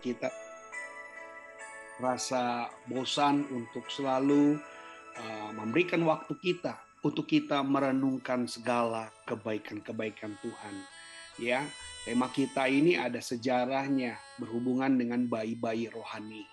kita 0.00 0.32
rasa 2.00 2.72
bosan 2.88 3.46
untuk 3.52 3.86
selalu 3.92 4.58
uh, 5.18 5.50
memberikan 5.54 6.02
waktu 6.08 6.34
kita 6.40 6.78
untuk 7.02 7.26
kita 7.26 7.60
merenungkan 7.66 8.46
segala 8.46 9.10
kebaikan-kebaikan 9.26 10.38
Tuhan. 10.38 10.74
Ya, 11.40 11.64
tema 12.04 12.28
kita 12.28 12.68
ini 12.68 12.94
ada 12.94 13.18
sejarahnya 13.18 14.20
berhubungan 14.38 14.92
dengan 14.94 15.26
bayi-bayi 15.26 15.90
rohani. 15.90 16.44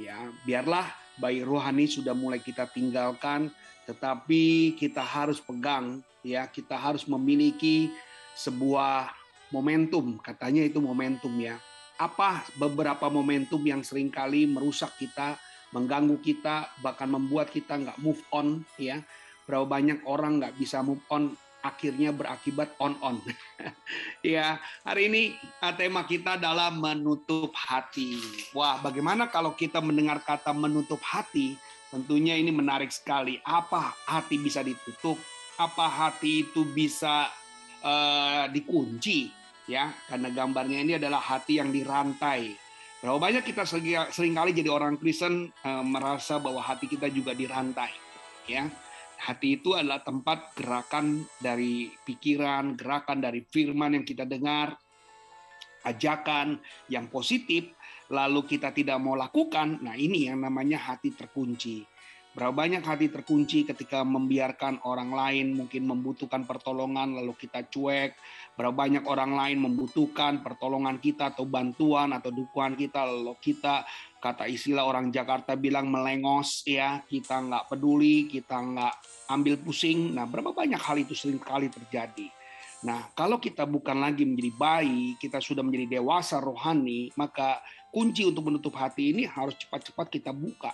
Ya, 0.00 0.32
biarlah 0.48 0.88
bayi 1.20 1.44
rohani 1.44 1.84
sudah 1.86 2.16
mulai 2.16 2.40
kita 2.40 2.66
tinggalkan, 2.72 3.52
tetapi 3.84 4.74
kita 4.80 5.04
harus 5.04 5.38
pegang, 5.38 6.00
ya, 6.24 6.48
kita 6.48 6.74
harus 6.74 7.04
memiliki 7.04 7.92
sebuah 8.32 9.12
momentum, 9.52 10.16
katanya 10.24 10.64
itu 10.64 10.80
momentum 10.80 11.36
ya. 11.36 11.60
Apa 12.02 12.42
beberapa 12.58 13.06
momentum 13.06 13.62
yang 13.62 13.86
sering 13.86 14.10
kali 14.10 14.50
merusak 14.50 14.98
kita, 14.98 15.38
mengganggu 15.70 16.18
kita, 16.18 16.66
bahkan 16.82 17.06
membuat 17.06 17.54
kita 17.54 17.78
nggak 17.78 18.02
move 18.02 18.18
on 18.34 18.66
ya. 18.74 18.98
Berapa 19.46 19.70
banyak 19.70 20.02
orang 20.10 20.42
nggak 20.42 20.58
bisa 20.58 20.82
move 20.82 21.02
on, 21.06 21.30
akhirnya 21.62 22.10
berakibat 22.10 22.74
on-on. 22.82 23.22
ya, 24.34 24.58
hari 24.82 25.06
ini 25.06 25.22
uh, 25.62 25.70
tema 25.78 26.02
kita 26.02 26.34
adalah 26.34 26.74
menutup 26.74 27.54
hati. 27.54 28.18
Wah, 28.50 28.82
bagaimana 28.82 29.30
kalau 29.30 29.54
kita 29.54 29.78
mendengar 29.78 30.18
kata 30.26 30.50
menutup 30.50 30.98
hati? 31.06 31.54
Tentunya 31.94 32.34
ini 32.34 32.50
menarik 32.50 32.90
sekali. 32.90 33.38
Apa 33.46 33.94
hati 34.10 34.42
bisa 34.42 34.66
ditutup? 34.66 35.16
Apa 35.54 35.86
hati 35.86 36.50
itu 36.50 36.66
bisa 36.66 37.30
uh, 37.86 38.50
dikunci? 38.50 39.41
Ya 39.70 39.94
karena 40.10 40.28
gambarnya 40.32 40.78
ini 40.82 40.92
adalah 40.98 41.22
hati 41.22 41.58
yang 41.62 41.70
dirantai. 41.70 42.54
Berapa 43.02 43.18
banyak 43.18 43.42
kita 43.42 43.66
sering 44.14 44.34
kali 44.34 44.54
jadi 44.54 44.70
orang 44.70 44.94
Kristen 44.94 45.50
uh, 45.66 45.82
merasa 45.82 46.38
bahwa 46.38 46.62
hati 46.62 46.86
kita 46.86 47.10
juga 47.10 47.34
dirantai, 47.34 47.90
ya. 48.46 48.70
Hati 49.22 49.58
itu 49.58 49.74
adalah 49.74 50.02
tempat 50.02 50.54
gerakan 50.54 51.22
dari 51.38 51.90
pikiran, 52.06 52.74
gerakan 52.74 53.22
dari 53.22 53.42
firman 53.42 53.94
yang 53.98 54.06
kita 54.06 54.26
dengar, 54.26 54.74
ajakan 55.86 56.58
yang 56.90 57.06
positif, 57.10 57.70
lalu 58.10 58.42
kita 58.46 58.74
tidak 58.74 58.98
mau 58.98 59.14
lakukan. 59.14 59.78
Nah, 59.82 59.94
ini 59.94 60.26
yang 60.26 60.42
namanya 60.42 60.78
hati 60.78 61.14
terkunci. 61.14 61.86
Berapa 62.32 62.64
banyak 62.64 62.80
hati 62.80 63.12
terkunci 63.12 63.68
ketika 63.68 64.00
membiarkan 64.08 64.80
orang 64.88 65.12
lain 65.12 65.52
mungkin 65.52 65.84
membutuhkan 65.84 66.48
pertolongan 66.48 67.12
lalu 67.12 67.36
kita 67.36 67.68
cuek. 67.68 68.16
Berapa 68.56 68.72
banyak 68.72 69.04
orang 69.04 69.36
lain 69.36 69.60
membutuhkan 69.60 70.40
pertolongan 70.40 70.96
kita 70.96 71.36
atau 71.36 71.44
bantuan 71.44 72.16
atau 72.16 72.32
dukungan 72.32 72.80
kita 72.80 73.04
lalu 73.04 73.36
kita 73.36 73.84
kata 74.16 74.48
istilah 74.48 74.88
orang 74.88 75.12
Jakarta 75.12 75.60
bilang 75.60 75.92
melengos 75.92 76.64
ya 76.64 77.04
kita 77.04 77.36
nggak 77.36 77.68
peduli 77.68 78.24
kita 78.24 78.56
nggak 78.64 78.94
ambil 79.28 79.60
pusing. 79.60 80.16
Nah 80.16 80.24
berapa 80.24 80.56
banyak 80.56 80.80
hal 80.80 81.04
itu 81.04 81.12
sering 81.12 81.36
kali 81.36 81.68
terjadi. 81.68 82.32
Nah 82.88 83.12
kalau 83.12 83.36
kita 83.44 83.68
bukan 83.68 84.00
lagi 84.00 84.24
menjadi 84.24 84.56
bayi 84.56 85.20
kita 85.20 85.36
sudah 85.36 85.60
menjadi 85.60 86.00
dewasa 86.00 86.40
rohani 86.40 87.12
maka 87.12 87.60
kunci 87.92 88.24
untuk 88.24 88.48
menutup 88.48 88.72
hati 88.72 89.12
ini 89.12 89.28
harus 89.28 89.52
cepat-cepat 89.60 90.08
kita 90.08 90.32
buka 90.32 90.72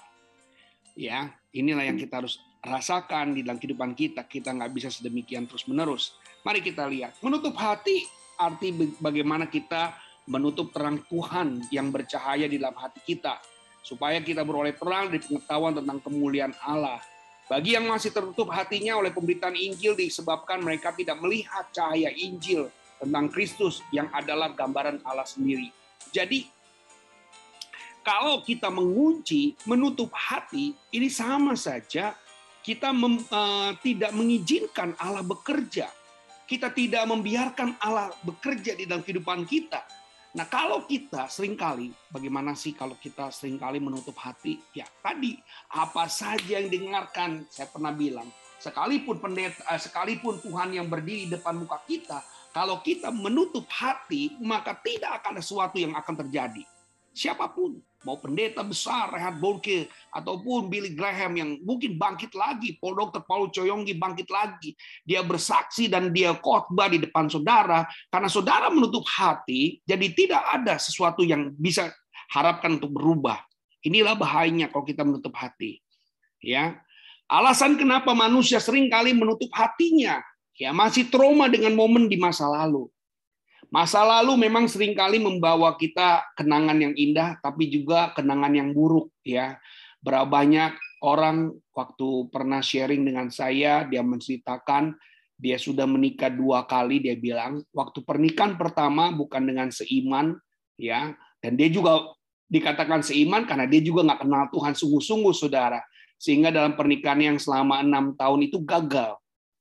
ya 0.99 1.31
inilah 1.55 1.87
yang 1.87 1.95
kita 1.95 2.19
harus 2.19 2.43
rasakan 2.59 3.39
di 3.39 3.47
dalam 3.47 3.63
kehidupan 3.63 3.95
kita. 3.95 4.27
Kita 4.27 4.51
nggak 4.51 4.75
bisa 4.75 4.91
sedemikian 4.91 5.47
terus 5.47 5.71
menerus 5.71 6.19
mari 6.43 6.65
kita 6.65 6.87
lihat. 6.87 7.19
Menutup 7.23 7.55
hati 7.61 8.09
arti 8.39 8.71
bagaimana 9.03 9.51
kita 9.51 9.95
menutup 10.29 10.71
terang 10.71 11.01
Tuhan 11.09 11.67
yang 11.73 11.93
bercahaya 11.93 12.47
di 12.47 12.61
dalam 12.61 12.77
hati 12.77 13.01
kita. 13.05 13.37
Supaya 13.85 14.21
kita 14.21 14.45
beroleh 14.45 14.77
terang 14.77 15.09
dari 15.09 15.23
pengetahuan 15.25 15.77
tentang 15.77 15.99
kemuliaan 16.05 16.53
Allah. 16.61 17.01
Bagi 17.49 17.73
yang 17.73 17.89
masih 17.89 18.13
tertutup 18.13 18.53
hatinya 18.53 19.01
oleh 19.01 19.09
pemberitaan 19.09 19.57
Injil 19.57 19.97
disebabkan 19.97 20.61
mereka 20.61 20.93
tidak 20.93 21.17
melihat 21.25 21.65
cahaya 21.73 22.13
Injil 22.13 22.69
tentang 23.01 23.33
Kristus 23.33 23.81
yang 23.89 24.13
adalah 24.13 24.53
gambaran 24.53 25.01
Allah 25.01 25.25
sendiri. 25.25 25.73
Jadi 26.13 26.45
kalau 28.09 28.41
kita 28.41 28.73
mengunci, 28.73 29.53
menutup 29.69 30.09
hati, 30.17 30.73
ini 30.97 31.13
sama 31.13 31.53
saja 31.53 32.17
kita 32.65 32.89
mem, 32.89 33.21
uh, 33.29 33.77
tidak 33.85 34.17
mengizinkan 34.17 34.97
Allah 34.97 35.21
bekerja. 35.21 35.93
Kita 36.49 36.73
tidak 36.73 37.05
membiarkan 37.05 37.77
Allah 37.77 38.09
bekerja 38.25 38.73
di 38.73 38.89
dalam 38.89 39.05
kehidupan 39.05 39.45
kita. 39.45 39.85
Nah, 40.33 40.49
kalau 40.49 40.89
kita 40.89 41.29
sering 41.29 41.53
kali, 41.53 41.93
bagaimana 42.09 42.57
sih 42.57 42.73
kalau 42.73 42.97
kita 42.97 43.29
sering 43.29 43.61
kali 43.61 43.77
menutup 43.77 44.17
hati? 44.17 44.57
Ya, 44.73 44.89
tadi 45.05 45.37
apa 45.69 46.09
saja 46.09 46.65
yang 46.65 46.73
dengarkan, 46.73 47.45
saya 47.53 47.69
pernah 47.69 47.93
bilang, 47.93 48.33
sekalipun 48.57 49.21
pendeta, 49.21 49.61
eh, 49.69 49.77
sekalipun 49.77 50.41
Tuhan 50.41 50.73
yang 50.73 50.89
berdiri 50.89 51.29
di 51.29 51.37
depan 51.37 51.61
muka 51.61 51.85
kita, 51.85 52.25
kalau 52.57 52.81
kita 52.81 53.13
menutup 53.13 53.69
hati, 53.69 54.33
maka 54.41 54.73
tidak 54.81 55.21
akan 55.21 55.37
ada 55.37 55.45
sesuatu 55.45 55.77
yang 55.77 55.93
akan 55.93 56.17
terjadi. 56.25 56.65
Siapa 57.19 57.51
pun, 57.51 57.75
mau 58.07 58.15
pendeta 58.23 58.63
besar 58.63 59.11
Rehat 59.11 59.43
Bolke 59.43 59.91
ataupun 60.15 60.71
Billy 60.71 60.95
Graham 60.95 61.35
yang 61.35 61.51
mungkin 61.67 61.99
bangkit 61.99 62.31
lagi, 62.39 62.79
Paul 62.79 62.95
Dr. 62.95 63.27
Paul 63.27 63.51
Coyonggi 63.51 63.99
bangkit 63.99 64.31
lagi, 64.31 64.79
dia 65.03 65.27
bersaksi 65.27 65.91
dan 65.91 66.15
dia 66.15 66.31
khotbah 66.39 66.87
di 66.87 67.03
depan 67.03 67.27
saudara 67.27 67.91
karena 68.07 68.31
saudara 68.31 68.71
menutup 68.71 69.03
hati, 69.11 69.83
jadi 69.83 70.15
tidak 70.15 70.43
ada 70.47 70.79
sesuatu 70.79 71.27
yang 71.27 71.51
bisa 71.59 71.91
harapkan 72.31 72.79
untuk 72.79 72.95
berubah. 72.95 73.43
Inilah 73.83 74.15
bahayanya 74.15 74.71
kalau 74.71 74.87
kita 74.87 75.03
menutup 75.03 75.35
hati. 75.35 75.83
Ya. 76.39 76.79
Alasan 77.27 77.75
kenapa 77.75 78.15
manusia 78.15 78.63
sering 78.63 78.87
kali 78.87 79.11
menutup 79.11 79.51
hatinya, 79.59 80.23
ya 80.55 80.71
masih 80.71 81.11
trauma 81.11 81.51
dengan 81.51 81.75
momen 81.75 82.07
di 82.07 82.15
masa 82.15 82.47
lalu. 82.47 82.87
Masa 83.69 84.01
lalu 84.01 84.49
memang 84.49 84.65
sering 84.65 84.97
kali 84.97 85.21
membawa 85.21 85.77
kita 85.77 86.25
kenangan 86.33 86.81
yang 86.81 86.95
indah, 86.97 87.37
tapi 87.45 87.69
juga 87.69 88.17
kenangan 88.17 88.53
yang 88.57 88.73
buruk. 88.73 89.13
ya. 89.25 89.61
Berapa 90.01 90.25
banyak 90.25 90.73
orang 91.05 91.53
waktu 91.77 92.09
pernah 92.33 92.65
sharing 92.65 93.05
dengan 93.05 93.29
saya, 93.29 93.85
dia 93.85 94.01
menceritakan 94.01 94.97
dia 95.39 95.55
sudah 95.55 95.87
menikah 95.87 96.29
dua 96.35 96.67
kali, 96.67 96.99
dia 96.99 97.15
bilang 97.15 97.63
waktu 97.71 98.03
pernikahan 98.03 98.59
pertama 98.59 99.15
bukan 99.15 99.47
dengan 99.47 99.71
seiman, 99.71 100.35
ya, 100.75 101.15
dan 101.39 101.55
dia 101.55 101.71
juga 101.71 102.11
dikatakan 102.51 103.07
seiman 103.07 103.47
karena 103.47 103.71
dia 103.71 103.79
juga 103.79 104.03
nggak 104.03 104.27
kenal 104.27 104.45
Tuhan 104.51 104.75
sungguh-sungguh, 104.75 105.31
saudara, 105.31 105.79
sehingga 106.19 106.51
dalam 106.51 106.75
pernikahan 106.75 107.23
yang 107.23 107.39
selama 107.39 107.87
enam 107.87 108.19
tahun 108.19 108.51
itu 108.51 108.59
gagal, 108.67 109.15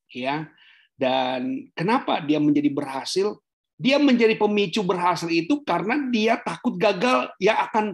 ya. 0.10 0.50
Dan 0.98 1.70
kenapa 1.78 2.26
dia 2.26 2.42
menjadi 2.42 2.74
berhasil? 2.74 3.38
Dia 3.78 4.02
menjadi 4.02 4.34
pemicu 4.34 4.82
berhasil 4.82 5.30
itu 5.30 5.62
karena 5.62 6.10
dia 6.10 6.42
takut 6.42 6.74
gagal 6.76 7.30
yang 7.38 7.58
akan 7.70 7.86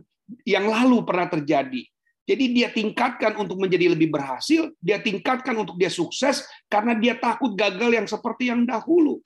yang 0.48 0.66
lalu 0.72 1.04
pernah 1.04 1.28
terjadi. 1.28 1.84
Jadi 2.24 2.46
dia 2.56 2.72
tingkatkan 2.72 3.36
untuk 3.36 3.60
menjadi 3.60 3.92
lebih 3.92 4.08
berhasil, 4.08 4.72
dia 4.80 5.04
tingkatkan 5.04 5.60
untuk 5.60 5.76
dia 5.76 5.92
sukses 5.92 6.48
karena 6.72 6.96
dia 6.96 7.20
takut 7.20 7.52
gagal 7.52 7.92
yang 7.92 8.08
seperti 8.08 8.48
yang 8.48 8.64
dahulu. 8.64 9.20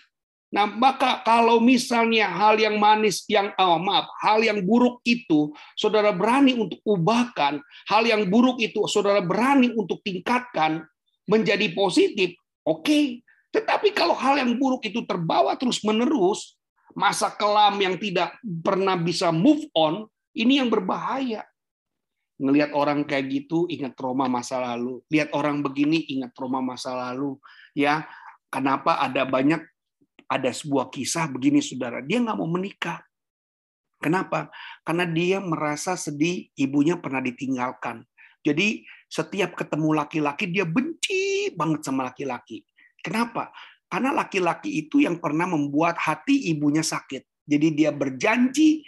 Nah, 0.47 0.65
maka 0.65 1.21
kalau 1.21 1.59
misalnya 1.61 2.31
hal 2.31 2.57
yang 2.57 2.79
manis 2.79 3.27
yang 3.29 3.53
oh, 3.59 3.77
maaf, 3.77 4.09
hal 4.23 4.41
yang 4.41 4.63
buruk 4.63 5.03
itu 5.03 5.51
saudara 5.77 6.09
berani 6.15 6.57
untuk 6.57 6.81
ubahkan, 6.87 7.59
hal 7.91 8.03
yang 8.07 8.25
buruk 8.31 8.57
itu 8.57 8.87
saudara 8.89 9.21
berani 9.21 9.75
untuk 9.75 10.01
tingkatkan 10.01 10.87
menjadi 11.27 11.69
positif, 11.75 12.33
oke. 12.63 12.81
Okay. 12.81 13.03
Tetapi 13.57 13.89
kalau 13.89 14.13
hal 14.13 14.37
yang 14.37 14.53
buruk 14.53 14.85
itu 14.85 15.01
terbawa 15.09 15.57
terus-menerus, 15.57 16.53
masa 16.93 17.33
kelam 17.33 17.81
yang 17.81 17.97
tidak 17.97 18.37
pernah 18.61 18.93
bisa 18.93 19.33
move 19.33 19.65
on, 19.73 20.05
ini 20.37 20.61
yang 20.61 20.69
berbahaya. 20.69 21.41
Ngelihat 22.37 22.77
orang 22.77 23.01
kayak 23.01 23.33
gitu, 23.33 23.65
ingat 23.65 23.97
trauma 23.97 24.29
masa 24.29 24.61
lalu. 24.61 25.01
Lihat 25.09 25.33
orang 25.33 25.65
begini, 25.65 26.05
ingat 26.05 26.37
trauma 26.37 26.61
masa 26.61 26.93
lalu. 26.93 27.41
Ya, 27.73 28.05
kenapa 28.53 29.01
ada 29.01 29.25
banyak 29.25 29.65
ada 30.29 30.53
sebuah 30.53 30.93
kisah 30.93 31.25
begini, 31.25 31.57
saudara. 31.65 32.05
Dia 32.05 32.21
nggak 32.21 32.37
mau 32.37 32.45
menikah. 32.45 33.01
Kenapa? 33.97 34.53
Karena 34.85 35.09
dia 35.09 35.41
merasa 35.41 35.97
sedih, 35.97 36.53
ibunya 36.53 37.01
pernah 37.01 37.25
ditinggalkan. 37.25 38.05
Jadi 38.45 38.85
setiap 39.09 39.57
ketemu 39.57 39.97
laki-laki 39.97 40.45
dia 40.45 40.63
benci 40.63 41.49
banget 41.57 41.81
sama 41.81 42.05
laki-laki. 42.13 42.61
Kenapa? 43.07 43.55
Karena 43.87 44.11
laki-laki 44.11 44.83
itu 44.83 44.99
yang 44.99 45.23
pernah 45.23 45.47
membuat 45.47 45.95
hati 45.95 46.51
ibunya 46.51 46.83
sakit. 46.83 47.23
Jadi 47.47 47.67
dia 47.73 47.95
berjanji 47.95 48.83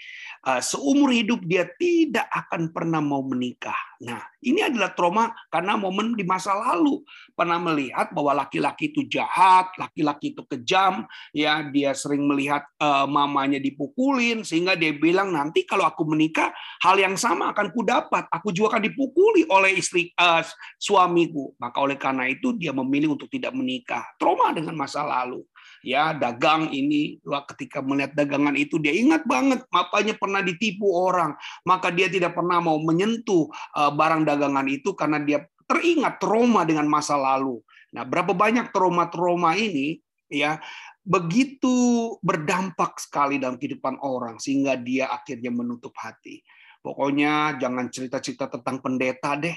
uh, 0.45 0.61
seumur 0.63 1.11
hidup 1.11 1.43
dia 1.43 1.67
tidak 1.79 2.27
akan 2.31 2.71
pernah 2.71 3.01
mau 3.03 3.23
menikah. 3.25 3.75
Nah, 3.99 4.23
ini 4.39 4.63
adalah 4.63 4.95
trauma 4.95 5.27
karena 5.51 5.75
momen 5.75 6.15
di 6.15 6.23
masa 6.23 6.55
lalu 6.55 7.03
pernah 7.35 7.59
melihat 7.59 8.15
bahwa 8.15 8.31
laki-laki 8.31 8.95
itu 8.95 9.03
jahat, 9.11 9.75
laki-laki 9.75 10.31
itu 10.31 10.43
kejam, 10.47 11.03
ya 11.35 11.67
dia 11.67 11.91
sering 11.91 12.23
melihat 12.23 12.63
uh, 12.79 13.03
mamanya 13.03 13.59
dipukulin 13.59 14.47
sehingga 14.47 14.79
dia 14.79 14.95
bilang 14.95 15.35
nanti 15.35 15.67
kalau 15.67 15.83
aku 15.83 16.07
menikah 16.07 16.55
hal 16.79 16.95
yang 16.95 17.19
sama 17.19 17.51
akan 17.51 17.75
ku 17.75 17.83
dapat, 17.83 18.23
aku 18.31 18.55
juga 18.55 18.79
akan 18.79 18.87
dipukuli 18.87 19.43
oleh 19.51 19.75
istri 19.75 20.15
uh, 20.15 20.39
suamiku. 20.79 21.51
Maka 21.59 21.83
oleh 21.83 21.99
karena 21.99 22.31
itu 22.31 22.55
dia 22.55 22.71
memilih 22.71 23.19
untuk 23.19 23.27
tidak 23.27 23.51
menikah. 23.51 24.07
Trauma 24.15 24.55
dengan 24.55 24.79
masa 24.79 25.03
lalu 25.03 25.43
ya 25.85 26.11
dagang 26.15 26.69
ini 26.71 27.19
ketika 27.53 27.79
melihat 27.79 28.15
dagangan 28.15 28.55
itu 28.55 28.77
dia 28.81 28.91
ingat 28.91 29.23
banget 29.23 29.63
papanya 29.71 30.15
pernah 30.15 30.43
ditipu 30.43 30.91
orang 30.91 31.35
maka 31.63 31.89
dia 31.89 32.11
tidak 32.11 32.35
pernah 32.35 32.59
mau 32.59 32.79
menyentuh 32.81 33.47
eh, 33.51 33.91
barang 33.91 34.23
dagangan 34.27 34.67
itu 34.67 34.93
karena 34.93 35.19
dia 35.23 35.39
teringat 35.69 36.17
trauma 36.19 36.65
dengan 36.67 36.87
masa 36.89 37.15
lalu 37.15 37.61
nah 37.89 38.05
berapa 38.05 38.35
banyak 38.35 38.69
trauma-trauma 38.69 39.57
ini 39.57 39.97
ya 40.29 40.61
begitu 41.01 42.15
berdampak 42.21 43.01
sekali 43.01 43.41
dalam 43.41 43.57
kehidupan 43.57 43.97
orang 44.03 44.37
sehingga 44.37 44.77
dia 44.77 45.09
akhirnya 45.09 45.49
menutup 45.49 45.95
hati 45.97 46.45
Pokoknya 46.79 47.59
jangan 47.59 47.91
cerita-cerita 47.91 48.47
tentang 48.47 48.79
pendeta 48.79 49.35
deh. 49.35 49.55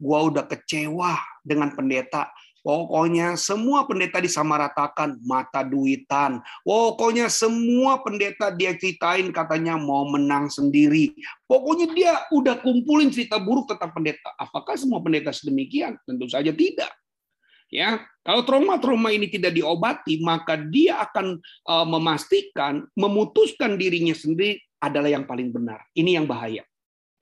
Gua 0.00 0.24
udah 0.24 0.48
kecewa 0.48 1.20
dengan 1.44 1.76
pendeta. 1.76 2.32
Pokoknya 2.62 3.34
semua 3.34 3.82
pendeta 3.90 4.22
disamaratakan, 4.22 5.18
mata 5.26 5.66
duitan. 5.66 6.38
Pokoknya 6.62 7.26
semua 7.26 7.98
pendeta 8.06 8.54
dia 8.54 8.70
ceritain 8.78 9.34
katanya 9.34 9.74
mau 9.74 10.06
menang 10.06 10.46
sendiri. 10.46 11.10
Pokoknya 11.50 11.90
dia 11.90 12.12
udah 12.30 12.62
kumpulin 12.62 13.10
cerita 13.10 13.42
buruk 13.42 13.66
tentang 13.66 13.90
pendeta. 13.90 14.30
Apakah 14.38 14.78
semua 14.78 15.02
pendeta 15.02 15.34
sedemikian? 15.34 15.98
Tentu 16.06 16.30
saja 16.30 16.54
tidak. 16.54 16.94
Ya, 17.72 18.04
kalau 18.22 18.44
trauma-trauma 18.44 19.10
ini 19.10 19.32
tidak 19.32 19.56
diobati, 19.56 20.20
maka 20.20 20.60
dia 20.60 21.02
akan 21.02 21.40
uh, 21.66 21.86
memastikan 21.88 22.84
memutuskan 22.92 23.80
dirinya 23.80 24.12
sendiri 24.12 24.60
adalah 24.76 25.08
yang 25.08 25.24
paling 25.24 25.50
benar. 25.50 25.80
Ini 25.96 26.20
yang 26.20 26.28
bahaya. 26.28 26.62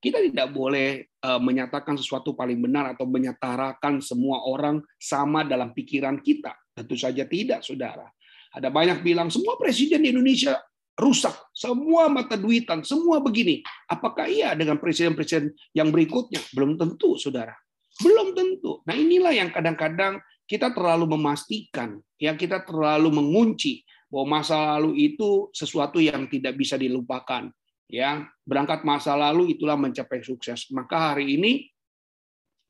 Kita 0.01 0.17
tidak 0.17 0.49
boleh 0.57 1.05
eh, 1.05 1.41
menyatakan 1.45 1.95
sesuatu 2.01 2.33
paling 2.33 2.57
benar 2.57 2.97
atau 2.97 3.05
menyetarakan 3.05 4.01
semua 4.01 4.49
orang 4.49 4.81
sama 4.97 5.45
dalam 5.45 5.77
pikiran 5.77 6.17
kita. 6.25 6.57
Tentu 6.73 6.97
saja 6.97 7.29
tidak, 7.29 7.61
saudara. 7.61 8.09
Ada 8.57 8.73
banyak 8.73 9.05
bilang 9.05 9.29
semua 9.29 9.61
presiden 9.61 10.03
di 10.03 10.11
Indonesia 10.11 10.57
rusak, 10.97 11.33
semua 11.53 12.09
mata 12.13 12.35
duitan, 12.35 12.83
semua 12.83 13.21
begini. 13.21 13.65
Apakah 13.89 14.27
iya 14.29 14.53
dengan 14.53 14.77
presiden-presiden 14.81 15.53
yang 15.77 15.89
berikutnya? 15.93 16.41
Belum 16.53 16.75
tentu, 16.81 17.17
saudara. 17.21 17.57
Belum 18.01 18.33
tentu. 18.33 18.81
Nah 18.89 18.97
inilah 18.97 19.33
yang 19.37 19.53
kadang-kadang 19.53 20.21
kita 20.49 20.73
terlalu 20.75 21.15
memastikan, 21.15 22.01
ya 22.19 22.35
kita 22.35 22.67
terlalu 22.67 23.13
mengunci 23.13 23.87
bahwa 24.11 24.43
masa 24.43 24.77
lalu 24.77 25.15
itu 25.15 25.47
sesuatu 25.55 26.03
yang 26.03 26.27
tidak 26.27 26.59
bisa 26.59 26.75
dilupakan 26.75 27.47
ya 27.91 28.25
berangkat 28.47 28.87
masa 28.87 29.19
lalu 29.19 29.59
itulah 29.59 29.75
mencapai 29.75 30.23
sukses. 30.23 30.71
Maka 30.71 31.13
hari 31.13 31.37
ini 31.37 31.67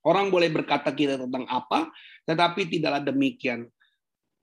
orang 0.08 0.32
boleh 0.32 0.48
berkata 0.48 0.90
kita 0.90 1.20
tentang 1.20 1.44
apa 1.46 1.92
tetapi 2.24 2.66
tidaklah 2.66 3.04
demikian. 3.04 3.68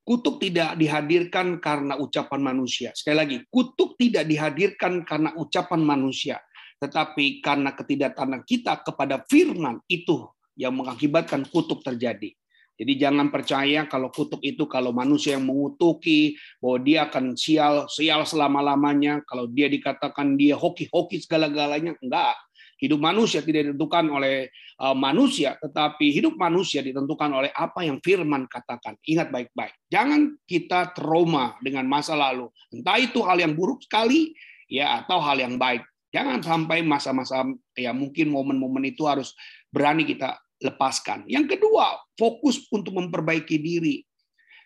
Kutuk 0.08 0.40
tidak 0.40 0.80
dihadirkan 0.80 1.60
karena 1.60 2.00
ucapan 2.00 2.40
manusia. 2.40 2.96
Sekali 2.96 3.18
lagi 3.18 3.38
kutuk 3.52 4.00
tidak 4.00 4.24
dihadirkan 4.24 5.04
karena 5.04 5.36
ucapan 5.36 5.84
manusia 5.84 6.40
tetapi 6.78 7.42
karena 7.42 7.74
ketidaktaatan 7.74 8.46
kita 8.46 8.86
kepada 8.86 9.26
firman 9.26 9.82
itu 9.90 10.30
yang 10.54 10.78
mengakibatkan 10.78 11.46
kutuk 11.50 11.82
terjadi 11.82 12.34
jadi 12.78 13.10
jangan 13.10 13.34
percaya 13.34 13.90
kalau 13.90 14.14
kutuk 14.14 14.38
itu 14.46 14.70
kalau 14.70 14.94
manusia 14.94 15.34
yang 15.34 15.50
mengutuki 15.50 16.38
bahwa 16.62 16.78
dia 16.86 17.00
akan 17.10 17.34
sial 17.34 17.90
sial 17.90 18.22
selama-lamanya, 18.22 19.26
kalau 19.26 19.50
dia 19.50 19.66
dikatakan 19.66 20.38
dia 20.38 20.54
hoki-hoki 20.54 21.18
segala-galanya, 21.18 21.98
enggak. 21.98 22.38
Hidup 22.78 23.02
manusia 23.02 23.42
tidak 23.42 23.74
ditentukan 23.74 24.06
oleh 24.14 24.54
uh, 24.78 24.94
manusia, 24.94 25.58
tetapi 25.58 26.14
hidup 26.14 26.38
manusia 26.38 26.86
ditentukan 26.86 27.34
oleh 27.34 27.50
apa 27.50 27.82
yang 27.82 27.98
firman 27.98 28.46
katakan. 28.46 28.94
Ingat 29.02 29.34
baik-baik. 29.34 29.74
Jangan 29.90 30.38
kita 30.46 30.94
trauma 30.94 31.58
dengan 31.66 31.90
masa 31.90 32.14
lalu. 32.14 32.46
Entah 32.70 33.02
itu 33.02 33.26
hal 33.26 33.42
yang 33.42 33.58
buruk 33.58 33.82
sekali 33.82 34.38
ya 34.70 35.02
atau 35.02 35.18
hal 35.18 35.42
yang 35.42 35.58
baik. 35.58 35.82
Jangan 36.14 36.46
sampai 36.46 36.86
masa-masa 36.86 37.42
ya 37.74 37.98
mungkin 37.98 38.30
momen-momen 38.30 38.86
itu 38.94 39.10
harus 39.10 39.34
berani 39.74 40.06
kita 40.06 40.38
lepaskan. 40.62 41.26
Yang 41.30 41.58
kedua, 41.58 41.98
fokus 42.18 42.66
untuk 42.74 42.98
memperbaiki 42.98 43.58
diri. 43.58 44.02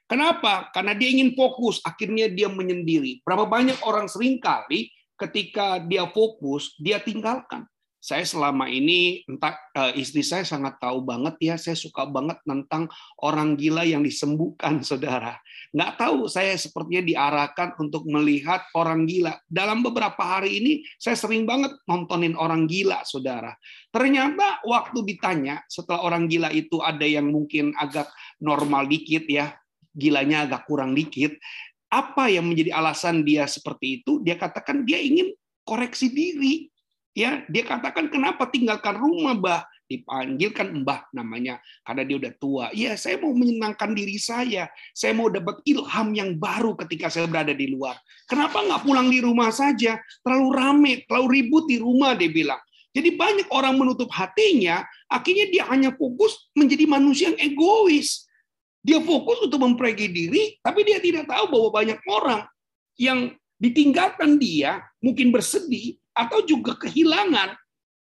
Kenapa? 0.08 0.68
Karena 0.76 0.92
dia 0.92 1.08
ingin 1.08 1.32
fokus, 1.36 1.80
akhirnya 1.88 2.28
dia 2.28 2.52
menyendiri. 2.52 3.24
Berapa 3.24 3.48
banyak 3.48 3.80
orang 3.88 4.12
sering 4.12 4.44
kali 4.44 4.92
ketika 5.16 5.80
dia 5.80 6.04
fokus, 6.12 6.76
dia 6.76 7.00
tinggalkan 7.00 7.64
saya 8.02 8.26
selama 8.26 8.66
ini 8.66 9.22
entah 9.30 9.54
eh, 9.78 10.02
istri 10.02 10.26
saya 10.26 10.42
sangat 10.42 10.82
tahu 10.82 11.06
banget 11.06 11.38
ya 11.38 11.56
saya 11.62 11.78
suka 11.78 12.10
banget 12.10 12.42
tentang 12.42 12.90
orang 13.22 13.54
gila 13.54 13.86
yang 13.86 14.02
disembuhkan 14.02 14.82
saudara. 14.90 15.38
Nggak 15.70 15.92
tahu 16.02 16.26
saya 16.26 16.58
sepertinya 16.58 17.06
diarahkan 17.06 17.78
untuk 17.78 18.10
melihat 18.10 18.66
orang 18.74 19.06
gila. 19.06 19.38
Dalam 19.46 19.86
beberapa 19.86 20.18
hari 20.18 20.58
ini 20.58 20.74
saya 20.98 21.14
sering 21.14 21.46
banget 21.46 21.78
nontonin 21.86 22.34
orang 22.34 22.66
gila 22.66 23.06
saudara. 23.06 23.54
Ternyata 23.94 24.66
waktu 24.66 25.06
ditanya 25.06 25.62
setelah 25.70 26.02
orang 26.02 26.26
gila 26.26 26.50
itu 26.50 26.82
ada 26.82 27.06
yang 27.06 27.30
mungkin 27.30 27.78
agak 27.78 28.10
normal 28.42 28.90
dikit 28.90 29.30
ya 29.30 29.54
gilanya 29.94 30.50
agak 30.50 30.66
kurang 30.66 30.98
dikit 30.98 31.38
apa 31.92 32.32
yang 32.32 32.48
menjadi 32.48 32.72
alasan 32.72 33.28
dia 33.28 33.44
seperti 33.52 34.00
itu? 34.00 34.24
Dia 34.24 34.40
katakan 34.40 34.88
dia 34.88 34.96
ingin 35.04 35.36
koreksi 35.68 36.08
diri 36.08 36.72
Ya, 37.12 37.44
dia 37.52 37.68
katakan 37.68 38.08
kenapa 38.08 38.48
tinggalkan 38.48 38.96
rumah, 38.96 39.36
Mbah? 39.36 39.62
Dipanggilkan 39.92 40.72
Mbah 40.72 41.12
namanya 41.12 41.60
karena 41.84 42.08
dia 42.08 42.16
udah 42.16 42.34
tua. 42.40 42.66
Ya, 42.72 42.96
saya 42.96 43.20
mau 43.20 43.36
menyenangkan 43.36 43.92
diri 43.92 44.16
saya. 44.16 44.72
Saya 44.96 45.12
mau 45.12 45.28
dapat 45.28 45.60
ilham 45.68 46.16
yang 46.16 46.40
baru 46.40 46.80
ketika 46.80 47.12
saya 47.12 47.28
berada 47.28 47.52
di 47.52 47.68
luar. 47.68 48.00
Kenapa 48.24 48.64
nggak 48.64 48.88
pulang 48.88 49.12
di 49.12 49.20
rumah 49.20 49.52
saja? 49.52 50.00
Terlalu 50.24 50.50
rame, 50.56 50.92
terlalu 51.04 51.28
ribut 51.44 51.68
di 51.68 51.84
rumah, 51.84 52.16
dia 52.16 52.32
bilang. 52.32 52.64
Jadi 52.92 53.16
banyak 53.16 53.48
orang 53.52 53.76
menutup 53.76 54.08
hatinya, 54.12 54.84
akhirnya 55.08 55.48
dia 55.52 55.64
hanya 55.72 55.92
fokus 55.96 56.52
menjadi 56.56 56.88
manusia 56.88 57.32
yang 57.32 57.40
egois. 57.40 58.28
Dia 58.84 59.04
fokus 59.04 59.44
untuk 59.44 59.60
memperbaiki 59.60 60.08
diri, 60.08 60.44
tapi 60.64 60.88
dia 60.88 61.04
tidak 61.04 61.28
tahu 61.28 61.52
bahwa 61.52 61.70
banyak 61.84 62.00
orang 62.08 62.42
yang 63.00 63.32
ditinggalkan 63.62 64.42
dia, 64.42 64.82
mungkin 65.00 65.30
bersedih, 65.30 66.01
atau 66.12 66.44
juga 66.44 66.76
kehilangan, 66.78 67.56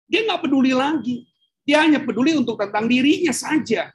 dia 0.09 0.21
nggak 0.25 0.43
peduli 0.45 0.73
lagi. 0.73 1.29
Dia 1.69 1.85
hanya 1.85 2.01
peduli 2.01 2.33
untuk 2.33 2.57
tentang 2.57 2.89
dirinya 2.89 3.33
saja. 3.33 3.93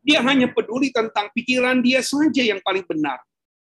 Dia 0.00 0.24
hanya 0.24 0.48
peduli 0.48 0.88
tentang 0.88 1.28
pikiran 1.36 1.84
dia 1.84 2.00
saja 2.00 2.40
yang 2.40 2.64
paling 2.64 2.88
benar. 2.88 3.20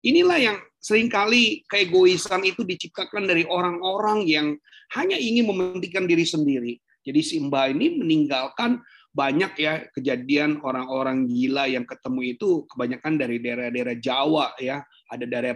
Inilah 0.03 0.37
yang 0.37 0.57
sering 0.83 1.07
kali 1.07 1.63
keegoisan 1.71 2.43
itu 2.43 2.67
diciptakan 2.67 3.25
dari 3.25 3.47
orang-orang 3.47 4.27
yang 4.27 4.47
hanya 4.93 5.15
ingin 5.15 5.47
mementingkan 5.47 6.05
diri 6.05 6.27
sendiri. 6.27 6.73
Jadi 7.01 7.21
si 7.23 7.35
Mbak 7.39 7.65
ini 7.73 7.87
meninggalkan 8.03 8.83
banyak 9.15 9.55
ya 9.55 9.74
kejadian 9.95 10.60
orang-orang 10.60 11.24
gila 11.24 11.72
yang 11.72 11.88
ketemu 11.88 12.36
itu 12.36 12.67
kebanyakan 12.67 13.15
dari 13.15 13.39
daerah-daerah 13.39 13.95
Jawa 13.95 14.51
ya 14.60 14.84
ada 15.05 15.25
daerah 15.29 15.55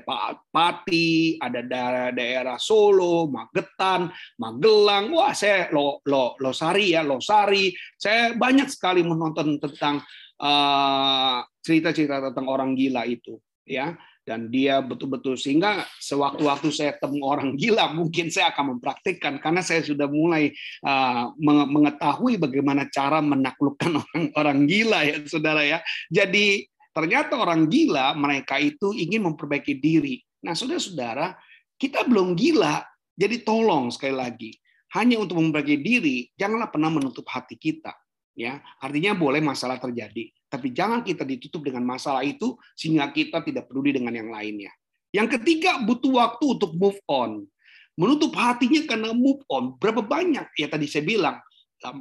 Pati, 0.50 1.36
ada 1.42 1.66
daerah 1.66 2.10
daerah 2.14 2.58
Solo, 2.62 3.26
Magetan, 3.28 4.14
Magelang. 4.38 5.10
Wah, 5.10 5.34
saya 5.34 5.74
lo 5.74 6.06
lo 6.06 6.38
Losari 6.38 6.94
ya, 6.94 7.02
Losari. 7.02 7.74
Saya 7.98 8.38
banyak 8.38 8.70
sekali 8.70 9.02
menonton 9.02 9.58
tentang 9.58 10.06
eh, 10.38 11.38
cerita-cerita 11.66 12.22
uh, 12.22 12.24
tentang 12.30 12.48
orang 12.48 12.78
gila 12.78 13.04
itu, 13.10 13.42
ya. 13.66 13.98
Dan 14.30 14.54
dia 14.54 14.78
betul-betul 14.78 15.42
sehingga 15.42 15.90
sewaktu-waktu 15.98 16.70
saya 16.70 16.94
temu 17.02 17.26
orang 17.26 17.58
gila, 17.58 17.90
mungkin 17.98 18.30
saya 18.30 18.54
akan 18.54 18.78
mempraktikkan 18.78 19.42
karena 19.42 19.66
saya 19.66 19.82
sudah 19.82 20.06
mulai 20.06 20.54
uh, 20.86 21.34
mengetahui 21.42 22.38
bagaimana 22.38 22.86
cara 22.94 23.26
menaklukkan 23.26 23.98
orang-orang 24.06 24.70
gila 24.70 25.00
ya, 25.02 25.18
saudara 25.26 25.66
ya. 25.66 25.82
Jadi 26.14 26.70
Ternyata 26.90 27.38
orang 27.40 27.70
gila 27.70 28.12
mereka 28.18 28.58
itu 28.60 28.92
ingin 28.92 29.24
memperbaiki 29.24 29.78
diri. 29.78 30.20
Nah, 30.44 30.52
saudara-saudara, 30.52 31.32
kita 31.80 32.04
belum 32.04 32.36
gila, 32.36 32.84
jadi 33.16 33.40
tolong 33.40 33.88
sekali 33.94 34.16
lagi, 34.20 34.52
hanya 34.98 35.22
untuk 35.22 35.40
memperbaiki 35.40 35.78
diri, 35.80 36.18
janganlah 36.36 36.68
pernah 36.68 36.92
menutup 36.92 37.24
hati 37.30 37.56
kita. 37.56 37.94
Ya, 38.36 38.64
artinya 38.84 39.16
boleh 39.16 39.44
masalah 39.44 39.80
terjadi, 39.80 40.32
tapi 40.50 40.74
jangan 40.74 41.06
kita 41.06 41.22
ditutup 41.22 41.62
dengan 41.62 41.86
masalah 41.86 42.26
itu 42.26 42.58
sehingga 42.74 43.14
kita 43.14 43.46
tidak 43.46 43.70
peduli 43.70 43.94
dengan 43.94 44.18
yang 44.18 44.34
lainnya. 44.34 44.74
Yang 45.14 45.40
ketiga, 45.40 45.82
butuh 45.82 46.18
waktu 46.18 46.46
untuk 46.58 46.74
move 46.74 46.98
on. 47.06 47.46
Menutup 47.94 48.34
hatinya 48.34 48.82
karena 48.90 49.10
move 49.14 49.42
on. 49.50 49.78
Berapa 49.78 50.02
banyak? 50.02 50.50
Ya 50.58 50.68
tadi 50.70 50.90
saya 50.90 51.06
bilang, 51.06 51.38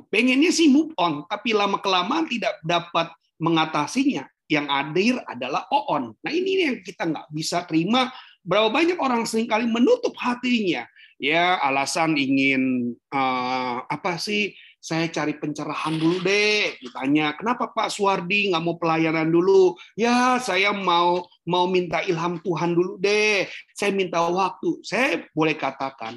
pengennya 0.09 0.49
sih 0.49 0.73
move 0.73 0.93
on, 0.97 1.29
tapi 1.29 1.53
lama-kelamaan 1.53 2.29
tidak 2.29 2.57
dapat 2.65 3.13
mengatasinya. 3.37 4.25
Yang 4.49 4.67
hadir 4.73 5.15
adalah 5.29 5.69
on. 5.69 6.17
Nah 6.25 6.33
ini 6.33 6.65
yang 6.65 6.81
kita 6.81 7.05
nggak 7.05 7.29
bisa 7.29 7.69
terima. 7.69 8.09
Berapa 8.41 8.73
banyak 8.73 8.97
orang 8.97 9.29
sering 9.29 9.45
kali 9.45 9.69
menutup 9.69 10.17
hatinya. 10.17 10.89
Ya 11.21 11.61
alasan 11.61 12.17
ingin 12.17 12.95
uh, 13.13 13.85
apa 13.85 14.17
sih 14.17 14.57
saya 14.89 15.13
cari 15.13 15.37
pencerahan 15.37 16.01
dulu 16.01 16.25
deh. 16.25 16.81
Ditanya, 16.81 17.37
kenapa 17.37 17.69
Pak 17.77 17.93
Suwardi 17.93 18.49
nggak 18.49 18.65
mau 18.65 18.81
pelayanan 18.81 19.29
dulu? 19.29 19.77
Ya, 19.93 20.41
saya 20.41 20.73
mau 20.73 21.29
mau 21.45 21.69
minta 21.69 22.01
ilham 22.09 22.41
Tuhan 22.41 22.73
dulu 22.73 22.97
deh. 22.97 23.45
Saya 23.77 23.93
minta 23.93 24.25
waktu. 24.25 24.81
Saya 24.81 25.29
boleh 25.37 25.61
katakan, 25.61 26.17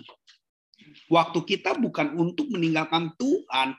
waktu 1.12 1.40
kita 1.44 1.76
bukan 1.76 2.16
untuk 2.16 2.48
meninggalkan 2.48 3.12
Tuhan. 3.20 3.76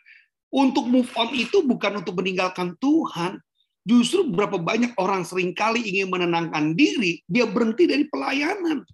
Untuk 0.52 0.84
move 0.84 1.08
on 1.16 1.32
itu 1.32 1.64
bukan 1.64 2.04
untuk 2.04 2.20
meninggalkan 2.20 2.76
Tuhan. 2.76 3.40
Justru 3.88 4.28
berapa 4.28 4.61
banyak 4.61 4.92
orang 5.00 5.25
sering 5.25 5.56
kali 5.56 5.80
ingin 5.80 6.12
menenangkan 6.12 6.76
diri, 6.76 7.25
dia 7.25 7.49
berhenti 7.49 7.88
dari 7.88 8.04
pelayanan. 8.06 8.84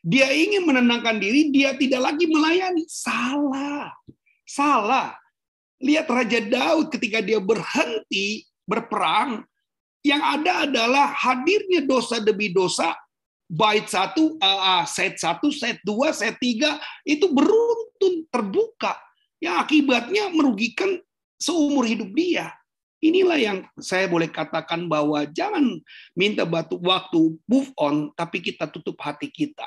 Dia 0.00 0.32
ingin 0.32 0.64
menenangkan 0.64 1.20
diri, 1.20 1.52
dia 1.52 1.76
tidak 1.76 2.14
lagi 2.14 2.24
melayani. 2.24 2.86
Salah. 2.88 3.92
Salah. 4.48 5.19
Lihat 5.80 6.06
Raja 6.06 6.40
Daud 6.44 6.92
ketika 6.92 7.24
dia 7.24 7.40
berhenti 7.40 8.44
berperang, 8.68 9.42
yang 10.04 10.20
ada 10.20 10.68
adalah 10.68 11.12
hadirnya 11.12 11.84
dosa 11.84 12.20
demi 12.20 12.52
dosa. 12.52 12.96
Bait 13.50 13.82
satu, 13.90 14.38
uh, 14.38 14.86
set 14.86 15.18
satu, 15.18 15.50
set 15.50 15.82
dua, 15.82 16.14
set 16.14 16.38
tiga 16.38 16.78
itu 17.02 17.26
beruntun 17.34 18.22
terbuka. 18.30 18.94
Yang 19.42 19.56
akibatnya 19.66 20.30
merugikan 20.30 21.02
seumur 21.40 21.82
hidup 21.82 22.14
dia. 22.14 22.54
Inilah 23.00 23.40
yang 23.40 23.58
saya 23.80 24.06
boleh 24.06 24.28
katakan 24.28 24.84
bahwa 24.84 25.24
jangan 25.32 25.80
minta 26.12 26.44
batu 26.44 26.76
waktu 26.78 27.40
move 27.48 27.72
on, 27.80 28.12
tapi 28.12 28.44
kita 28.44 28.68
tutup 28.68 29.00
hati 29.00 29.26
kita. 29.32 29.66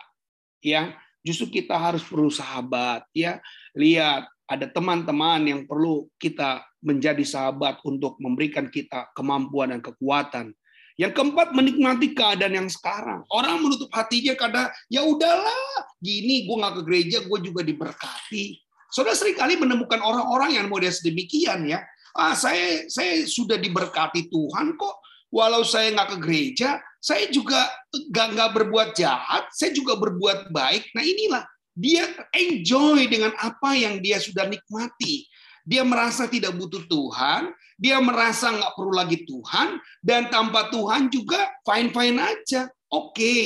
Ya, 0.64 0.96
justru 1.26 1.60
kita 1.60 1.74
harus 1.76 2.06
bersahabat. 2.06 3.04
Ya, 3.12 3.42
lihat 3.76 4.30
ada 4.48 4.68
teman-teman 4.68 5.42
yang 5.48 5.62
perlu 5.64 6.08
kita 6.20 6.64
menjadi 6.84 7.24
sahabat 7.24 7.80
untuk 7.88 8.20
memberikan 8.20 8.68
kita 8.68 9.08
kemampuan 9.16 9.72
dan 9.72 9.80
kekuatan. 9.80 10.52
Yang 10.94 11.18
keempat, 11.18 11.58
menikmati 11.58 12.14
keadaan 12.14 12.54
yang 12.54 12.70
sekarang. 12.70 13.26
Orang 13.34 13.66
menutup 13.66 13.90
hatinya 13.90 14.38
karena 14.38 14.70
ya 14.94 15.02
udahlah, 15.02 15.90
gini 15.98 16.46
gue 16.46 16.54
nggak 16.54 16.74
ke 16.78 16.82
gereja, 16.86 17.18
gue 17.26 17.40
juga 17.42 17.66
diberkati. 17.66 18.62
Saudara 18.94 19.18
sering 19.18 19.34
kali 19.34 19.58
menemukan 19.58 19.98
orang-orang 20.06 20.62
yang 20.62 20.70
model 20.70 20.94
sedemikian 20.94 21.66
ya. 21.66 21.82
Ah, 22.14 22.38
saya 22.38 22.86
saya 22.94 23.26
sudah 23.26 23.58
diberkati 23.58 24.30
Tuhan 24.30 24.78
kok. 24.78 25.02
Walau 25.34 25.66
saya 25.66 25.90
nggak 25.98 26.14
ke 26.14 26.18
gereja, 26.22 26.78
saya 27.02 27.26
juga 27.34 27.66
nggak 27.90 28.28
nggak 28.38 28.52
berbuat 28.54 28.94
jahat, 28.94 29.50
saya 29.50 29.74
juga 29.74 29.98
berbuat 29.98 30.54
baik. 30.54 30.94
Nah 30.94 31.02
inilah 31.02 31.42
dia 31.74 32.06
enjoy 32.30 33.10
dengan 33.10 33.34
apa 33.42 33.74
yang 33.74 33.98
dia 34.00 34.22
sudah 34.22 34.46
nikmati. 34.46 35.26
Dia 35.64 35.82
merasa 35.88 36.28
tidak 36.28 36.60
butuh 36.60 36.84
Tuhan, 36.92 37.56
dia 37.80 37.98
merasa 38.04 38.52
nggak 38.52 38.76
perlu 38.76 38.94
lagi 39.00 39.24
Tuhan, 39.24 39.80
dan 40.04 40.28
tanpa 40.28 40.68
Tuhan 40.68 41.08
juga 41.08 41.40
fine-fine 41.64 42.20
aja. 42.20 42.68
Oke, 42.92 43.16
okay. 43.16 43.44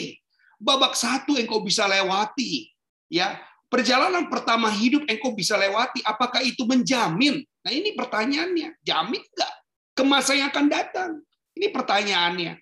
babak 0.57 0.97
satu 0.97 1.37
engkau 1.37 1.61
bisa 1.61 1.85
lewati. 1.85 2.73
ya 3.07 3.37
Perjalanan 3.67 4.31
pertama 4.31 4.71
hidup 4.71 5.03
engkau 5.11 5.35
bisa 5.35 5.59
lewati. 5.59 5.99
Apakah 6.07 6.39
itu 6.39 6.63
menjamin? 6.63 7.43
Nah 7.67 7.71
ini 7.75 7.91
pertanyaannya. 7.99 8.79
Jamin 8.79 9.19
nggak? 9.19 9.53
Ke 9.91 10.03
yang 10.07 10.47
akan 10.47 10.67
datang. 10.71 11.11
Ini 11.51 11.67
pertanyaannya. 11.75 12.53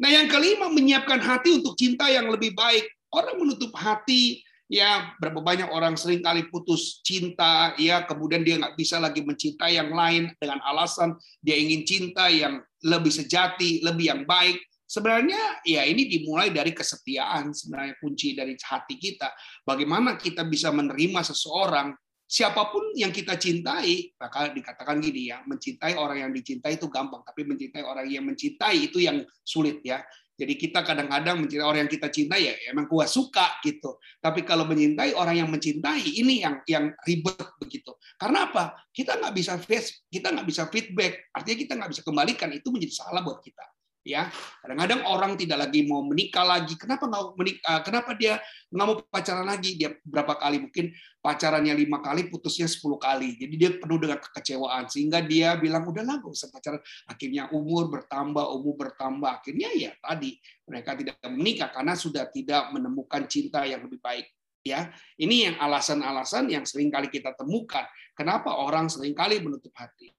Nah 0.00 0.10
yang 0.12 0.26
kelima, 0.32 0.72
menyiapkan 0.72 1.20
hati 1.20 1.60
untuk 1.60 1.76
cinta 1.76 2.08
yang 2.08 2.32
lebih 2.32 2.56
baik. 2.56 2.88
Orang 3.12 3.44
menutup 3.44 3.76
hati 3.76 4.40
ya 4.66 5.14
berapa 5.22 5.38
banyak 5.42 5.70
orang 5.70 5.94
sering 5.94 6.22
kali 6.22 6.50
putus 6.50 6.98
cinta 7.06 7.74
ya 7.78 8.02
kemudian 8.02 8.42
dia 8.42 8.58
nggak 8.58 8.74
bisa 8.74 8.98
lagi 8.98 9.22
mencintai 9.22 9.78
yang 9.78 9.94
lain 9.94 10.34
dengan 10.42 10.58
alasan 10.66 11.14
dia 11.38 11.54
ingin 11.54 11.86
cinta 11.86 12.26
yang 12.26 12.58
lebih 12.82 13.10
sejati 13.10 13.82
lebih 13.82 14.06
yang 14.12 14.22
baik. 14.26 14.62
Sebenarnya 14.86 15.66
ya 15.66 15.82
ini 15.82 16.06
dimulai 16.06 16.54
dari 16.54 16.70
kesetiaan 16.70 17.50
sebenarnya 17.50 17.98
kunci 17.98 18.38
dari 18.38 18.54
hati 18.54 18.94
kita. 18.94 19.34
Bagaimana 19.66 20.14
kita 20.14 20.46
bisa 20.46 20.70
menerima 20.70 21.26
seseorang 21.26 21.90
siapa 22.26 22.70
pun 22.74 22.90
yang 22.98 23.14
kita 23.14 23.38
cintai 23.38 24.10
maka 24.18 24.50
dikatakan 24.50 24.98
gini 24.98 25.30
ya 25.30 25.46
mencintai 25.46 25.94
orang 25.94 26.26
yang 26.26 26.32
dicintai 26.34 26.74
itu 26.74 26.90
gampang 26.90 27.22
tapi 27.22 27.46
mencintai 27.46 27.86
orang 27.86 28.10
yang 28.10 28.26
mencintai 28.26 28.90
itu 28.90 28.98
yang 28.98 29.22
sulit 29.46 29.78
ya 29.86 30.02
jadi 30.36 30.52
kita 30.52 30.84
kadang-kadang 30.84 31.40
mencintai 31.40 31.64
orang 31.64 31.80
yang 31.88 31.92
kita 31.92 32.12
cintai 32.12 32.42
ya 32.44 32.54
emang 32.68 32.84
gua 32.84 33.08
suka 33.08 33.56
gitu. 33.64 33.96
Tapi 34.20 34.44
kalau 34.44 34.68
mencintai 34.68 35.16
orang 35.16 35.40
yang 35.40 35.48
mencintai 35.48 36.04
ini 36.04 36.44
yang 36.44 36.60
yang 36.68 36.92
ribet 37.08 37.40
begitu. 37.56 37.96
Karena 38.20 38.52
apa? 38.52 38.76
Kita 38.92 39.16
nggak 39.16 39.32
bisa 39.32 39.56
face, 39.56 40.04
kita 40.12 40.36
nggak 40.36 40.44
bisa 40.44 40.68
feedback. 40.68 41.32
Artinya 41.32 41.56
kita 41.56 41.72
nggak 41.80 41.90
bisa 41.96 42.02
kembalikan 42.04 42.52
itu 42.52 42.68
menjadi 42.68 42.94
salah 43.00 43.24
buat 43.24 43.40
kita 43.40 43.75
ya 44.06 44.30
kadang-kadang 44.62 45.02
orang 45.02 45.34
tidak 45.34 45.66
lagi 45.66 45.82
mau 45.82 46.06
menikah 46.06 46.46
lagi. 46.46 46.78
Kenapa 46.78 47.10
nggak 47.10 47.34
menikah 47.34 47.62
eh, 47.66 47.80
kenapa 47.82 48.10
dia 48.14 48.38
nggak 48.70 48.86
mau 48.86 48.96
pacaran 49.10 49.42
lagi? 49.42 49.74
Dia 49.74 49.90
berapa 50.06 50.38
kali? 50.38 50.62
Mungkin 50.62 50.94
pacarannya 51.18 51.74
lima 51.74 51.98
kali 51.98 52.30
putusnya 52.30 52.70
sepuluh 52.70 53.02
kali. 53.02 53.34
Jadi 53.34 53.54
dia 53.58 53.70
penuh 53.74 53.98
dengan 53.98 54.22
kekecewaan. 54.22 54.86
Sehingga 54.86 55.18
dia 55.26 55.58
bilang 55.58 55.82
udah 55.90 56.06
lah 56.06 56.22
usah 56.22 56.54
pacaran. 56.54 56.78
Akhirnya 57.10 57.50
umur 57.50 57.90
bertambah 57.90 58.46
umur 58.54 58.78
bertambah. 58.78 59.42
Akhirnya 59.42 59.74
ya 59.74 59.90
tadi 59.98 60.38
mereka 60.70 60.94
tidak 60.94 61.18
menikah 61.26 61.74
karena 61.74 61.98
sudah 61.98 62.30
tidak 62.30 62.70
menemukan 62.70 63.26
cinta 63.26 63.66
yang 63.66 63.82
lebih 63.82 63.98
baik. 63.98 64.30
Ya 64.62 64.94
ini 65.18 65.50
yang 65.50 65.58
alasan-alasan 65.58 66.46
yang 66.46 66.62
sering 66.62 66.94
kali 66.94 67.10
kita 67.10 67.34
temukan. 67.34 67.82
Kenapa 68.14 68.54
orang 68.54 68.86
sering 68.86 69.18
kali 69.18 69.42
menutup 69.42 69.74
hati? 69.74 70.14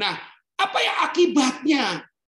Nah 0.00 0.16
apa 0.56 0.78
yang 0.80 0.96
akibatnya 1.04 1.84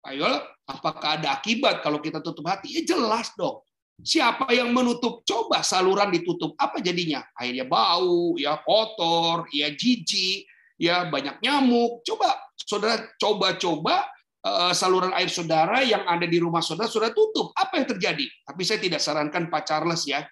Ayo, 0.08 0.24
apakah 0.64 1.20
ada 1.20 1.36
akibat 1.36 1.84
kalau 1.84 2.00
kita 2.00 2.24
tutup 2.24 2.48
hati? 2.48 2.80
Ya 2.80 2.96
jelas 2.96 3.36
dong. 3.36 3.60
Siapa 4.00 4.54
yang 4.56 4.72
menutup? 4.72 5.26
Coba 5.28 5.66
saluran 5.68 6.14
ditutup. 6.14 6.56
Apa 6.56 6.80
jadinya? 6.80 7.28
Airnya 7.36 7.68
bau, 7.68 8.40
ya 8.40 8.56
kotor, 8.64 9.52
ya 9.52 9.74
jijik, 9.74 10.48
ya 10.80 11.12
banyak 11.12 11.44
nyamuk. 11.44 12.08
Coba 12.08 12.40
saudara 12.56 13.04
coba-coba 13.20 14.08
eh, 14.46 14.74
saluran 14.78 15.12
air 15.12 15.28
saudara 15.28 15.84
yang 15.84 16.08
ada 16.08 16.24
di 16.24 16.38
rumah 16.40 16.64
saudara 16.64 16.88
sudah 16.88 17.12
tutup. 17.12 17.52
Apa 17.58 17.84
yang 17.84 17.88
terjadi? 17.92 18.26
Tapi 18.48 18.62
saya 18.64 18.80
tidak 18.80 19.04
sarankan 19.04 19.52
Pak 19.52 19.64
Charles 19.66 20.08
ya. 20.08 20.24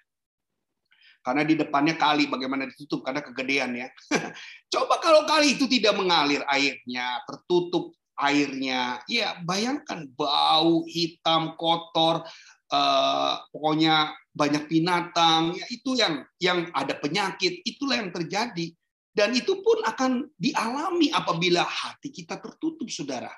Karena 1.20 1.42
di 1.42 1.58
depannya 1.58 1.98
kali 1.98 2.30
bagaimana 2.30 2.70
ditutup 2.70 3.02
karena 3.02 3.18
kegedean 3.18 3.74
ya. 3.74 3.90
Coba 4.72 5.02
kalau 5.02 5.26
kali 5.26 5.58
itu 5.58 5.66
tidak 5.66 5.98
mengalir 5.98 6.46
airnya, 6.46 7.18
tertutup 7.26 7.92
airnya. 8.16 9.00
Ya, 9.06 9.36
bayangkan 9.44 10.08
bau 10.16 10.84
hitam, 10.88 11.54
kotor, 11.60 12.24
eh, 12.72 13.34
pokoknya 13.52 14.16
banyak 14.32 14.64
binatang. 14.68 15.56
Ya, 15.56 15.64
itu 15.68 15.96
yang 15.96 16.24
yang 16.40 16.58
ada 16.72 16.96
penyakit. 16.96 17.64
Itulah 17.64 18.00
yang 18.00 18.10
terjadi. 18.12 18.72
Dan 19.16 19.32
itu 19.32 19.64
pun 19.64 19.80
akan 19.80 20.28
dialami 20.36 21.08
apabila 21.08 21.64
hati 21.64 22.12
kita 22.12 22.36
tertutup, 22.36 22.84
saudara. 22.92 23.32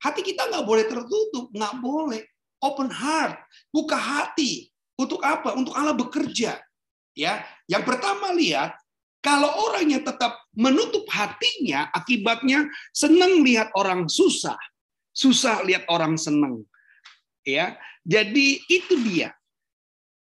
Hati 0.00 0.24
kita 0.24 0.48
nggak 0.48 0.64
boleh 0.64 0.88
tertutup, 0.88 1.52
nggak 1.52 1.74
boleh. 1.84 2.24
Open 2.64 2.88
heart, 2.88 3.36
buka 3.68 3.98
hati. 3.98 4.72
Untuk 4.96 5.20
apa? 5.20 5.52
Untuk 5.52 5.76
Allah 5.76 5.92
bekerja. 5.92 6.56
Ya, 7.12 7.44
yang 7.68 7.84
pertama 7.84 8.32
lihat 8.32 8.78
kalau 9.20 9.50
orangnya 9.68 10.00
tetap 10.00 10.47
menutup 10.58 11.06
hatinya, 11.06 11.86
akibatnya 11.94 12.66
senang 12.90 13.46
lihat 13.46 13.70
orang 13.78 14.10
susah, 14.10 14.58
susah 15.14 15.62
lihat 15.62 15.86
orang 15.86 16.18
senang. 16.18 16.66
Ya, 17.46 17.78
jadi 18.02 18.58
itu 18.66 18.98
dia. 19.06 19.32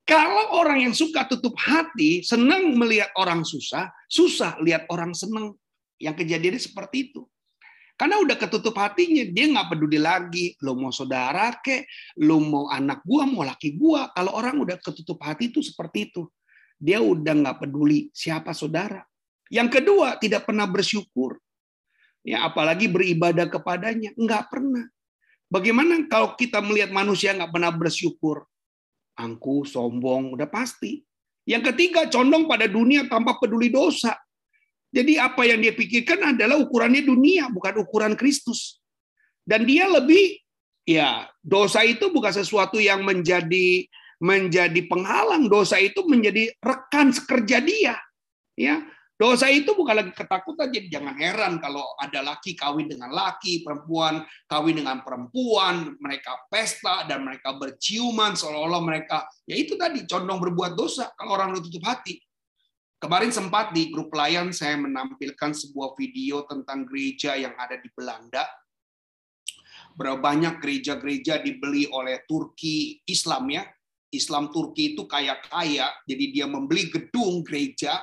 Kalau 0.08 0.56
orang 0.56 0.88
yang 0.88 0.96
suka 0.96 1.28
tutup 1.28 1.60
hati, 1.60 2.24
senang 2.24 2.80
melihat 2.80 3.12
orang 3.20 3.44
susah, 3.44 3.92
susah 4.08 4.56
lihat 4.64 4.88
orang 4.88 5.12
senang. 5.12 5.58
Yang 6.00 6.24
kejadiannya 6.24 6.62
seperti 6.64 7.12
itu. 7.12 7.28
Karena 7.98 8.22
udah 8.22 8.38
ketutup 8.38 8.78
hatinya, 8.78 9.26
dia 9.28 9.52
nggak 9.52 9.74
peduli 9.74 10.00
lagi. 10.00 10.56
Lo 10.64 10.78
mau 10.78 10.94
saudara 10.94 11.52
ke, 11.60 11.84
lo 12.24 12.40
mau 12.40 12.72
anak 12.72 13.04
gua, 13.04 13.28
mau 13.28 13.44
laki 13.44 13.76
gua. 13.76 14.14
Kalau 14.16 14.38
orang 14.38 14.64
udah 14.64 14.78
ketutup 14.80 15.20
hati 15.20 15.52
itu 15.52 15.60
seperti 15.60 16.14
itu 16.14 16.24
dia 16.78 17.02
udah 17.02 17.34
nggak 17.34 17.58
peduli 17.66 18.14
siapa 18.14 18.54
saudara. 18.54 19.02
Yang 19.48 19.82
kedua, 19.82 20.20
tidak 20.20 20.48
pernah 20.48 20.68
bersyukur. 20.68 21.40
Ya, 22.24 22.44
apalagi 22.44 22.92
beribadah 22.92 23.48
kepadanya, 23.48 24.12
nggak 24.16 24.52
pernah. 24.52 24.84
Bagaimana 25.48 26.04
kalau 26.12 26.36
kita 26.36 26.60
melihat 26.60 26.92
manusia 26.92 27.32
nggak 27.32 27.56
pernah 27.56 27.72
bersyukur? 27.72 28.44
angku, 29.18 29.66
sombong, 29.66 30.38
udah 30.38 30.48
pasti. 30.48 31.02
Yang 31.50 31.74
ketiga, 31.74 32.06
condong 32.08 32.46
pada 32.46 32.70
dunia 32.70 33.10
tanpa 33.10 33.42
peduli 33.42 33.74
dosa. 33.74 34.14
Jadi 34.94 35.20
apa 35.20 35.44
yang 35.44 35.60
dia 35.60 35.74
pikirkan 35.76 36.38
adalah 36.38 36.62
ukurannya 36.62 37.04
dunia, 37.04 37.52
bukan 37.52 37.84
ukuran 37.84 38.14
Kristus. 38.16 38.80
Dan 39.44 39.68
dia 39.68 39.90
lebih, 39.90 40.40
ya 40.88 41.28
dosa 41.44 41.84
itu 41.84 42.08
bukan 42.14 42.32
sesuatu 42.32 42.80
yang 42.80 43.04
menjadi 43.04 43.84
menjadi 44.18 44.82
penghalang. 44.88 45.48
Dosa 45.52 45.80
itu 45.80 46.04
menjadi 46.08 46.52
rekan 46.64 47.12
sekerja 47.12 47.64
dia. 47.64 47.96
Ya, 48.58 48.84
Dosa 49.18 49.50
itu 49.50 49.74
bukan 49.74 49.98
lagi 49.98 50.14
ketakutan, 50.14 50.70
jadi 50.70 50.94
jangan 50.94 51.18
heran 51.18 51.58
kalau 51.58 51.82
ada 51.98 52.22
laki 52.22 52.54
kawin 52.54 52.86
dengan 52.86 53.10
laki, 53.10 53.66
perempuan 53.66 54.22
kawin 54.46 54.78
dengan 54.78 55.02
perempuan, 55.02 55.98
mereka 55.98 56.38
pesta 56.54 57.02
dan 57.10 57.26
mereka 57.26 57.58
berciuman 57.58 58.38
seolah-olah 58.38 58.78
mereka, 58.78 59.26
ya 59.50 59.58
itu 59.58 59.74
tadi 59.74 60.06
condong 60.06 60.38
berbuat 60.38 60.78
dosa 60.78 61.10
kalau 61.18 61.34
orang 61.34 61.58
tutup 61.58 61.82
hati. 61.90 62.22
Kemarin 63.02 63.34
sempat 63.34 63.74
di 63.74 63.90
grup 63.90 64.14
pelayan 64.14 64.54
saya 64.54 64.78
menampilkan 64.78 65.50
sebuah 65.50 65.98
video 65.98 66.46
tentang 66.46 66.86
gereja 66.86 67.34
yang 67.34 67.58
ada 67.58 67.82
di 67.82 67.90
Belanda. 67.94 68.46
Berapa 69.98 70.22
banyak 70.22 70.62
gereja-gereja 70.62 71.42
dibeli 71.42 71.90
oleh 71.90 72.22
Turki 72.30 73.02
Islam 73.10 73.50
ya. 73.50 73.66
Islam 74.14 74.54
Turki 74.54 74.94
itu 74.94 75.10
kaya-kaya, 75.10 75.90
jadi 76.06 76.26
dia 76.34 76.46
membeli 76.46 76.90
gedung 76.90 77.42
gereja, 77.42 77.98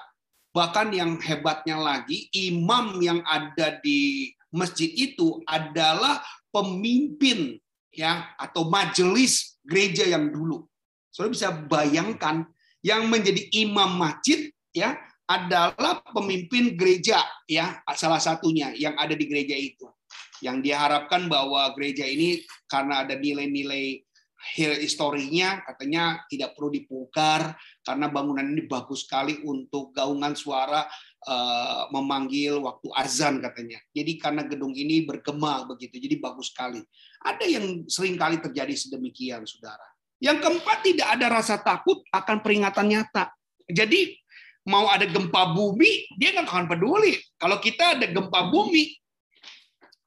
Bahkan 0.54 0.94
yang 0.94 1.18
hebatnya 1.18 1.75
lagi, 1.82 2.30
imam 2.30 3.02
yang 3.02 3.26
ada 3.26 3.82
di 3.82 4.30
masjid 4.54 4.87
itu 4.87 5.42
adalah 5.50 6.23
pemimpin 6.54 7.58
ya 7.90 8.30
atau 8.38 8.70
majelis 8.70 9.58
gereja 9.66 10.06
yang 10.06 10.30
dulu. 10.30 10.62
Saudara 11.11 11.34
bisa 11.34 11.50
bayangkan 11.50 12.46
yang 12.87 13.11
menjadi 13.11 13.50
imam 13.66 13.99
masjid 13.99 14.54
ya 14.70 14.94
adalah 15.26 16.04
pemimpin 16.14 16.78
gereja 16.78 17.18
ya 17.50 17.82
salah 17.99 18.23
satunya 18.23 18.70
yang 18.78 18.94
ada 18.94 19.18
di 19.18 19.26
gereja 19.26 19.58
itu. 19.58 19.90
Yang 20.38 20.70
diharapkan 20.70 21.26
bahwa 21.26 21.66
gereja 21.75 22.06
ini 22.06 22.46
karena 22.70 23.02
ada 23.02 23.18
nilai-nilai 23.18 24.06
historinya 24.54 25.64
katanya 25.64 26.20
tidak 26.28 26.52
perlu 26.52 26.68
dibongkar 26.68 27.56
karena 27.84 28.08
bangunan 28.08 28.42
ini 28.42 28.64
bagus 28.64 29.04
sekali 29.04 29.44
untuk 29.44 29.92
gaungan 29.92 30.32
suara 30.32 30.88
uh, 31.28 31.86
memanggil 31.92 32.64
waktu 32.64 32.88
azan 32.96 33.44
katanya. 33.44 33.78
Jadi 33.92 34.16
karena 34.16 34.42
gedung 34.48 34.72
ini 34.72 35.04
bergema 35.04 35.68
begitu, 35.68 36.00
jadi 36.00 36.16
bagus 36.16 36.50
sekali. 36.50 36.80
Ada 37.20 37.44
yang 37.44 37.84
sering 37.86 38.16
kali 38.16 38.40
terjadi 38.40 38.72
sedemikian, 38.72 39.44
saudara. 39.44 39.84
Yang 40.16 40.40
keempat 40.40 40.78
tidak 40.80 41.08
ada 41.12 41.26
rasa 41.28 41.60
takut 41.60 42.00
akan 42.08 42.40
peringatan 42.40 42.88
nyata. 42.88 43.28
Jadi 43.68 44.16
mau 44.64 44.88
ada 44.88 45.04
gempa 45.04 45.52
bumi, 45.52 46.08
dia 46.16 46.32
nggak 46.32 46.48
akan 46.48 46.66
peduli. 46.72 47.20
Kalau 47.36 47.60
kita 47.60 48.00
ada 48.00 48.08
gempa 48.08 48.48
bumi, 48.48 48.96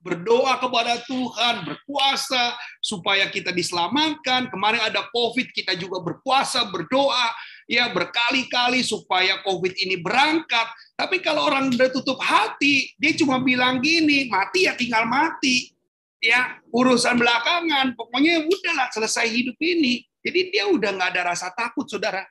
berdoa 0.07 0.55
kepada 0.62 1.03
Tuhan, 1.03 1.67
berpuasa 1.67 2.55
supaya 2.79 3.27
kita 3.27 3.51
diselamatkan. 3.51 4.48
Kemarin 4.48 4.88
ada 4.88 5.03
COVID, 5.12 5.51
kita 5.51 5.75
juga 5.75 6.00
berpuasa, 6.00 6.63
berdoa, 6.72 7.27
ya 7.67 7.91
berkali-kali 7.91 8.81
supaya 8.81 9.43
COVID 9.43 9.75
ini 9.77 10.00
berangkat. 10.00 10.67
Tapi 10.95 11.19
kalau 11.19 11.45
orang 11.45 11.69
udah 11.69 11.91
tutup 11.91 12.17
hati, 12.24 12.95
dia 12.97 13.13
cuma 13.13 13.43
bilang 13.43 13.83
gini, 13.83 14.31
mati 14.31 14.65
ya 14.65 14.74
tinggal 14.74 15.05
mati. 15.05 15.75
Ya, 16.17 16.57
urusan 16.74 17.13
belakangan, 17.13 17.93
pokoknya 17.93 18.50
udahlah 18.50 18.89
selesai 18.89 19.29
hidup 19.29 19.53
ini. 19.62 20.01
Jadi 20.25 20.50
dia 20.50 20.65
udah 20.65 20.89
nggak 20.97 21.09
ada 21.13 21.21
rasa 21.29 21.53
takut, 21.53 21.86
saudara. 21.86 22.25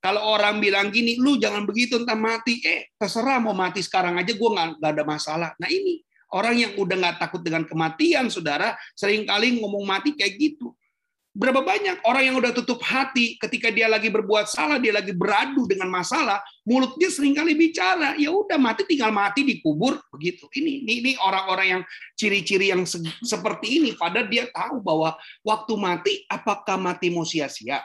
Kalau 0.00 0.24
orang 0.24 0.56
bilang 0.56 0.88
gini, 0.88 1.20
lu 1.20 1.36
jangan 1.36 1.68
begitu 1.68 2.00
entah 2.00 2.16
mati. 2.16 2.64
Eh, 2.64 2.88
terserah 2.96 3.36
mau 3.42 3.52
mati 3.52 3.84
sekarang 3.84 4.16
aja, 4.16 4.32
gue 4.32 4.50
nggak 4.80 4.80
ada 4.80 5.04
masalah. 5.04 5.52
Nah 5.60 5.68
ini 5.68 6.06
Orang 6.36 6.58
yang 6.60 6.76
udah 6.76 6.96
nggak 7.00 7.16
takut 7.16 7.40
dengan 7.40 7.64
kematian, 7.64 8.28
saudara, 8.28 8.76
sering 8.92 9.24
kali 9.24 9.56
ngomong 9.56 9.88
mati 9.88 10.12
kayak 10.12 10.36
gitu. 10.36 10.75
Berapa 11.36 11.60
banyak 11.60 12.00
orang 12.08 12.32
yang 12.32 12.36
udah 12.40 12.48
tutup 12.56 12.80
hati 12.80 13.36
ketika 13.36 13.68
dia 13.68 13.92
lagi 13.92 14.08
berbuat 14.08 14.48
salah, 14.48 14.80
dia 14.80 14.96
lagi 14.96 15.12
beradu 15.12 15.68
dengan 15.68 15.92
masalah, 15.92 16.40
mulutnya 16.64 17.12
sering 17.12 17.36
kali 17.36 17.52
bicara, 17.52 18.16
ya 18.16 18.32
udah 18.32 18.56
mati 18.56 18.88
tinggal 18.88 19.12
mati 19.12 19.44
dikubur 19.44 20.00
begitu. 20.08 20.48
Ini 20.56 20.88
ini, 20.88 21.12
orang-orang 21.20 21.66
yang 21.68 21.82
ciri-ciri 22.16 22.72
yang 22.72 22.88
se 22.88 23.04
seperti 23.20 23.68
ini, 23.68 23.92
padahal 23.92 24.32
dia 24.32 24.48
tahu 24.48 24.80
bahwa 24.80 25.12
waktu 25.44 25.72
mati 25.76 26.12
apakah 26.24 26.80
mati 26.80 27.12
mau 27.12 27.28
sia-sia? 27.28 27.84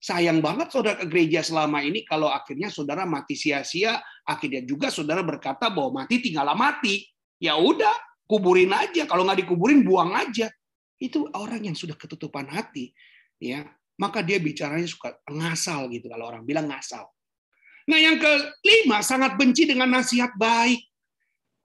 Sayang 0.00 0.40
banget 0.40 0.72
saudara 0.72 0.96
ke 0.96 1.04
gereja 1.04 1.44
selama 1.44 1.84
ini 1.84 2.00
kalau 2.00 2.32
akhirnya 2.32 2.72
saudara 2.72 3.04
mati 3.04 3.36
sia-sia, 3.36 4.00
akhirnya 4.24 4.64
juga 4.64 4.88
saudara 4.88 5.20
berkata 5.20 5.68
bahwa 5.68 6.00
mati 6.00 6.24
tinggallah 6.24 6.56
mati 6.56 7.04
ya 7.36 7.60
udah 7.60 7.92
kuburin 8.24 8.72
aja 8.72 9.04
kalau 9.04 9.28
nggak 9.28 9.44
dikuburin 9.44 9.84
buang 9.84 10.16
aja 10.16 10.48
itu 10.96 11.28
orang 11.36 11.68
yang 11.68 11.76
sudah 11.76 11.94
ketutupan 11.96 12.48
hati 12.48 12.92
ya. 13.40 13.66
Maka 13.96 14.20
dia 14.20 14.36
bicaranya 14.36 14.84
suka 14.84 15.16
ngasal 15.24 15.88
gitu 15.88 16.12
kalau 16.12 16.28
orang 16.28 16.44
bilang 16.44 16.68
ngasal. 16.68 17.08
Nah 17.88 17.96
yang 17.96 18.20
kelima 18.20 19.00
sangat 19.00 19.40
benci 19.40 19.64
dengan 19.64 19.88
nasihat 19.88 20.36
baik. 20.36 20.84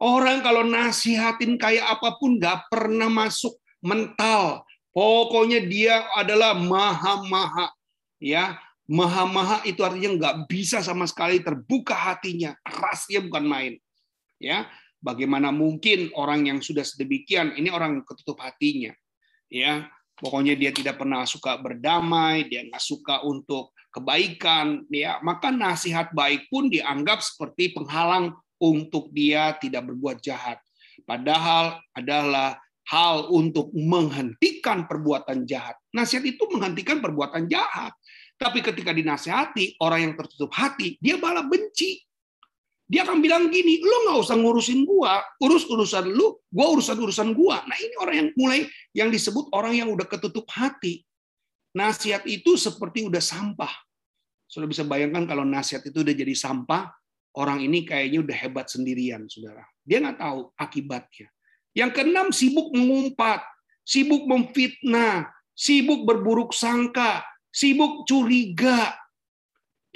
Orang 0.01 0.39
kalau 0.41 0.63
nasihatin 0.63 1.59
kayak 1.59 1.85
apa 1.99 2.17
pun 2.17 2.39
nggak 2.39 2.71
pernah 2.71 3.11
masuk 3.11 3.59
mental. 3.83 4.63
Pokoknya 4.95 5.59
dia 5.67 6.07
adalah 6.15 6.55
maha-maha 6.55 7.69
ya. 8.21 8.55
Maha-maha 8.91 9.63
itu 9.63 9.83
artinya 9.87 10.11
nggak 10.19 10.35
bisa 10.51 10.83
sama 10.83 11.07
sekali 11.07 11.39
terbuka 11.43 11.95
hatinya. 11.95 12.55
Kerasnya 12.63 13.23
bukan 13.23 13.43
main 13.43 13.73
ya. 14.39 14.67
Bagaimana 15.01 15.49
mungkin 15.49 16.13
orang 16.13 16.45
yang 16.45 16.59
sudah 16.61 16.85
sedemikian 16.85 17.57
ini 17.57 17.73
orang 17.73 18.05
ketutup 18.05 18.37
hatinya, 18.37 18.93
ya 19.51 19.91
pokoknya 20.15 20.55
dia 20.55 20.71
tidak 20.71 20.95
pernah 21.01 21.27
suka 21.27 21.59
berdamai, 21.59 22.47
dia 22.47 22.63
nggak 22.63 22.79
suka 22.79 23.25
untuk 23.27 23.75
kebaikan, 23.91 24.87
ya 24.87 25.19
maka 25.19 25.51
nasihat 25.51 26.15
baik 26.15 26.47
pun 26.47 26.71
dianggap 26.71 27.19
seperti 27.19 27.75
penghalang 27.75 28.31
untuk 28.61 29.11
dia 29.11 29.57
tidak 29.59 29.91
berbuat 29.91 30.23
jahat. 30.23 30.61
Padahal 31.03 31.81
adalah 31.91 32.55
hal 32.87 33.27
untuk 33.33 33.73
menghentikan 33.73 34.85
perbuatan 34.85 35.43
jahat. 35.49 35.75
Nasihat 35.91 36.23
itu 36.23 36.43
menghentikan 36.53 37.01
perbuatan 37.01 37.49
jahat. 37.49 37.91
Tapi 38.37 38.61
ketika 38.61 38.89
dinasihati, 38.89 39.77
orang 39.81 40.11
yang 40.11 40.13
tertutup 40.17 40.49
hati, 40.53 40.97
dia 40.97 41.17
malah 41.17 41.45
benci. 41.45 42.01
Dia 42.91 43.07
akan 43.07 43.23
bilang 43.23 43.47
gini, 43.47 43.79
lu 43.79 43.95
nggak 44.03 44.19
usah 44.19 44.35
ngurusin 44.35 44.83
gua, 44.83 45.23
urus 45.39 45.63
urusan 45.63 46.11
lu, 46.11 46.35
gua 46.51 46.75
urusan 46.75 46.99
urusan 46.99 47.31
gua. 47.31 47.63
Nah 47.63 47.79
ini 47.79 47.95
orang 47.95 48.15
yang 48.19 48.29
mulai 48.35 48.59
yang 48.91 49.07
disebut 49.07 49.47
orang 49.55 49.79
yang 49.79 49.87
udah 49.95 50.03
ketutup 50.03 50.43
hati. 50.51 51.07
Nasihat 51.71 52.27
itu 52.27 52.59
seperti 52.59 53.07
udah 53.07 53.23
sampah. 53.23 53.71
Sudah 54.43 54.67
bisa 54.67 54.83
bayangkan 54.83 55.23
kalau 55.23 55.47
nasihat 55.47 55.87
itu 55.87 56.03
udah 56.03 56.11
jadi 56.11 56.35
sampah, 56.35 56.91
orang 57.39 57.63
ini 57.63 57.87
kayaknya 57.87 58.27
udah 58.27 58.35
hebat 58.35 58.67
sendirian, 58.67 59.23
saudara. 59.31 59.63
Dia 59.87 60.03
nggak 60.03 60.19
tahu 60.19 60.51
akibatnya. 60.59 61.31
Yang 61.71 61.91
keenam 61.95 62.27
sibuk 62.35 62.75
mengumpat, 62.75 63.39
sibuk 63.87 64.27
memfitnah, 64.27 65.31
sibuk 65.55 66.03
berburuk 66.03 66.51
sangka, 66.51 67.23
sibuk 67.47 68.03
curiga, 68.03 68.99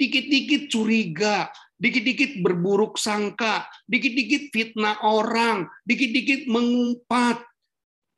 dikit-dikit 0.00 0.72
curiga, 0.72 1.52
dikit-dikit 1.76 2.40
berburuk 2.40 2.96
sangka, 2.96 3.68
dikit-dikit 3.84 4.52
fitnah 4.52 5.00
orang, 5.04 5.68
dikit-dikit 5.84 6.48
mengumpat. 6.48 7.44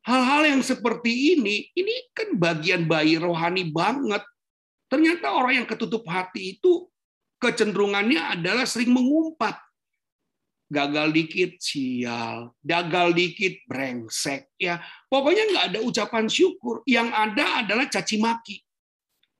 Hal-hal 0.06 0.56
yang 0.56 0.62
seperti 0.64 1.36
ini, 1.36 1.68
ini 1.76 1.94
kan 2.16 2.38
bagian 2.38 2.88
bayi 2.88 3.20
rohani 3.20 3.68
banget. 3.68 4.24
Ternyata 4.88 5.36
orang 5.36 5.62
yang 5.62 5.68
ketutup 5.68 6.06
hati 6.08 6.56
itu 6.56 6.88
kecenderungannya 7.42 8.40
adalah 8.40 8.64
sering 8.64 8.94
mengumpat. 8.94 9.60
Gagal 10.68 11.16
dikit 11.16 11.56
sial, 11.60 12.52
gagal 12.60 13.16
dikit 13.16 13.64
brengsek 13.68 14.52
ya. 14.60 14.80
Pokoknya 15.08 15.44
nggak 15.48 15.66
ada 15.72 15.80
ucapan 15.80 16.28
syukur. 16.28 16.84
Yang 16.84 17.08
ada 17.12 17.44
adalah 17.64 17.86
caci 17.88 18.16
maki. 18.20 18.56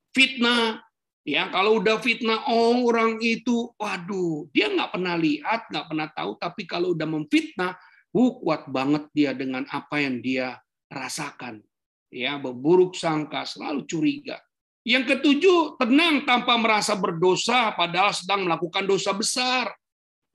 Fitnah, 0.09 0.81
Ya, 1.29 1.45
kalau 1.53 1.77
udah 1.77 2.01
fitnah 2.01 2.41
orang 2.49 3.21
itu, 3.21 3.69
waduh, 3.77 4.49
dia 4.49 4.65
nggak 4.65 4.97
pernah 4.97 5.13
lihat, 5.13 5.69
nggak 5.69 5.85
pernah 5.85 6.09
tahu, 6.09 6.31
tapi 6.41 6.65
kalau 6.65 6.97
udah 6.97 7.05
memfitnah, 7.05 7.77
uh, 8.17 8.31
kuat 8.41 8.65
banget 8.65 9.05
dia 9.13 9.37
dengan 9.37 9.61
apa 9.69 10.01
yang 10.01 10.25
dia 10.25 10.57
rasakan. 10.89 11.61
Ya, 12.09 12.41
berburuk 12.41 12.97
sangka, 12.97 13.45
selalu 13.45 13.85
curiga. 13.85 14.41
Yang 14.81 15.21
ketujuh, 15.21 15.77
tenang 15.77 16.25
tanpa 16.25 16.57
merasa 16.57 16.97
berdosa, 16.97 17.77
padahal 17.77 18.09
sedang 18.09 18.49
melakukan 18.49 18.89
dosa 18.89 19.13
besar. 19.13 19.69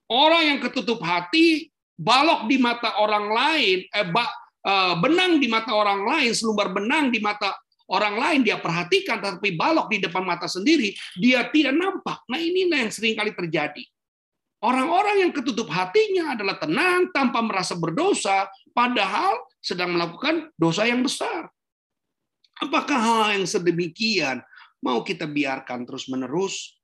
Orang 0.07 0.47
yang 0.47 0.59
ketutup 0.63 1.03
hati, 1.03 1.75
balok 1.99 2.47
di 2.47 2.55
mata 2.55 2.95
orang 3.03 3.35
lain, 3.35 3.83
eh, 3.83 4.07
eh 4.63 4.95
benang 5.03 5.43
di 5.43 5.51
mata 5.51 5.75
orang 5.75 6.07
lain, 6.07 6.31
selumbar 6.31 6.71
benang 6.71 7.11
di 7.11 7.19
mata 7.19 7.51
Orang 7.85 8.17
lain 8.17 8.41
dia 8.41 8.57
perhatikan, 8.57 9.21
tapi 9.21 9.53
balok 9.53 9.93
di 9.93 10.01
depan 10.01 10.25
mata 10.25 10.49
sendiri, 10.49 10.89
dia 11.13 11.45
tidak 11.53 11.77
nampak. 11.77 12.25
Nah 12.25 12.41
inilah 12.41 12.81
yang 12.81 12.89
sering 12.89 13.13
kali 13.13 13.29
terjadi. 13.29 13.85
Orang-orang 14.65 15.21
yang 15.21 15.31
ketutup 15.35 15.69
hatinya 15.69 16.33
adalah 16.33 16.57
tenang 16.57 17.13
tanpa 17.13 17.45
merasa 17.45 17.77
berdosa, 17.77 18.49
padahal 18.73 19.45
sedang 19.61 19.93
melakukan 19.93 20.49
dosa 20.57 20.89
yang 20.89 21.05
besar. 21.05 21.53
Apakah 22.57 22.97
hal 22.97 23.37
yang 23.37 23.45
sedemikian 23.45 24.41
mau 24.81 25.05
kita 25.05 25.29
biarkan 25.29 25.85
terus-menerus? 25.85 26.81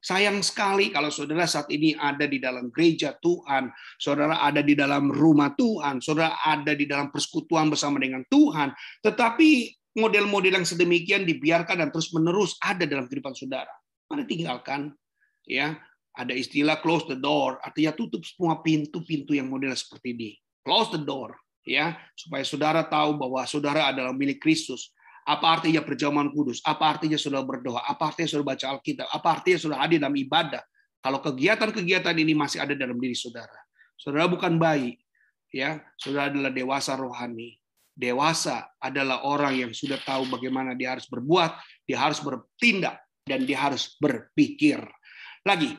Sayang 0.00 0.40
sekali 0.40 0.88
kalau 0.88 1.12
saudara 1.12 1.44
saat 1.44 1.68
ini 1.68 1.92
ada 1.92 2.24
di 2.24 2.40
dalam 2.40 2.72
gereja 2.72 3.12
Tuhan, 3.20 3.68
saudara 4.00 4.40
ada 4.40 4.64
di 4.64 4.72
dalam 4.72 5.12
rumah 5.12 5.52
Tuhan, 5.52 6.00
saudara 6.00 6.40
ada 6.40 6.72
di 6.72 6.88
dalam 6.88 7.12
persekutuan 7.12 7.68
bersama 7.68 8.00
dengan 8.00 8.24
Tuhan, 8.24 8.72
tetapi 9.04 9.79
model-model 9.96 10.62
yang 10.62 10.66
sedemikian 10.66 11.26
dibiarkan 11.26 11.82
dan 11.82 11.88
terus-menerus 11.90 12.54
ada 12.62 12.86
dalam 12.86 13.10
kehidupan 13.10 13.34
saudara. 13.34 13.72
Mana 14.06 14.26
tinggalkan, 14.26 14.94
ya. 15.46 15.78
Ada 16.10 16.34
istilah 16.34 16.82
close 16.82 17.06
the 17.06 17.14
door, 17.14 17.62
artinya 17.62 17.94
tutup 17.94 18.26
semua 18.26 18.58
pintu-pintu 18.66 19.30
yang 19.30 19.46
model 19.46 19.70
seperti 19.78 20.10
ini. 20.10 20.30
Close 20.66 20.90
the 20.90 20.98
door, 20.98 21.38
ya, 21.62 21.94
supaya 22.18 22.42
saudara 22.42 22.82
tahu 22.82 23.14
bahwa 23.14 23.46
saudara 23.46 23.94
adalah 23.94 24.10
milik 24.10 24.42
Kristus. 24.42 24.90
Apa 25.22 25.54
artinya 25.54 25.78
perjamuan 25.86 26.34
kudus? 26.34 26.58
Apa 26.66 26.98
artinya 26.98 27.14
saudara 27.14 27.46
berdoa? 27.46 27.86
Apa 27.86 28.10
artinya 28.10 28.26
saudara 28.26 28.58
baca 28.58 28.66
Alkitab? 28.74 29.06
Apa 29.06 29.28
artinya 29.38 29.58
saudara 29.62 29.80
hadir 29.86 30.02
dalam 30.02 30.18
ibadah? 30.18 30.62
Kalau 30.98 31.22
kegiatan-kegiatan 31.22 32.16
ini 32.18 32.34
masih 32.34 32.58
ada 32.58 32.74
dalam 32.74 32.98
diri 32.98 33.14
saudara. 33.14 33.56
Saudara 33.94 34.26
bukan 34.26 34.58
bayi, 34.58 34.98
ya. 35.54 35.78
Saudara 35.94 36.34
adalah 36.34 36.50
dewasa 36.50 36.98
rohani 36.98 37.59
Dewasa 37.94 38.70
adalah 38.80 39.26
orang 39.28 39.60
yang 39.60 39.72
sudah 39.74 40.00
tahu 40.00 40.30
bagaimana 40.30 40.72
dia 40.72 40.96
harus 40.96 41.04
berbuat, 41.10 41.52
dia 41.84 41.98
harus 42.00 42.22
bertindak, 42.22 42.96
dan 43.26 43.44
dia 43.44 43.58
harus 43.60 43.98
berpikir. 44.00 44.80
Lagi, 45.44 45.76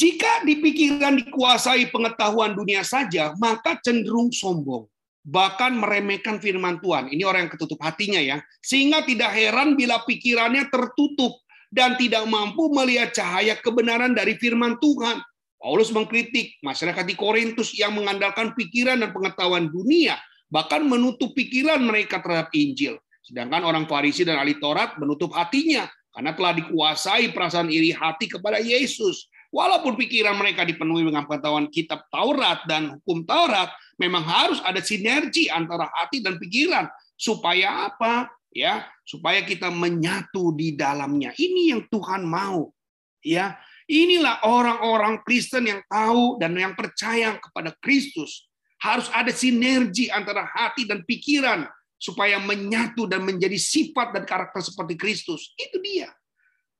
jika 0.00 0.46
di 0.48 0.64
pikiran 0.64 1.20
dikuasai 1.20 1.92
pengetahuan 1.92 2.56
dunia 2.56 2.80
saja, 2.80 3.36
maka 3.36 3.76
cenderung 3.84 4.32
sombong, 4.32 4.88
bahkan 5.20 5.76
meremehkan 5.76 6.40
firman 6.40 6.80
Tuhan. 6.80 7.12
Ini 7.12 7.20
orang 7.28 7.46
yang 7.46 7.52
ketutup 7.52 7.80
hatinya 7.84 8.16
ya, 8.16 8.40
sehingga 8.64 9.04
tidak 9.04 9.34
heran 9.36 9.76
bila 9.76 10.00
pikirannya 10.08 10.72
tertutup 10.72 11.44
dan 11.68 12.00
tidak 12.00 12.24
mampu 12.26 12.72
melihat 12.72 13.12
cahaya 13.12 13.60
kebenaran 13.60 14.16
dari 14.16 14.40
firman 14.40 14.80
Tuhan. 14.80 15.20
Paulus 15.60 15.92
mengkritik 15.92 16.56
masyarakat 16.64 17.04
di 17.04 17.12
Korintus 17.12 17.76
yang 17.76 17.92
mengandalkan 17.92 18.56
pikiran 18.56 18.96
dan 19.04 19.12
pengetahuan 19.12 19.68
dunia 19.68 20.16
bahkan 20.50 20.82
menutup 20.82 21.32
pikiran 21.32 21.78
mereka 21.80 22.18
terhadap 22.18 22.50
Injil. 22.52 22.98
Sedangkan 23.22 23.62
orang 23.62 23.86
Farisi 23.86 24.26
dan 24.26 24.42
ahli 24.42 24.58
Taurat 24.58 24.98
menutup 24.98 25.30
hatinya 25.38 25.86
karena 26.10 26.34
telah 26.34 26.52
dikuasai 26.58 27.30
perasaan 27.30 27.70
iri 27.70 27.94
hati 27.94 28.26
kepada 28.26 28.58
Yesus. 28.58 29.30
Walaupun 29.50 29.98
pikiran 29.98 30.38
mereka 30.38 30.62
dipenuhi 30.62 31.06
dengan 31.06 31.26
pengetahuan 31.26 31.70
kitab 31.70 32.06
Taurat 32.10 32.62
dan 32.70 32.98
hukum 32.98 33.26
Taurat, 33.26 33.70
memang 33.98 34.22
harus 34.22 34.62
ada 34.62 34.78
sinergi 34.78 35.50
antara 35.50 35.90
hati 35.90 36.22
dan 36.22 36.38
pikiran 36.38 36.86
supaya 37.18 37.90
apa? 37.90 38.30
Ya, 38.50 38.86
supaya 39.06 39.46
kita 39.46 39.70
menyatu 39.70 40.54
di 40.54 40.74
dalamnya. 40.74 41.30
Ini 41.38 41.74
yang 41.74 41.82
Tuhan 41.86 42.26
mau. 42.26 42.74
Ya, 43.22 43.58
inilah 43.86 44.42
orang-orang 44.42 45.22
Kristen 45.22 45.66
yang 45.70 45.82
tahu 45.86 46.38
dan 46.42 46.54
yang 46.58 46.74
percaya 46.74 47.38
kepada 47.38 47.74
Kristus 47.78 48.49
harus 48.80 49.12
ada 49.12 49.28
sinergi 49.30 50.08
antara 50.08 50.48
hati 50.48 50.88
dan 50.88 51.04
pikiran 51.04 51.68
supaya 52.00 52.40
menyatu 52.40 53.04
dan 53.04 53.28
menjadi 53.28 53.60
sifat 53.60 54.16
dan 54.16 54.24
karakter 54.24 54.64
seperti 54.64 54.96
Kristus. 54.96 55.52
Itu 55.60 55.76
dia. 55.84 56.08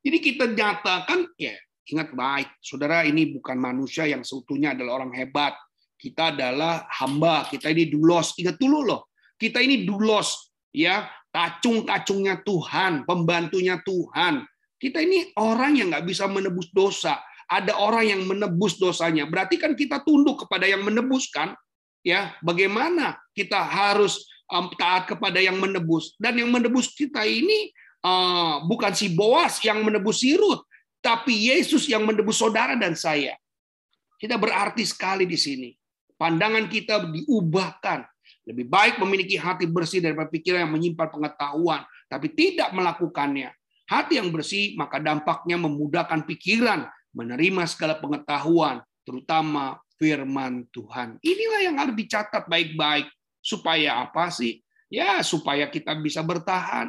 Jadi 0.01 0.19
kita 0.19 0.49
nyatakan, 0.49 1.29
ya 1.37 1.53
ingat 1.93 2.17
baik, 2.17 2.49
saudara 2.65 3.05
ini 3.05 3.29
bukan 3.37 3.61
manusia 3.61 4.09
yang 4.09 4.25
seutuhnya 4.25 4.73
adalah 4.73 5.05
orang 5.05 5.13
hebat. 5.13 5.53
Kita 6.01 6.33
adalah 6.33 6.89
hamba, 6.89 7.45
kita 7.53 7.69
ini 7.69 7.93
dulos. 7.93 8.33
Ingat 8.41 8.57
dulu 8.57 8.81
loh, 8.81 9.13
kita 9.37 9.61
ini 9.61 9.85
dulos, 9.85 10.57
ya 10.73 11.05
kacung-kacungnya 11.29 12.41
Tuhan, 12.41 13.05
pembantunya 13.05 13.77
Tuhan. 13.85 14.49
Kita 14.81 15.05
ini 15.05 15.37
orang 15.37 15.77
yang 15.77 15.93
nggak 15.93 16.09
bisa 16.09 16.25
menebus 16.25 16.73
dosa. 16.73 17.21
Ada 17.51 17.77
orang 17.77 18.05
yang 18.09 18.23
menebus 18.25 18.81
dosanya. 18.81 19.29
Berarti 19.29 19.61
kan 19.61 19.77
kita 19.77 20.01
tunduk 20.01 20.47
kepada 20.47 20.65
yang 20.65 20.81
menebuskan 20.87 21.53
ya 22.05 22.35
bagaimana 22.41 23.21
kita 23.33 23.61
harus 23.61 24.27
um, 24.51 24.69
taat 24.75 25.09
kepada 25.09 25.39
yang 25.41 25.57
menebus? 25.57 26.17
Dan 26.17 26.41
yang 26.41 26.51
menebus 26.51 26.93
kita 26.93 27.25
ini 27.25 27.71
uh, 28.05 28.65
bukan 28.67 28.93
si 28.93 29.13
Boas 29.13 29.61
yang 29.65 29.81
menebus 29.85 30.21
si 30.25 30.35
Ruth 30.37 30.65
tapi 31.01 31.49
Yesus 31.49 31.89
yang 31.89 32.05
menebus 32.05 32.37
saudara 32.37 32.77
dan 32.77 32.93
saya. 32.93 33.37
Kita 34.21 34.37
berarti 34.37 34.85
sekali 34.85 35.25
di 35.25 35.41
sini. 35.41 35.73
Pandangan 36.21 36.69
kita 36.69 37.09
diubahkan. 37.09 38.05
Lebih 38.45 38.69
baik 38.69 38.95
memiliki 39.01 39.41
hati 39.41 39.65
bersih 39.65 40.05
daripada 40.05 40.29
pikiran 40.29 40.69
yang 40.69 40.73
menyimpan 40.77 41.09
pengetahuan 41.09 41.81
tapi 42.11 42.29
tidak 42.35 42.75
melakukannya. 42.75 43.55
Hati 43.87 44.19
yang 44.21 44.29
bersih 44.35 44.75
maka 44.77 44.99
dampaknya 44.99 45.57
memudahkan 45.57 46.27
pikiran 46.27 46.91
menerima 47.15 47.63
segala 47.67 47.99
pengetahuan 47.99 48.83
terutama 49.03 49.79
firman 50.01 50.65
Tuhan. 50.73 51.21
Inilah 51.21 51.61
yang 51.61 51.77
harus 51.77 51.93
dicatat 51.93 52.49
baik-baik. 52.49 53.13
Supaya 53.45 54.01
apa 54.01 54.33
sih? 54.33 54.61
Ya, 54.89 55.21
supaya 55.21 55.69
kita 55.69 55.93
bisa 56.01 56.25
bertahan. 56.25 56.89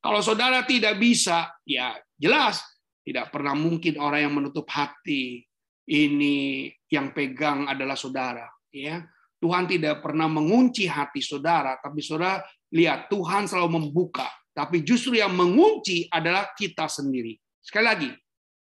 Kalau 0.00 0.24
saudara 0.24 0.64
tidak 0.64 0.96
bisa, 0.96 1.52
ya 1.68 1.92
jelas 2.16 2.64
tidak 3.04 3.32
pernah 3.32 3.56
mungkin 3.56 3.96
orang 3.96 4.20
yang 4.28 4.34
menutup 4.36 4.68
hati 4.68 5.40
ini 5.88 6.68
yang 6.92 7.16
pegang 7.16 7.64
adalah 7.64 7.96
saudara. 7.96 8.44
Ya, 8.68 9.08
Tuhan 9.40 9.64
tidak 9.64 10.04
pernah 10.04 10.28
mengunci 10.28 10.84
hati 10.84 11.24
saudara, 11.24 11.80
tapi 11.80 12.04
saudara 12.04 12.44
lihat 12.68 13.08
Tuhan 13.08 13.48
selalu 13.48 13.80
membuka. 13.80 14.28
Tapi 14.52 14.84
justru 14.84 15.16
yang 15.16 15.32
mengunci 15.32 16.04
adalah 16.10 16.52
kita 16.52 16.84
sendiri. 16.84 17.38
Sekali 17.62 17.84
lagi, 17.86 18.10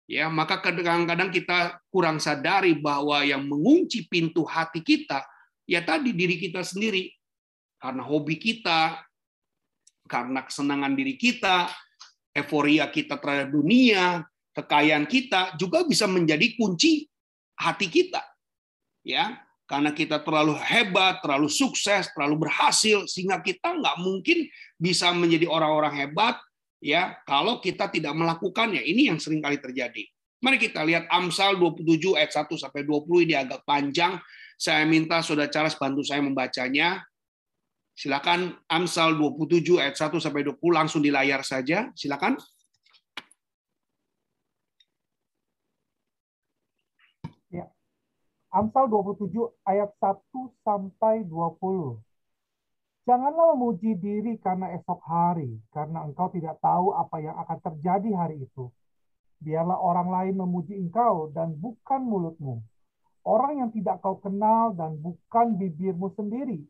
ya 0.07 0.31
maka 0.31 0.63
kadang-kadang 0.63 1.29
kita 1.29 1.77
kurang 1.91 2.17
sadari 2.17 2.79
bahwa 2.79 3.21
yang 3.27 3.43
mengunci 3.43 4.07
pintu 4.07 4.47
hati 4.47 4.79
kita 4.79 5.21
ya 5.67 5.83
tadi 5.83 6.15
diri 6.15 6.39
kita 6.39 6.63
sendiri. 6.63 7.11
Karena 7.77 8.01
hobi 8.01 8.41
kita 8.41 9.03
karena 10.07 10.41
kesenangan 10.41 10.97
diri 10.97 11.13
kita 11.19 11.69
euforia 12.33 12.89
kita 12.89 13.19
terhadap 13.19 13.53
dunia 13.53 14.23
kekayaan 14.55 15.05
kita 15.05 15.53
juga 15.59 15.85
bisa 15.85 16.09
menjadi 16.09 16.57
kunci 16.57 17.05
hati 17.59 17.85
kita. 17.91 18.23
Ya 19.05 19.43
karena 19.67 19.91
kita 19.91 20.23
terlalu 20.23 20.55
hebat, 20.63 21.19
terlalu 21.19 21.51
sukses, 21.51 22.07
terlalu 22.15 22.47
berhasil, 22.47 23.03
sehingga 23.03 23.43
kita 23.43 23.75
nggak 23.75 23.99
mungkin 23.99 24.47
bisa 24.79 25.11
menjadi 25.11 25.43
orang-orang 25.51 26.07
hebat 26.07 26.39
ya 26.81 27.17
kalau 27.25 27.59
kita 27.59 27.89
tidak 27.89 28.13
melakukannya. 28.13 28.81
Ini 28.81 29.13
yang 29.13 29.19
sering 29.19 29.41
kali 29.41 29.57
terjadi. 29.57 30.03
Mari 30.37 30.61
kita 30.61 30.85
lihat 30.85 31.09
Amsal 31.09 31.57
27 31.57 32.13
ayat 32.13 32.29
1 32.29 32.61
sampai 32.61 32.85
20 32.85 33.25
ini 33.25 33.33
agak 33.33 33.65
panjang. 33.65 34.21
Saya 34.57 34.85
minta 34.85 35.21
Saudara 35.25 35.49
Charles 35.49 35.73
bantu 35.73 36.05
saya 36.05 36.21
membacanya. 36.21 37.01
Silakan 37.97 38.53
Amsal 38.69 39.17
27 39.17 39.81
ayat 39.81 39.97
1 39.97 40.21
sampai 40.21 40.45
20 40.45 40.61
langsung 40.69 41.01
di 41.01 41.09
layar 41.09 41.41
saja. 41.41 41.89
Silakan. 41.97 42.37
Ya. 47.49 47.65
Amsal 48.53 48.85
27 48.85 49.33
ayat 49.65 49.89
1 49.97 50.21
sampai 50.61 51.25
20. 51.25 52.06
Janganlah 53.07 53.55
memuji 53.55 53.95
diri 53.95 54.35
karena 54.43 54.75
esok 54.75 54.99
hari, 55.07 55.55
karena 55.71 56.03
engkau 56.03 56.27
tidak 56.27 56.59
tahu 56.59 56.91
apa 56.91 57.23
yang 57.23 57.39
akan 57.39 57.59
terjadi 57.63 58.11
hari 58.11 58.43
itu. 58.43 58.67
Biarlah 59.39 59.79
orang 59.79 60.11
lain 60.11 60.35
memuji 60.35 60.75
engkau 60.75 61.31
dan 61.31 61.55
bukan 61.55 62.03
mulutmu. 62.03 62.59
Orang 63.23 63.63
yang 63.63 63.71
tidak 63.71 64.03
kau 64.03 64.19
kenal 64.19 64.75
dan 64.75 64.99
bukan 64.99 65.55
bibirmu 65.55 66.11
sendiri. 66.19 66.67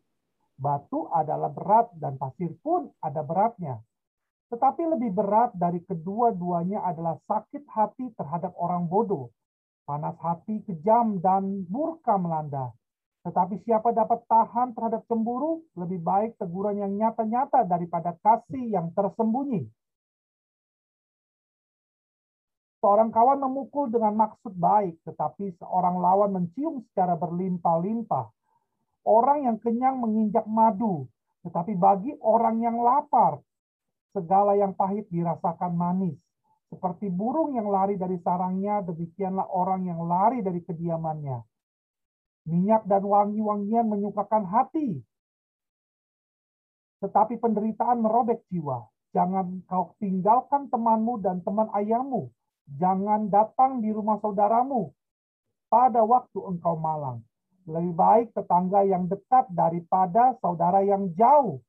Batu 0.61 1.09
adalah 1.09 1.49
berat 1.49 1.89
dan 1.97 2.21
pasir 2.21 2.53
pun 2.61 2.85
ada 3.01 3.25
beratnya. 3.25 3.81
Tetapi 4.53 4.93
lebih 4.93 5.17
berat 5.17 5.57
dari 5.57 5.81
kedua-duanya 5.89 6.85
adalah 6.85 7.17
sakit 7.25 7.65
hati 7.65 8.13
terhadap 8.13 8.53
orang 8.61 8.85
bodoh. 8.85 9.33
Panas 9.89 10.21
hati 10.21 10.61
kejam 10.69 11.17
dan 11.17 11.65
murka 11.65 12.13
melanda 12.21 12.77
tetapi 13.27 13.59
siapa 13.67 13.91
dapat 13.91 14.23
tahan 14.31 14.71
terhadap 14.71 15.03
cemburu, 15.11 15.59
lebih 15.75 15.99
baik 15.99 16.39
teguran 16.39 16.79
yang 16.79 16.95
nyata-nyata 16.95 17.67
daripada 17.67 18.15
kasih 18.23 18.71
yang 18.71 18.87
tersembunyi. 18.95 19.67
Seorang 22.79 23.11
kawan 23.11 23.43
memukul 23.43 23.91
dengan 23.91 24.15
maksud 24.15 24.55
baik, 24.55 25.03
tetapi 25.03 25.59
seorang 25.59 25.99
lawan 25.99 26.39
mencium 26.39 26.79
secara 26.87 27.19
berlimpah-limpah. 27.19 28.31
Orang 29.03 29.43
yang 29.43 29.59
kenyang 29.59 29.99
menginjak 29.99 30.47
madu, 30.47 31.11
tetapi 31.43 31.75
bagi 31.75 32.15
orang 32.23 32.63
yang 32.63 32.79
lapar, 32.79 33.43
segala 34.15 34.55
yang 34.55 34.71
pahit 34.71 35.03
dirasakan 35.11 35.75
manis. 35.75 36.15
Seperti 36.71 37.11
burung 37.11 37.59
yang 37.59 37.67
lari 37.67 37.99
dari 37.99 38.23
sarangnya, 38.23 38.79
demikianlah 38.87 39.51
orang 39.51 39.83
yang 39.83 39.99
lari 40.07 40.39
dari 40.39 40.63
kediamannya. 40.63 41.56
Minyak 42.47 42.87
dan 42.87 43.03
wangi-wangian 43.03 43.91
menyukakan 43.91 44.47
hati, 44.47 45.03
tetapi 47.03 47.37
penderitaan 47.37 48.01
merobek 48.01 48.41
jiwa. 48.49 48.87
Jangan 49.11 49.63
kau 49.69 49.93
tinggalkan 49.99 50.71
temanmu 50.71 51.19
dan 51.21 51.41
teman 51.43 51.69
ayahmu. 51.73 52.31
Jangan 52.79 53.31
datang 53.31 53.79
di 53.79 53.91
rumah 53.91 54.19
saudaramu 54.19 54.91
pada 55.71 56.03
waktu 56.03 56.39
engkau 56.43 56.75
malang. 56.75 57.23
Lebih 57.67 57.93
baik 57.95 58.27
tetangga 58.31 58.83
yang 58.87 59.11
dekat 59.11 59.47
daripada 59.51 60.35
saudara 60.39 60.83
yang 60.83 61.11
jauh. 61.15 61.59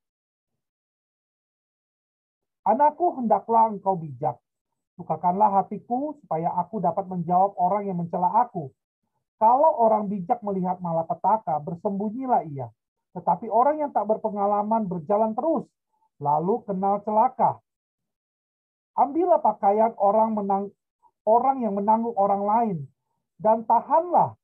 Anakku, 2.63 3.19
hendaklah 3.19 3.71
engkau 3.71 3.99
bijak. 3.99 4.39
Sukakanlah 4.99 5.63
hatiku 5.63 6.19
supaya 6.19 6.51
aku 6.59 6.83
dapat 6.83 7.07
menjawab 7.07 7.55
orang 7.55 7.87
yang 7.87 7.97
mencela 7.99 8.27
aku. 8.31 8.71
Kalau 9.39 9.71
orang 9.79 10.11
bijak 10.11 10.43
melihat 10.43 10.83
malapetaka, 10.83 11.63
bersembunyilah 11.63 12.43
ia. 12.51 12.67
Tetapi 13.15 13.47
orang 13.47 13.79
yang 13.79 13.91
tak 13.95 14.05
berpengalaman 14.05 14.85
berjalan 14.85 15.31
terus, 15.31 15.65
lalu 16.19 16.61
kenal 16.67 16.99
celaka. 17.07 17.57
Ambillah 18.99 19.39
pakaian 19.39 19.95
orang 19.95 20.35
menang, 20.35 20.63
orang 21.23 21.63
yang 21.63 21.73
menanggung 21.79 22.13
orang 22.19 22.43
lain, 22.43 22.77
dan 23.39 23.63
tahanlah. 23.63 24.35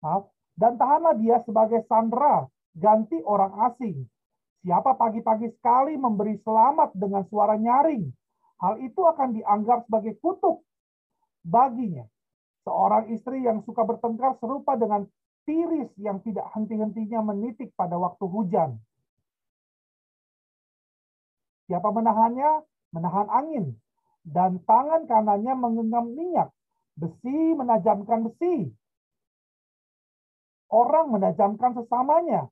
Maaf, 0.00 0.32
dan 0.56 0.80
tahanlah 0.80 1.14
dia 1.20 1.44
sebagai 1.44 1.84
sandera, 1.84 2.48
ganti 2.72 3.20
orang 3.28 3.52
asing. 3.68 4.08
Siapa 4.64 4.96
pagi-pagi 4.96 5.52
sekali 5.60 6.00
memberi 6.00 6.40
selamat 6.40 6.96
dengan 6.96 7.28
suara 7.28 7.60
nyaring, 7.60 8.08
Hal 8.64 8.80
itu 8.80 9.02
akan 9.02 9.36
dianggap 9.36 9.84
sebagai 9.84 10.16
kutuk 10.22 10.62
baginya. 11.44 12.08
Seorang 12.64 13.12
istri 13.12 13.44
yang 13.44 13.60
suka 13.64 13.84
bertengkar 13.84 14.40
serupa 14.40 14.74
dengan 14.74 15.04
tiris 15.44 15.92
yang 16.00 16.20
tidak 16.24 16.48
henti-hentinya 16.56 17.20
menitik 17.20 17.76
pada 17.76 18.00
waktu 18.00 18.24
hujan. 18.24 18.80
Siapa 21.68 21.88
menahannya? 21.92 22.64
Menahan 22.92 23.28
angin. 23.28 23.76
Dan 24.24 24.60
tangan 24.64 25.04
kanannya 25.04 25.54
mengenggam 25.56 26.08
minyak. 26.16 26.48
Besi 26.96 27.52
menajamkan 27.52 28.24
besi. 28.24 28.72
Orang 30.72 31.12
menajamkan 31.12 31.76
sesamanya. 31.76 32.48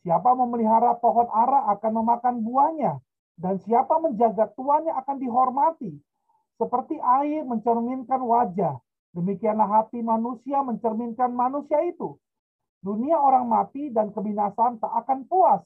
Siapa 0.00 0.32
memelihara 0.32 0.96
pohon 0.96 1.28
ara 1.28 1.74
akan 1.76 1.92
memakan 2.00 2.40
buahnya 2.40 3.02
dan 3.40 3.56
siapa 3.64 3.96
menjaga 3.96 4.52
tuannya 4.52 4.92
akan 5.00 5.16
dihormati. 5.16 5.96
Seperti 6.60 7.00
air 7.00 7.40
mencerminkan 7.48 8.20
wajah, 8.20 8.76
demikianlah 9.16 9.68
hati 9.68 10.00
manusia 10.00 10.62
mencerminkan 10.62 11.30
manusia 11.32 11.80
itu. 11.86 12.18
Dunia 12.80 13.20
orang 13.20 13.44
mati 13.44 13.92
dan 13.92 14.08
kebinasan 14.10 14.80
tak 14.80 14.92
akan 15.04 15.28
puas. 15.28 15.60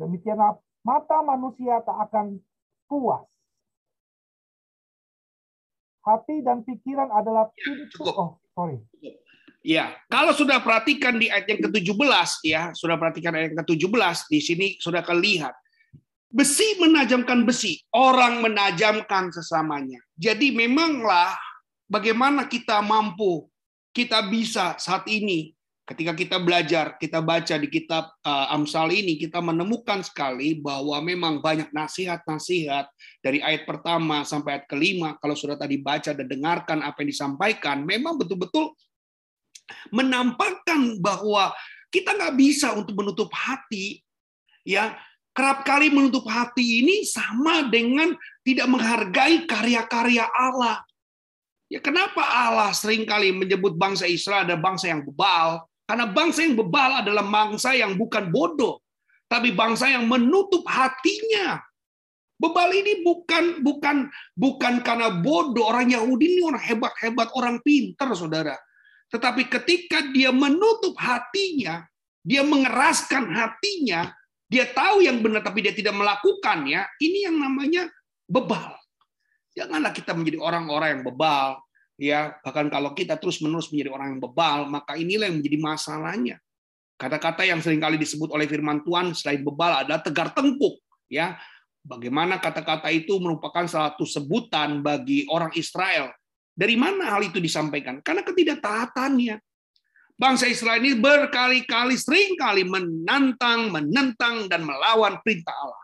Demikianlah 0.00 0.56
mata 0.80 1.20
manusia 1.20 1.84
tak 1.84 2.08
akan 2.08 2.40
puas. 2.88 3.26
Hati 6.04 6.44
dan 6.44 6.64
pikiran 6.64 7.08
adalah 7.12 7.48
ya, 7.52 7.64
pintu. 7.64 8.04
Oh, 8.08 8.36
sorry. 8.52 8.80
Ya, 9.64 9.96
kalau 10.12 10.36
sudah 10.36 10.60
perhatikan 10.60 11.16
di 11.16 11.32
ayat 11.32 11.48
yang 11.48 11.64
ke-17 11.68 12.28
ya, 12.44 12.68
sudah 12.76 13.00
perhatikan 13.00 13.32
ayat 13.32 13.56
yang 13.56 13.64
ke-17 13.64 14.16
di 14.28 14.40
sini 14.44 14.66
sudah 14.76 15.00
kelihat 15.00 15.56
Besi 16.34 16.66
menajamkan 16.82 17.46
besi, 17.46 17.78
orang 17.94 18.42
menajamkan 18.42 19.30
sesamanya. 19.30 20.02
Jadi 20.18 20.50
memanglah 20.50 21.30
bagaimana 21.88 22.48
kita 22.48 22.80
mampu, 22.80 23.48
kita 23.94 24.24
bisa 24.26 24.76
saat 24.76 25.06
ini 25.06 25.54
ketika 25.84 26.16
kita 26.16 26.36
belajar, 26.40 26.96
kita 26.96 27.20
baca 27.20 27.54
di 27.60 27.68
kitab 27.68 28.08
uh, 28.24 28.48
Amsal 28.56 28.88
ini, 28.88 29.20
kita 29.20 29.44
menemukan 29.44 30.00
sekali 30.00 30.56
bahwa 30.56 30.96
memang 31.04 31.44
banyak 31.44 31.68
nasihat-nasihat 31.76 32.88
dari 33.20 33.44
ayat 33.44 33.68
pertama 33.68 34.24
sampai 34.24 34.60
ayat 34.60 34.66
kelima, 34.66 35.20
kalau 35.20 35.36
sudah 35.36 35.60
tadi 35.60 35.76
baca 35.76 36.16
dan 36.16 36.24
dengarkan 36.24 36.80
apa 36.80 37.04
yang 37.04 37.10
disampaikan, 37.12 37.84
memang 37.84 38.16
betul-betul 38.16 38.72
menampakkan 39.92 41.00
bahwa 41.00 41.52
kita 41.92 42.16
nggak 42.16 42.34
bisa 42.36 42.72
untuk 42.72 42.96
menutup 42.96 43.28
hati, 43.36 44.00
ya 44.64 44.96
kerap 45.36 45.68
kali 45.68 45.92
menutup 45.92 46.24
hati 46.24 46.80
ini 46.80 47.04
sama 47.04 47.68
dengan 47.68 48.16
tidak 48.40 48.72
menghargai 48.72 49.44
karya-karya 49.44 50.24
Allah. 50.32 50.80
Ya 51.74 51.82
kenapa 51.82 52.22
Allah 52.22 52.70
sering 52.70 53.02
kali 53.02 53.34
menyebut 53.34 53.74
bangsa 53.74 54.06
Israel 54.06 54.46
adalah 54.46 54.62
bangsa 54.62 54.94
yang 54.94 55.02
bebal? 55.02 55.66
Karena 55.82 56.06
bangsa 56.06 56.46
yang 56.46 56.54
bebal 56.54 57.02
adalah 57.02 57.26
bangsa 57.26 57.74
yang 57.74 57.98
bukan 57.98 58.30
bodoh, 58.30 58.78
tapi 59.26 59.50
bangsa 59.50 59.90
yang 59.90 60.06
menutup 60.06 60.62
hatinya. 60.70 61.58
Bebal 62.38 62.70
ini 62.78 63.02
bukan 63.02 63.58
bukan 63.58 64.06
bukan 64.38 64.86
karena 64.86 65.18
bodoh 65.18 65.66
orang 65.66 65.90
Yahudi 65.90 66.38
ini 66.38 66.42
orang 66.46 66.62
hebat-hebat, 66.62 67.34
orang 67.34 67.58
pintar, 67.66 68.06
Saudara. 68.14 68.54
Tetapi 69.10 69.50
ketika 69.50 69.98
dia 70.14 70.30
menutup 70.30 70.94
hatinya, 70.94 71.82
dia 72.22 72.46
mengeraskan 72.46 73.34
hatinya, 73.34 74.14
dia 74.46 74.70
tahu 74.70 75.02
yang 75.02 75.18
benar 75.18 75.42
tapi 75.42 75.66
dia 75.66 75.74
tidak 75.74 75.98
melakukannya, 75.98 76.86
ini 77.02 77.26
yang 77.26 77.34
namanya 77.34 77.90
bebal. 78.30 78.78
Janganlah 79.58 79.90
kita 79.90 80.14
menjadi 80.14 80.38
orang-orang 80.38 80.88
yang 80.98 81.02
bebal, 81.10 81.63
ya. 82.00 82.36
Bahkan 82.42 82.70
kalau 82.70 82.92
kita 82.92 83.18
terus-menerus 83.18 83.70
menjadi 83.70 83.90
orang 83.94 84.08
yang 84.16 84.20
bebal, 84.22 84.58
maka 84.70 84.98
inilah 84.98 85.30
yang 85.30 85.38
menjadi 85.38 85.58
masalahnya. 85.60 86.36
Kata-kata 86.94 87.42
yang 87.42 87.58
sering 87.58 87.82
kali 87.82 87.98
disebut 87.98 88.30
oleh 88.30 88.46
firman 88.46 88.82
Tuhan 88.86 89.12
selain 89.18 89.42
bebal 89.42 89.82
adalah 89.82 90.00
tegar 90.00 90.30
tengkuk, 90.30 90.78
ya. 91.10 91.34
Bagaimana 91.84 92.40
kata-kata 92.40 92.88
itu 92.88 93.20
merupakan 93.20 93.68
satu 93.68 94.08
sebutan 94.08 94.80
bagi 94.80 95.28
orang 95.28 95.52
Israel. 95.52 96.16
Dari 96.54 96.78
mana 96.80 97.12
hal 97.12 97.28
itu 97.28 97.42
disampaikan? 97.42 98.00
Karena 98.00 98.24
ketidaktaatannya. 98.24 99.36
Bangsa 100.14 100.46
Israel 100.46 100.78
ini 100.80 100.94
berkali-kali, 100.94 101.98
sering 101.98 102.38
kali 102.38 102.62
menantang, 102.62 103.74
menentang, 103.74 104.46
dan 104.46 104.62
melawan 104.62 105.18
perintah 105.20 105.52
Allah. 105.52 105.83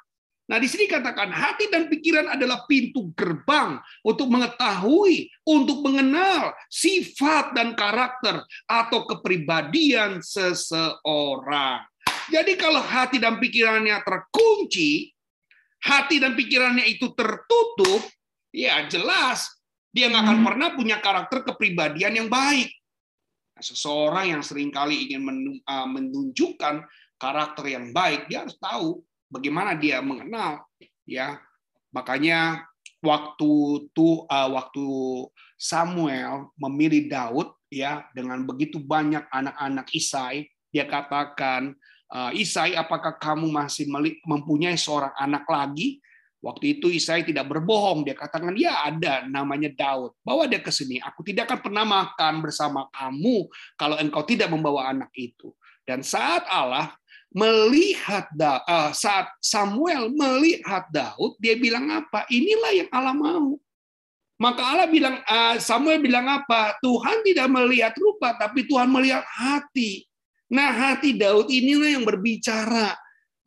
Nah, 0.50 0.58
di 0.58 0.66
sini 0.66 0.90
katakan 0.90 1.30
hati 1.30 1.70
dan 1.70 1.86
pikiran 1.86 2.26
adalah 2.26 2.66
pintu 2.66 3.14
gerbang 3.14 3.78
untuk 4.02 4.26
mengetahui, 4.26 5.30
untuk 5.46 5.78
mengenal 5.86 6.50
sifat 6.66 7.54
dan 7.54 7.78
karakter 7.78 8.42
atau 8.66 9.06
kepribadian 9.06 10.18
seseorang. 10.18 11.86
Jadi 12.34 12.58
kalau 12.58 12.82
hati 12.82 13.22
dan 13.22 13.38
pikirannya 13.38 14.02
terkunci, 14.02 15.14
hati 15.86 16.18
dan 16.18 16.34
pikirannya 16.34 16.82
itu 16.82 17.14
tertutup, 17.14 18.02
ya 18.50 18.90
jelas 18.90 19.54
dia 19.94 20.10
nggak 20.10 20.22
akan 20.26 20.38
hmm. 20.42 20.46
pernah 20.50 20.68
punya 20.74 20.96
karakter 20.98 21.46
kepribadian 21.46 22.14
yang 22.14 22.28
baik 22.30 22.70
seseorang 23.60 24.34
yang 24.34 24.42
sering 24.42 24.72
kali 24.72 25.06
ingin 25.06 25.22
uh, 25.68 25.86
menunjukkan 25.86 26.84
karakter 27.20 27.64
yang 27.68 27.92
baik, 27.92 28.26
dia 28.26 28.48
harus 28.48 28.56
tahu 28.56 29.04
bagaimana 29.30 29.78
dia 29.78 30.02
mengenal 30.02 30.66
ya. 31.06 31.38
Makanya 31.94 32.66
waktu 33.00 33.50
tuh 33.94 34.26
uh, 34.28 34.48
waktu 34.52 34.86
Samuel 35.56 36.52
memilih 36.58 37.08
Daud 37.08 37.54
ya 37.72 38.04
dengan 38.12 38.42
begitu 38.44 38.82
banyak 38.82 39.24
anak-anak 39.30 39.86
Isai, 39.94 40.50
dia 40.70 40.84
katakan, 40.86 41.74
uh, 42.10 42.30
Isai, 42.34 42.74
apakah 42.74 43.16
kamu 43.16 43.48
masih 43.50 43.86
mempunyai 44.26 44.76
seorang 44.76 45.14
anak 45.16 45.46
lagi? 45.46 46.02
Waktu 46.40 46.80
itu 46.80 46.88
Isai 46.88 47.20
tidak 47.20 47.52
berbohong, 47.52 48.00
dia 48.00 48.16
katakan 48.16 48.56
dia 48.56 48.72
ada 48.80 49.28
namanya 49.28 49.68
Daud. 49.76 50.16
Bawa 50.24 50.48
dia 50.48 50.64
ke 50.64 50.72
sini, 50.72 50.96
aku 50.96 51.20
tidak 51.20 51.52
akan 51.52 51.60
pernah 51.60 51.84
makan 51.84 52.40
bersama 52.40 52.88
kamu 52.96 53.44
kalau 53.76 54.00
engkau 54.00 54.24
tidak 54.24 54.48
membawa 54.48 54.88
anak 54.88 55.12
itu. 55.12 55.52
Dan 55.84 56.00
saat 56.00 56.48
Allah 56.48 56.96
melihat 57.30 58.26
uh, 58.38 58.90
saat 58.90 59.30
Samuel 59.38 60.10
melihat 60.10 60.86
Daud, 60.90 61.38
dia 61.38 61.54
bilang 61.54 61.86
apa? 61.90 62.26
Inilah 62.26 62.72
yang 62.74 62.90
Allah 62.90 63.14
mau. 63.14 63.58
Maka 64.40 64.62
Allah 64.64 64.88
bilang 64.88 65.20
uh, 65.24 65.56
Samuel 65.60 66.02
bilang 66.02 66.26
apa? 66.26 66.74
Tuhan 66.82 67.22
tidak 67.22 67.46
melihat 67.50 67.94
rupa, 67.96 68.34
tapi 68.34 68.66
Tuhan 68.66 68.90
melihat 68.90 69.22
hati. 69.26 70.04
Nah, 70.50 70.74
hati 70.74 71.14
Daud 71.14 71.46
inilah 71.46 72.00
yang 72.00 72.02
berbicara 72.02 72.98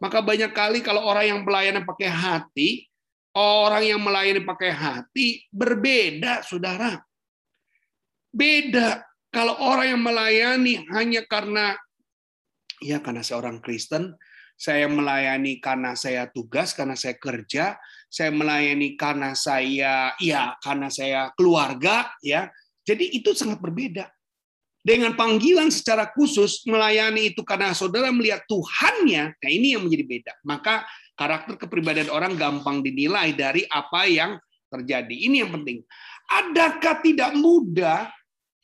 maka 0.03 0.19
banyak 0.19 0.51
kali 0.51 0.83
kalau 0.83 1.07
orang 1.07 1.31
yang 1.31 1.41
pelayanan 1.47 1.87
pakai 1.87 2.11
hati, 2.11 2.91
orang 3.39 3.87
yang 3.87 4.03
melayani 4.03 4.43
pakai 4.43 4.75
hati 4.75 5.47
berbeda, 5.47 6.43
saudara. 6.43 6.99
Beda 8.27 8.99
kalau 9.31 9.55
orang 9.63 9.95
yang 9.95 10.03
melayani 10.03 10.83
hanya 10.91 11.23
karena 11.23 11.79
ya 12.83 12.99
karena 12.99 13.23
seorang 13.23 13.63
Kristen, 13.63 14.13
saya 14.53 14.85
melayani 14.85 15.57
karena 15.57 15.97
saya 15.97 16.29
tugas, 16.29 16.77
karena 16.77 16.93
saya 16.93 17.17
kerja, 17.17 17.79
saya 18.11 18.29
melayani 18.29 18.93
karena 18.93 19.33
saya 19.33 20.13
ya 20.21 20.55
karena 20.61 20.87
saya 20.93 21.33
keluarga 21.33 22.11
ya. 22.21 22.51
Jadi 22.83 23.15
itu 23.15 23.31
sangat 23.31 23.63
berbeda. 23.63 24.11
Dengan 24.83 25.15
panggilan 25.15 25.71
secara 25.71 26.11
khusus 26.11 26.67
melayani 26.67 27.31
itu 27.31 27.39
karena 27.47 27.71
saudara 27.71 28.11
melihat 28.11 28.43
Tuhannya, 28.51 29.31
nah 29.39 29.49
ini 29.49 29.79
yang 29.79 29.87
menjadi 29.87 30.03
beda. 30.03 30.33
Maka 30.43 30.83
karakter 31.15 31.55
kepribadian 31.55 32.11
orang 32.11 32.35
gampang 32.35 32.83
dinilai 32.83 33.31
dari 33.31 33.63
apa 33.71 34.03
yang 34.11 34.35
terjadi. 34.67 35.15
Ini 35.31 35.47
yang 35.47 35.55
penting. 35.55 35.87
Adakah 36.27 36.99
tidak 36.99 37.31
mudah 37.39 38.11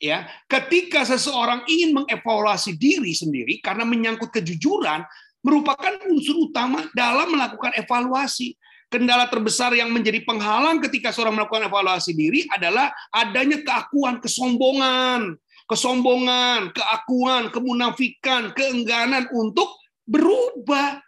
ya 0.00 0.26
ketika 0.48 1.04
seseorang 1.04 1.62
ingin 1.68 1.92
mengevaluasi 2.02 2.74
diri 2.74 3.12
sendiri 3.12 3.60
karena 3.60 3.84
menyangkut 3.84 4.32
kejujuran 4.32 5.04
merupakan 5.40 5.96
unsur 6.08 6.48
utama 6.48 6.84
dalam 6.92 7.32
melakukan 7.32 7.72
evaluasi. 7.76 8.56
Kendala 8.90 9.30
terbesar 9.30 9.70
yang 9.78 9.94
menjadi 9.94 10.18
penghalang 10.26 10.82
ketika 10.82 11.14
seorang 11.14 11.38
melakukan 11.38 11.70
evaluasi 11.70 12.10
diri 12.10 12.42
adalah 12.50 12.90
adanya 13.14 13.62
keakuan, 13.62 14.18
kesombongan, 14.18 15.38
kesombongan, 15.70 16.74
keakuan, 16.74 17.54
kemunafikan, 17.54 18.50
keengganan 18.50 19.30
untuk 19.30 19.78
berubah. 20.10 20.98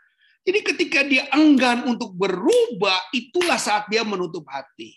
Jadi 0.46 0.60
ketika 0.62 1.02
dia 1.02 1.26
enggan 1.34 1.82
untuk 1.90 2.14
berubah, 2.14 3.10
itulah 3.10 3.58
saat 3.58 3.90
dia 3.90 4.06
menutup 4.06 4.46
hati. 4.46 4.94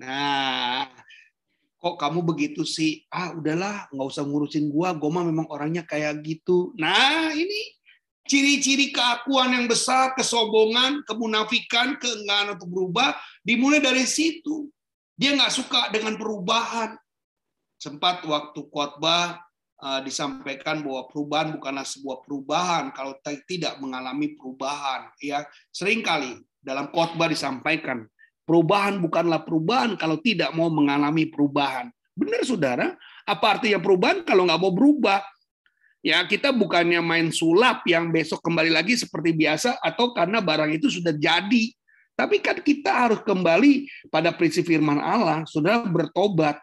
Nah, 0.00 0.88
kok 1.78 1.96
kamu 1.96 2.26
begitu 2.26 2.66
sih? 2.66 3.06
Ah, 3.08 3.32
udahlah, 3.32 3.86
nggak 3.94 4.08
usah 4.10 4.26
ngurusin 4.26 4.68
gua. 4.70 4.94
Gua 4.98 5.10
mah 5.18 5.24
memang 5.26 5.46
orangnya 5.48 5.86
kayak 5.86 6.20
gitu. 6.26 6.74
Nah, 6.74 7.30
ini 7.32 7.78
ciri-ciri 8.28 8.92
keakuan 8.92 9.56
yang 9.56 9.66
besar, 9.70 10.12
kesombongan, 10.12 11.06
kemunafikan, 11.08 11.96
keengganan 11.96 12.60
untuk 12.60 12.68
berubah, 12.68 13.16
dimulai 13.40 13.80
dari 13.80 14.04
situ. 14.04 14.68
Dia 15.18 15.34
nggak 15.34 15.54
suka 15.54 15.90
dengan 15.90 16.14
perubahan 16.14 16.94
sempat 17.78 18.26
waktu 18.26 18.60
khotbah 18.74 19.38
uh, 19.78 20.00
disampaikan 20.02 20.82
bahwa 20.82 21.06
perubahan 21.06 21.54
bukanlah 21.54 21.86
sebuah 21.86 22.26
perubahan 22.26 22.90
kalau 22.90 23.14
tidak 23.22 23.78
mengalami 23.78 24.34
perubahan 24.34 25.14
ya 25.22 25.46
sering 25.70 26.02
kali 26.02 26.42
dalam 26.58 26.90
khotbah 26.90 27.30
disampaikan 27.30 28.04
perubahan 28.48 28.96
bukanlah 28.96 29.44
perubahan 29.44 30.00
kalau 30.00 30.16
tidak 30.24 30.48
mau 30.56 30.72
mengalami 30.72 31.28
perubahan. 31.28 31.92
Benar 32.16 32.40
saudara? 32.48 32.96
Apa 33.28 33.60
artinya 33.60 33.76
perubahan 33.76 34.24
kalau 34.24 34.48
nggak 34.48 34.56
mau 34.56 34.72
berubah? 34.72 35.20
Ya 36.00 36.24
kita 36.24 36.48
bukannya 36.56 37.04
main 37.04 37.28
sulap 37.28 37.84
yang 37.84 38.08
besok 38.08 38.40
kembali 38.40 38.72
lagi 38.72 38.96
seperti 38.96 39.36
biasa 39.36 39.76
atau 39.84 40.16
karena 40.16 40.40
barang 40.40 40.72
itu 40.72 40.88
sudah 40.88 41.12
jadi. 41.12 41.68
Tapi 42.16 42.40
kan 42.40 42.58
kita 42.64 42.90
harus 42.90 43.20
kembali 43.22 43.86
pada 44.08 44.32
prinsip 44.32 44.64
firman 44.64 44.96
Allah 44.96 45.44
sudah 45.44 45.84
bertobat. 45.84 46.56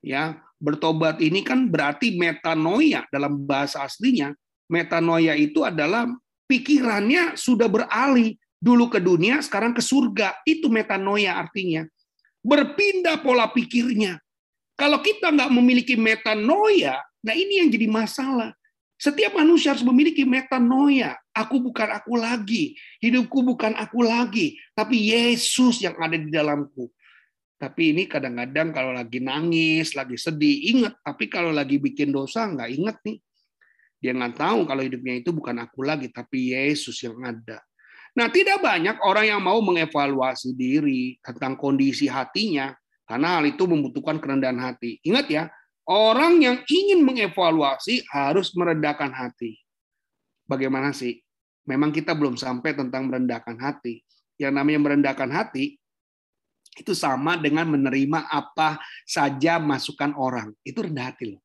Ya 0.00 0.40
bertobat 0.56 1.20
ini 1.20 1.44
kan 1.44 1.68
berarti 1.68 2.16
metanoia 2.16 3.04
dalam 3.12 3.36
bahasa 3.44 3.84
aslinya. 3.84 4.32
Metanoia 4.66 5.36
itu 5.36 5.62
adalah 5.62 6.08
pikirannya 6.48 7.36
sudah 7.36 7.68
beralih 7.68 8.34
dulu 8.58 8.90
ke 8.90 8.98
dunia, 8.98 9.38
sekarang 9.40 9.72
ke 9.72 9.82
surga. 9.82 10.42
Itu 10.42 10.68
metanoia 10.68 11.38
artinya. 11.38 11.86
Berpindah 12.42 13.22
pola 13.22 13.50
pikirnya. 13.50 14.18
Kalau 14.78 15.02
kita 15.02 15.34
nggak 15.34 15.50
memiliki 15.50 15.98
metanoia, 15.98 17.02
nah 17.22 17.34
ini 17.34 17.58
yang 17.62 17.70
jadi 17.70 17.90
masalah. 17.90 18.54
Setiap 18.98 19.34
manusia 19.38 19.74
harus 19.74 19.86
memiliki 19.86 20.26
metanoia. 20.26 21.14
Aku 21.30 21.62
bukan 21.62 21.86
aku 21.94 22.18
lagi. 22.18 22.74
Hidupku 22.98 23.46
bukan 23.46 23.78
aku 23.78 24.02
lagi. 24.02 24.58
Tapi 24.74 25.14
Yesus 25.14 25.78
yang 25.82 25.94
ada 26.02 26.18
di 26.18 26.26
dalamku. 26.30 26.90
Tapi 27.58 27.94
ini 27.94 28.06
kadang-kadang 28.06 28.70
kalau 28.70 28.94
lagi 28.94 29.18
nangis, 29.18 29.94
lagi 29.94 30.14
sedih, 30.18 30.78
ingat. 30.78 30.98
Tapi 31.02 31.30
kalau 31.30 31.50
lagi 31.50 31.78
bikin 31.78 32.10
dosa, 32.10 32.46
nggak 32.46 32.70
ingat 32.74 32.96
nih. 33.02 33.18
Dia 33.98 34.14
nggak 34.14 34.34
tahu 34.38 34.62
kalau 34.62 34.82
hidupnya 34.82 35.14
itu 35.18 35.34
bukan 35.34 35.58
aku 35.58 35.82
lagi, 35.82 36.06
tapi 36.10 36.54
Yesus 36.54 37.02
yang 37.02 37.18
ada. 37.22 37.58
Nah, 38.18 38.26
tidak 38.34 38.58
banyak 38.58 38.98
orang 39.06 39.30
yang 39.30 39.38
mau 39.38 39.62
mengevaluasi 39.62 40.50
diri 40.58 41.22
tentang 41.22 41.54
kondisi 41.54 42.10
hatinya, 42.10 42.74
karena 43.06 43.38
hal 43.38 43.46
itu 43.46 43.62
membutuhkan 43.62 44.18
kerendahan 44.18 44.58
hati. 44.58 44.98
Ingat 45.06 45.26
ya, 45.30 45.46
orang 45.86 46.42
yang 46.42 46.56
ingin 46.66 47.06
mengevaluasi 47.06 48.02
harus 48.10 48.50
meredakan 48.58 49.14
hati. 49.14 49.54
Bagaimana 50.50 50.90
sih? 50.90 51.22
Memang 51.62 51.94
kita 51.94 52.10
belum 52.18 52.34
sampai 52.34 52.74
tentang 52.74 53.06
merendahkan 53.06 53.54
hati. 53.54 54.02
Yang 54.34 54.52
namanya 54.58 54.80
merendahkan 54.82 55.30
hati, 55.30 55.78
itu 56.74 56.98
sama 56.98 57.38
dengan 57.38 57.70
menerima 57.70 58.26
apa 58.34 58.82
saja 59.06 59.62
masukan 59.62 60.18
orang. 60.18 60.50
Itu 60.66 60.82
rendah 60.82 61.14
hati 61.14 61.38
loh. 61.38 61.42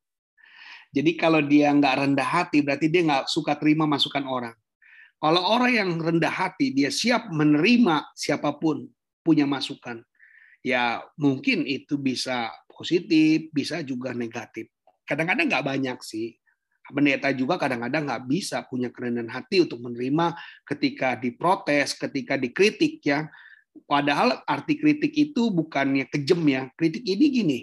Jadi 0.90 1.14
kalau 1.14 1.38
dia 1.38 1.70
nggak 1.70 1.94
rendah 2.02 2.28
hati, 2.42 2.66
berarti 2.66 2.90
dia 2.90 3.06
nggak 3.06 3.30
suka 3.30 3.54
terima 3.54 3.86
masukan 3.86 4.26
orang. 4.26 4.54
Kalau 5.18 5.40
orang 5.40 5.72
yang 5.72 5.90
rendah 5.96 6.32
hati, 6.32 6.74
dia 6.74 6.92
siap 6.92 7.32
menerima 7.32 8.12
siapa 8.12 8.54
pun 8.60 8.84
punya 9.24 9.48
masukan. 9.48 10.04
Ya 10.64 11.00
mungkin 11.16 11.64
itu 11.64 11.96
bisa 11.96 12.52
positif, 12.68 13.48
bisa 13.52 13.80
juga 13.80 14.12
negatif. 14.12 14.68
Kadang-kadang 15.04 15.48
nggak 15.48 15.66
banyak 15.66 15.98
sih. 16.04 16.36
Pendeta 16.84 17.32
juga 17.32 17.56
kadang-kadang 17.56 18.04
nggak 18.04 18.24
bisa 18.28 18.60
punya 18.68 18.92
kerendahan 18.92 19.32
hati 19.32 19.64
untuk 19.64 19.80
menerima 19.80 20.36
ketika 20.68 21.16
diprotes, 21.16 21.96
ketika 21.96 22.36
dikritik 22.36 23.00
ya 23.00 23.24
Padahal 23.84 24.40
arti 24.46 24.78
kritik 24.78 25.12
itu 25.12 25.50
bukannya 25.50 26.06
kejem 26.06 26.40
ya. 26.46 26.62
Kritik 26.78 27.02
ini 27.02 27.26
gini. 27.28 27.58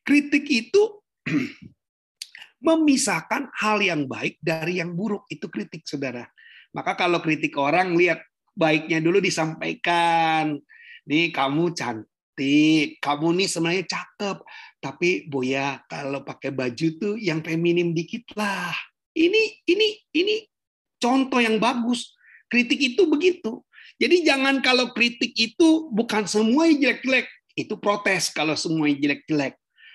Kritik 0.00 0.44
itu 0.48 1.04
memisahkan 2.66 3.52
hal 3.52 3.78
yang 3.84 4.08
baik 4.08 4.40
dari 4.40 4.80
yang 4.80 4.96
buruk. 4.96 5.28
Itu 5.28 5.52
kritik, 5.52 5.84
saudara. 5.84 6.24
Maka 6.74 6.98
kalau 6.98 7.22
kritik 7.22 7.54
orang, 7.54 7.94
lihat 7.94 8.20
baiknya 8.58 8.98
dulu 8.98 9.22
disampaikan. 9.22 10.58
Nih 11.04 11.30
kamu 11.30 11.70
cantik, 11.76 12.98
kamu 12.98 13.26
nih 13.38 13.48
sebenarnya 13.48 13.84
cakep. 13.86 14.36
Tapi 14.82 15.30
Boya 15.30 15.80
kalau 15.86 16.26
pakai 16.26 16.50
baju 16.50 16.86
tuh 16.98 17.14
yang 17.16 17.40
feminim 17.40 17.94
dikit 17.94 18.26
lah. 18.34 18.74
Ini 19.14 19.62
ini 19.70 19.86
ini 20.16 20.34
contoh 20.98 21.38
yang 21.38 21.62
bagus. 21.62 22.10
Kritik 22.50 22.80
itu 22.94 23.06
begitu. 23.06 23.62
Jadi 24.00 24.26
jangan 24.26 24.58
kalau 24.58 24.90
kritik 24.90 25.30
itu 25.38 25.86
bukan 25.94 26.26
semua 26.26 26.66
jelek-jelek, 26.66 27.30
itu 27.54 27.78
protes 27.78 28.34
kalau 28.34 28.58
semua 28.58 28.90
jelek-jelek. 28.90 29.54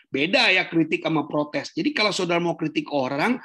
Beda 0.09 0.49
ya 0.49 0.65
kritik 0.65 1.05
sama 1.05 1.27
protes. 1.29 1.69
Jadi 1.75 1.93
kalau 1.93 2.09
saudara 2.09 2.41
mau 2.41 2.57
kritik 2.57 2.89
orang, 2.89 3.37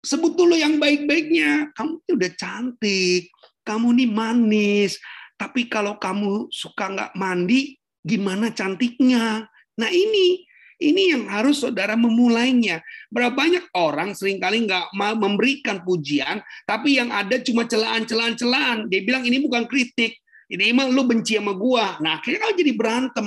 sebut 0.00 0.36
dulu 0.36 0.56
yang 0.56 0.80
baik-baiknya. 0.80 1.72
Kamu 1.76 2.04
udah 2.08 2.32
cantik, 2.36 3.30
kamu 3.64 3.88
nih 4.04 4.10
manis. 4.10 5.00
Tapi 5.36 5.68
kalau 5.72 5.96
kamu 5.96 6.52
suka 6.52 6.92
nggak 6.92 7.12
mandi, 7.16 7.76
gimana 8.04 8.52
cantiknya? 8.52 9.48
Nah 9.80 9.88
ini 9.88 10.44
ini 10.80 11.12
yang 11.12 11.28
harus 11.28 11.60
saudara 11.60 11.92
memulainya. 11.92 12.80
Berapa 13.12 13.36
banyak 13.36 13.68
orang 13.76 14.16
sering 14.16 14.40
kali 14.40 14.64
nggak 14.64 14.96
mau 14.96 15.12
memberikan 15.12 15.84
pujian, 15.84 16.40
tapi 16.64 16.96
yang 16.96 17.12
ada 17.12 17.36
cuma 17.44 17.68
celaan-celaan-celaan. 17.68 18.88
Dia 18.88 19.04
bilang 19.04 19.28
ini 19.28 19.44
bukan 19.44 19.68
kritik, 19.68 20.16
ini 20.48 20.72
emang 20.72 20.90
lu 20.90 21.04
benci 21.04 21.36
sama 21.36 21.52
gua. 21.52 22.00
Nah 22.00 22.18
akhirnya 22.18 22.48
kalau 22.48 22.56
jadi 22.56 22.72
berantem. 22.72 23.26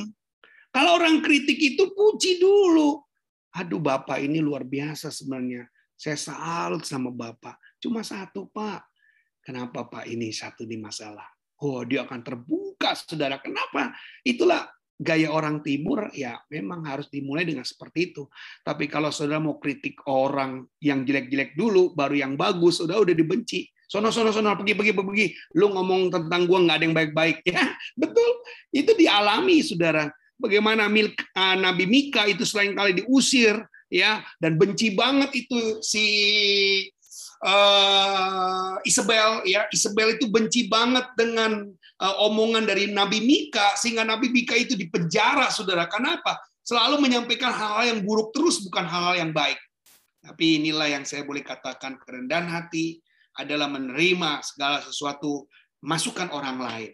Kalau 0.74 0.98
orang 0.98 1.22
kritik 1.22 1.62
itu 1.62 1.94
puji 1.94 2.42
dulu. 2.42 2.98
Aduh 3.54 3.78
bapak 3.78 4.26
ini 4.26 4.42
luar 4.42 4.66
biasa 4.66 5.14
sebenarnya. 5.14 5.70
Saya 6.04 6.20
salut 6.20 6.84
sama 6.84 7.16
bapak. 7.16 7.80
Cuma 7.80 8.04
satu 8.04 8.52
pak. 8.52 8.84
Kenapa 9.40 9.88
pak 9.88 10.04
ini 10.04 10.36
satu 10.36 10.68
di 10.68 10.76
masalah? 10.76 11.24
Oh 11.64 11.88
dia 11.88 12.04
akan 12.04 12.20
terbuka 12.20 12.92
saudara. 12.92 13.40
Kenapa? 13.40 13.96
Itulah 14.20 14.68
gaya 15.00 15.32
orang 15.32 15.64
timur 15.64 16.12
ya 16.12 16.44
memang 16.52 16.84
harus 16.84 17.08
dimulai 17.08 17.48
dengan 17.48 17.64
seperti 17.64 18.12
itu. 18.12 18.28
Tapi 18.68 18.92
kalau 18.92 19.16
saudara 19.16 19.40
mau 19.40 19.56
kritik 19.64 20.04
orang 20.12 20.68
yang 20.84 21.08
jelek-jelek 21.08 21.56
dulu, 21.56 21.96
baru 21.96 22.20
yang 22.20 22.36
bagus, 22.36 22.84
sudah 22.84 23.00
udah 23.00 23.16
dibenci. 23.16 23.72
Sono 23.88 24.12
sono 24.12 24.36
sono 24.36 24.60
pergi 24.60 24.76
pergi 24.76 24.92
pergi. 24.92 25.28
Lu 25.56 25.72
ngomong 25.72 26.12
tentang 26.12 26.44
gua 26.52 26.68
nggak 26.68 26.78
ada 26.80 26.84
yang 26.84 26.96
baik-baik 27.00 27.48
ya. 27.48 27.64
Betul. 27.96 28.44
Itu 28.76 28.92
dialami 29.00 29.64
Saudara. 29.64 30.12
Bagaimana 30.36 30.92
uh, 30.92 31.56
Nabi 31.56 31.88
Mika 31.88 32.28
itu 32.28 32.44
selain 32.44 32.76
kali 32.76 33.00
diusir 33.00 33.56
ya 33.94 34.26
dan 34.42 34.58
benci 34.58 34.98
banget 34.98 35.30
itu 35.46 35.78
si 35.86 36.06
uh, 37.46 38.82
Isabel 38.82 39.46
ya. 39.46 39.70
Isabel 39.70 40.18
itu 40.18 40.26
benci 40.34 40.66
banget 40.66 41.06
dengan 41.14 41.70
uh, 42.02 42.16
omongan 42.26 42.66
dari 42.66 42.90
Nabi 42.90 43.22
Mika 43.22 43.78
sehingga 43.78 44.02
Nabi 44.02 44.34
Mika 44.34 44.58
itu 44.58 44.74
dipenjara 44.74 45.54
Saudara. 45.54 45.86
Kenapa? 45.86 46.42
Selalu 46.66 47.06
menyampaikan 47.06 47.54
hal-hal 47.54 47.94
yang 47.94 48.00
buruk 48.02 48.34
terus 48.34 48.64
bukan 48.66 48.88
hal-hal 48.88 49.20
yang 49.20 49.32
baik. 49.36 49.60
Tapi 50.24 50.64
inilah 50.64 50.88
yang 50.88 51.04
saya 51.04 51.28
boleh 51.28 51.44
katakan 51.44 52.00
kerendahan 52.00 52.48
hati 52.48 53.04
adalah 53.36 53.68
menerima 53.68 54.40
segala 54.40 54.80
sesuatu 54.80 55.46
masukan 55.84 56.32
orang 56.32 56.64
lain. 56.64 56.92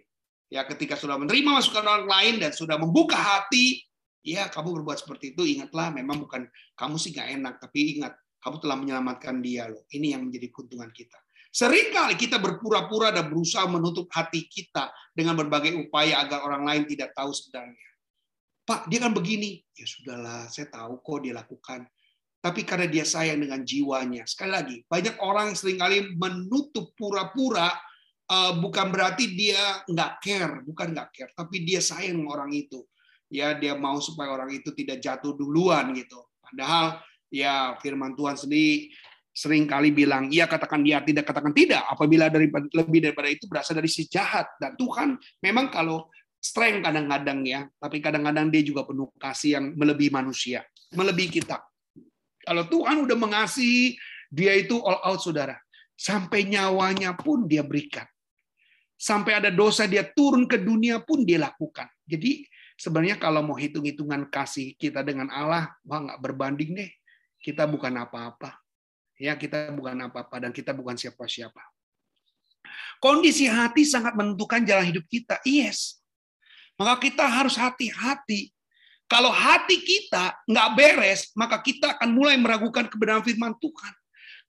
Ya, 0.50 0.66
ketika 0.66 0.98
sudah 0.98 1.22
menerima 1.22 1.62
masukan 1.62 1.86
orang 1.86 2.10
lain 2.10 2.34
dan 2.42 2.50
sudah 2.50 2.82
membuka 2.82 3.14
hati, 3.14 3.86
ya 4.36 4.48
kamu 4.54 4.82
berbuat 4.82 5.02
seperti 5.02 5.34
itu, 5.34 5.42
ingatlah 5.58 5.90
memang 5.90 6.22
bukan 6.22 6.46
kamu 6.78 6.96
sih 7.02 7.10
nggak 7.16 7.30
enak, 7.42 7.54
tapi 7.58 7.98
ingat 7.98 8.14
kamu 8.40 8.56
telah 8.62 8.78
menyelamatkan 8.78 9.42
dia 9.42 9.68
loh. 9.68 9.84
Ini 9.90 10.16
yang 10.16 10.30
menjadi 10.30 10.48
keuntungan 10.54 10.90
kita. 10.94 11.18
Seringkali 11.50 12.14
kita 12.14 12.38
berpura-pura 12.38 13.10
dan 13.10 13.26
berusaha 13.26 13.66
menutup 13.66 14.06
hati 14.14 14.46
kita 14.46 14.94
dengan 15.18 15.34
berbagai 15.34 15.74
upaya 15.74 16.22
agar 16.22 16.46
orang 16.46 16.62
lain 16.62 16.84
tidak 16.86 17.10
tahu 17.18 17.34
sebenarnya. 17.34 17.90
Pak, 18.70 18.86
dia 18.86 19.02
kan 19.02 19.18
begini. 19.18 19.66
Ya 19.74 19.86
sudahlah, 19.90 20.46
saya 20.54 20.70
tahu 20.70 21.02
kok 21.02 21.26
dia 21.26 21.34
lakukan. 21.34 21.90
Tapi 22.40 22.62
karena 22.64 22.86
dia 22.86 23.02
sayang 23.02 23.42
dengan 23.42 23.66
jiwanya. 23.66 24.30
Sekali 24.30 24.52
lagi, 24.54 24.78
banyak 24.86 25.18
orang 25.20 25.58
sering 25.58 25.82
kali 25.82 26.14
menutup 26.16 26.94
pura-pura 26.94 27.74
uh, 28.30 28.54
bukan 28.62 28.94
berarti 28.94 29.34
dia 29.34 29.84
nggak 29.90 30.12
care, 30.22 30.56
bukan 30.64 30.94
nggak 30.94 31.10
care, 31.12 31.32
tapi 31.34 31.66
dia 31.66 31.82
sayang 31.82 32.24
orang 32.30 32.54
itu. 32.54 32.86
Ya, 33.30 33.54
dia 33.54 33.78
mau 33.78 34.02
supaya 34.02 34.34
orang 34.34 34.50
itu 34.50 34.74
tidak 34.74 35.00
jatuh 35.00 35.38
duluan 35.38 35.94
gitu. 35.94 36.18
Padahal 36.42 36.98
ya 37.30 37.78
firman 37.78 38.18
Tuhan 38.18 38.34
sendiri 38.34 38.90
sering 39.40 39.70
kali 39.70 39.96
bilang, 39.96 40.28
iya 40.28 40.50
katakan 40.50 40.84
dia, 40.84 41.00
tidak 41.00 41.30
katakan 41.30 41.56
tidak. 41.56 41.80
Apabila 41.88 42.28
dari, 42.28 42.52
lebih 42.52 43.00
daripada 43.00 43.30
itu 43.32 43.48
berasal 43.48 43.78
dari 43.78 43.88
si 43.88 44.10
jahat. 44.10 44.52
Dan 44.60 44.76
Tuhan 44.76 45.16
memang 45.40 45.72
kalau 45.72 46.12
strength 46.42 46.84
kadang-kadang 46.84 47.40
ya, 47.48 47.64
tapi 47.80 48.04
kadang-kadang 48.04 48.52
dia 48.52 48.64
juga 48.66 48.84
penuh 48.84 49.08
kasih 49.16 49.50
yang 49.56 49.66
melebihi 49.80 50.12
manusia, 50.12 50.66
melebihi 50.92 51.30
kita. 51.40 51.62
Kalau 52.44 52.68
Tuhan 52.68 53.06
udah 53.06 53.18
mengasihi, 53.20 53.96
dia 54.28 54.58
itu 54.60 54.76
all 54.84 55.00
out 55.08 55.24
saudara. 55.24 55.56
Sampai 55.96 56.48
nyawanya 56.48 57.16
pun 57.16 57.48
dia 57.48 57.64
berikan. 57.64 58.08
Sampai 59.00 59.40
ada 59.40 59.52
dosa 59.52 59.88
dia 59.88 60.04
turun 60.04 60.48
ke 60.48 60.60
dunia 60.60 61.00
pun 61.00 61.24
dia 61.24 61.40
lakukan. 61.40 61.88
Jadi 62.04 62.44
sebenarnya 62.80 63.20
kalau 63.20 63.44
mau 63.44 63.60
hitung-hitungan 63.60 64.32
kasih 64.32 64.74
kita 64.80 65.04
dengan 65.04 65.28
Allah, 65.28 65.76
wah 65.84 66.00
nggak 66.00 66.20
berbanding 66.24 66.72
deh. 66.80 66.92
Kita 67.44 67.68
bukan 67.68 67.92
apa-apa. 68.00 68.56
Ya 69.20 69.36
kita 69.36 69.76
bukan 69.76 70.00
apa-apa 70.08 70.48
dan 70.48 70.52
kita 70.56 70.72
bukan 70.72 70.96
siapa-siapa. 70.96 71.60
Kondisi 73.04 73.52
hati 73.52 73.84
sangat 73.84 74.16
menentukan 74.16 74.64
jalan 74.64 74.88
hidup 74.88 75.04
kita. 75.12 75.44
Yes, 75.44 76.00
maka 76.80 76.96
kita 77.04 77.28
harus 77.28 77.60
hati-hati. 77.60 78.56
Kalau 79.10 79.34
hati 79.34 79.84
kita 79.84 80.40
nggak 80.48 80.70
beres, 80.80 81.36
maka 81.36 81.60
kita 81.60 82.00
akan 82.00 82.10
mulai 82.16 82.40
meragukan 82.40 82.88
kebenaran 82.88 83.26
firman 83.26 83.52
Tuhan. 83.60 83.94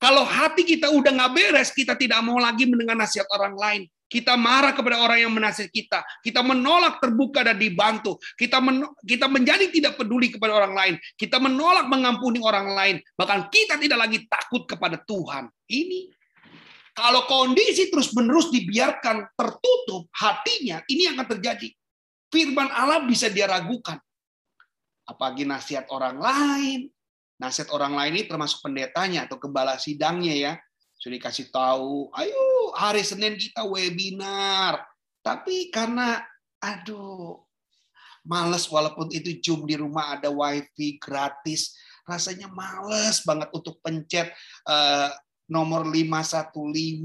Kalau 0.01 0.25
hati 0.25 0.65
kita 0.65 0.89
udah 0.89 1.13
nggak 1.13 1.33
beres, 1.37 1.77
kita 1.77 1.93
tidak 1.93 2.25
mau 2.25 2.41
lagi 2.41 2.65
mendengar 2.65 2.97
nasihat 2.97 3.29
orang 3.37 3.53
lain. 3.53 3.83
Kita 4.11 4.35
marah 4.35 4.75
kepada 4.75 4.99
orang 4.99 5.23
yang 5.23 5.31
menasihat 5.31 5.71
kita. 5.71 6.03
Kita 6.25 6.43
menolak 6.43 6.99
terbuka 6.99 7.47
dan 7.47 7.55
dibantu. 7.55 8.19
Kita 8.35 8.59
men 8.59 8.83
kita 9.07 9.31
menjadi 9.31 9.71
tidak 9.71 9.95
peduli 10.01 10.35
kepada 10.35 10.57
orang 10.57 10.75
lain. 10.75 10.95
Kita 11.15 11.39
menolak 11.39 11.87
mengampuni 11.87 12.43
orang 12.43 12.75
lain. 12.75 12.97
Bahkan 13.15 13.53
kita 13.53 13.79
tidak 13.79 13.99
lagi 14.03 14.27
takut 14.27 14.67
kepada 14.67 14.99
Tuhan. 14.99 15.47
Ini 15.71 16.11
kalau 16.91 17.23
kondisi 17.31 17.87
terus-menerus 17.87 18.51
dibiarkan 18.51 19.31
tertutup 19.39 20.11
hatinya, 20.11 20.83
ini 20.91 21.07
akan 21.15 21.27
terjadi 21.37 21.71
firman 22.35 22.67
Allah 22.67 23.07
bisa 23.07 23.31
dia 23.31 23.47
ragukan. 23.47 23.99
Apalagi 25.07 25.47
nasihat 25.47 25.87
orang 25.91 26.19
lain. 26.19 26.81
Nasihat 27.41 27.73
orang 27.73 27.97
lain 27.97 28.21
ini 28.21 28.25
termasuk 28.29 28.61
pendetanya 28.61 29.25
atau 29.25 29.41
gembala 29.41 29.81
sidangnya 29.81 30.37
ya. 30.37 30.53
Sudah 31.01 31.17
dikasih 31.17 31.49
tahu, 31.49 32.13
ayo 32.13 32.77
hari 32.77 33.01
Senin 33.01 33.41
kita 33.41 33.65
webinar. 33.65 34.85
Tapi 35.25 35.73
karena, 35.73 36.21
aduh, 36.61 37.41
males 38.29 38.69
walaupun 38.69 39.09
itu 39.09 39.41
Zoom 39.41 39.65
di 39.65 39.81
rumah 39.81 40.21
ada 40.21 40.29
wifi 40.29 41.01
gratis, 41.01 41.73
rasanya 42.05 42.53
males 42.53 43.25
banget 43.25 43.49
untuk 43.57 43.81
pencet 43.81 44.29
uh, 44.69 45.09
nomor 45.51 45.83
515 45.83 47.03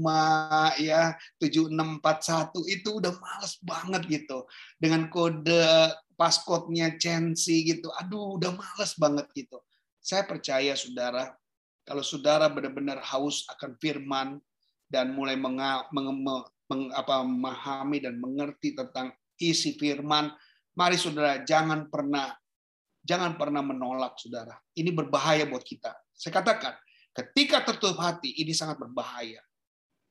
ya 0.78 1.18
7641 1.42 2.76
itu 2.78 2.88
udah 3.02 3.12
males 3.18 3.58
banget 3.58 4.02
gitu 4.06 4.46
dengan 4.78 5.10
kode 5.10 5.90
passcode-nya 6.14 6.94
Chancy 6.94 7.66
gitu 7.66 7.90
aduh 7.98 8.38
udah 8.38 8.54
males 8.54 8.94
banget 8.94 9.26
gitu 9.34 9.58
saya 10.06 10.22
percaya 10.22 10.78
saudara 10.78 11.34
kalau 11.82 12.06
saudara 12.06 12.46
benar-benar 12.46 13.02
haus 13.02 13.42
akan 13.50 13.74
firman 13.82 14.38
dan 14.86 15.10
mulai 15.18 15.34
memahami 17.10 17.98
dan 17.98 18.22
mengerti 18.22 18.78
tentang 18.78 19.10
isi 19.42 19.74
firman 19.74 20.30
mari 20.78 20.94
saudara 20.94 21.42
jangan 21.42 21.90
pernah 21.90 22.30
jangan 23.02 23.34
pernah 23.34 23.66
menolak 23.66 24.14
saudara 24.14 24.54
ini 24.78 24.94
berbahaya 24.94 25.42
buat 25.50 25.66
kita 25.66 25.90
saya 26.14 26.30
katakan 26.38 26.78
Ketika 27.16 27.64
tertutup 27.64 27.96
hati, 27.96 28.36
ini 28.44 28.52
sangat 28.52 28.76
berbahaya. 28.76 29.40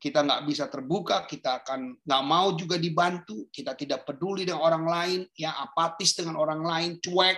Kita 0.02 0.26
nggak 0.26 0.42
bisa 0.50 0.66
terbuka, 0.66 1.30
kita 1.30 1.62
akan 1.62 2.02
nggak 2.02 2.24
mau 2.26 2.58
juga 2.58 2.82
dibantu, 2.82 3.46
kita 3.54 3.78
tidak 3.78 4.10
peduli 4.10 4.42
dengan 4.42 4.66
orang 4.66 4.86
lain, 4.90 5.22
yang 5.38 5.54
apatis 5.54 6.18
dengan 6.18 6.34
orang 6.42 6.66
lain, 6.66 6.98
cuek, 6.98 7.38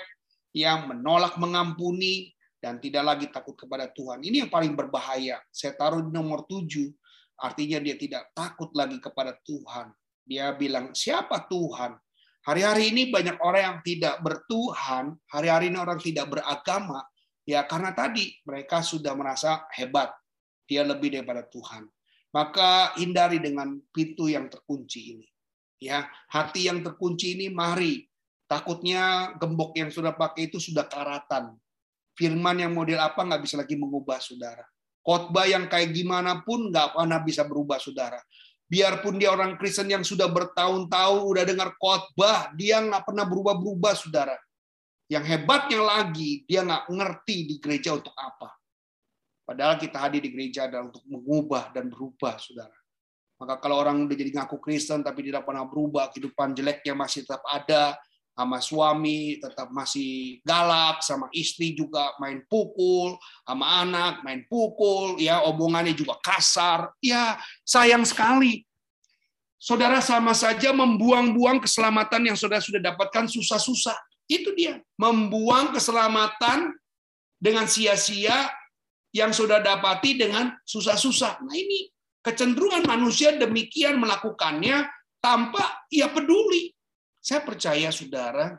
yang 0.56 0.88
menolak 0.88 1.36
mengampuni, 1.36 2.32
dan 2.58 2.82
tidak 2.82 3.04
lagi 3.06 3.26
takut 3.30 3.54
kepada 3.54 3.90
Tuhan. 3.94 4.22
Ini 4.22 4.46
yang 4.46 4.52
paling 4.52 4.74
berbahaya. 4.74 5.42
Saya 5.54 5.78
taruh 5.78 6.02
di 6.02 6.12
nomor 6.12 6.50
tujuh, 6.50 6.90
artinya 7.38 7.78
dia 7.82 7.96
tidak 7.96 8.34
takut 8.34 8.74
lagi 8.74 8.98
kepada 8.98 9.38
Tuhan. 9.46 9.94
Dia 10.28 10.52
bilang, 10.58 10.92
siapa 10.92 11.46
Tuhan? 11.48 11.96
Hari-hari 12.48 12.96
ini 12.96 13.12
banyak 13.12 13.38
orang 13.44 13.62
yang 13.62 13.80
tidak 13.84 14.16
bertuhan, 14.24 15.16
hari-hari 15.28 15.68
ini 15.68 15.78
orang 15.78 16.00
tidak 16.00 16.32
beragama, 16.32 17.04
Ya 17.48 17.64
karena 17.64 17.96
tadi 17.96 18.36
mereka 18.44 18.84
sudah 18.84 19.16
merasa 19.16 19.64
hebat, 19.72 20.12
dia 20.68 20.84
lebih 20.84 21.16
daripada 21.16 21.48
Tuhan. 21.48 21.88
Maka 22.36 22.92
hindari 23.00 23.40
dengan 23.40 23.80
pintu 23.96 24.28
yang 24.28 24.52
terkunci 24.52 25.16
ini. 25.16 25.28
Ya, 25.80 26.12
hati 26.28 26.68
yang 26.68 26.84
terkunci 26.84 27.40
ini 27.40 27.48
mari. 27.48 28.04
Takutnya 28.52 29.32
gembok 29.40 29.80
yang 29.80 29.88
sudah 29.88 30.12
pakai 30.12 30.52
itu 30.52 30.60
sudah 30.60 30.92
karatan. 30.92 31.56
Firman 32.18 32.58
yang 32.58 32.74
model 32.74 32.98
apa 32.98 33.22
nggak 33.22 33.42
bisa 33.46 33.62
lagi 33.62 33.78
mengubah 33.78 34.18
saudara. 34.18 34.66
Khotbah 35.06 35.46
yang 35.46 35.70
kayak 35.70 35.94
gimana 35.94 36.42
pun 36.42 36.74
nggak 36.74 36.98
pernah 36.98 37.22
bisa 37.22 37.46
berubah 37.46 37.78
saudara. 37.78 38.18
Biarpun 38.68 39.16
dia 39.16 39.32
orang 39.32 39.56
Kristen 39.56 39.88
yang 39.88 40.04
sudah 40.04 40.28
bertahun-tahun 40.28 41.24
udah 41.24 41.44
dengar 41.48 41.72
khotbah, 41.80 42.52
dia 42.58 42.84
nggak 42.84 43.08
pernah 43.08 43.24
berubah-berubah 43.24 43.94
saudara. 43.96 44.36
Yang 45.08 45.24
hebatnya 45.24 45.80
lagi, 45.80 46.44
dia 46.44 46.68
nggak 46.68 46.92
ngerti 46.92 47.38
di 47.48 47.56
gereja 47.64 47.96
untuk 47.96 48.12
apa. 48.12 48.52
Padahal 49.48 49.80
kita 49.80 50.04
hadir 50.04 50.20
di 50.20 50.36
gereja 50.36 50.68
adalah 50.68 50.92
untuk 50.92 51.08
mengubah 51.08 51.72
dan 51.72 51.88
berubah, 51.88 52.36
saudara. 52.36 52.76
Maka 53.40 53.56
kalau 53.64 53.80
orang 53.80 54.04
udah 54.04 54.18
jadi 54.20 54.36
ngaku 54.36 54.60
Kristen 54.60 55.00
tapi 55.00 55.24
tidak 55.24 55.48
pernah 55.48 55.64
berubah, 55.64 56.12
kehidupan 56.12 56.52
jeleknya 56.52 56.92
masih 56.92 57.24
tetap 57.24 57.46
ada, 57.48 57.96
sama 58.38 58.62
suami 58.62 59.42
tetap 59.42 59.74
masih 59.74 60.38
galak, 60.46 61.02
sama 61.02 61.26
istri 61.34 61.74
juga 61.74 62.14
main 62.22 62.46
pukul, 62.46 63.18
sama 63.42 63.82
anak 63.82 64.22
main 64.22 64.46
pukul, 64.46 65.18
ya 65.18 65.42
omongannya 65.42 65.98
juga 65.98 66.22
kasar, 66.22 66.94
ya 67.02 67.42
sayang 67.66 68.06
sekali. 68.06 68.62
Saudara 69.58 70.06
sama 70.06 70.38
saja 70.38 70.70
membuang-buang 70.70 71.66
keselamatan 71.66 72.30
yang 72.30 72.38
saudara 72.38 72.62
sudah 72.62 72.78
dapatkan 72.78 73.26
susah-susah. 73.26 73.98
Itu 74.30 74.54
dia, 74.54 74.78
membuang 75.02 75.74
keselamatan 75.74 76.78
dengan 77.42 77.66
sia-sia 77.66 78.54
yang 79.18 79.34
sudah 79.34 79.66
dapati 79.66 80.14
dengan 80.14 80.54
susah-susah. 80.62 81.42
Nah 81.42 81.58
ini 81.58 81.90
kecenderungan 82.22 82.86
manusia 82.86 83.34
demikian 83.34 83.98
melakukannya 83.98 84.86
tanpa 85.18 85.90
ia 85.90 86.06
peduli. 86.14 86.77
Saya 87.28 87.44
percaya 87.44 87.92
saudara, 87.92 88.56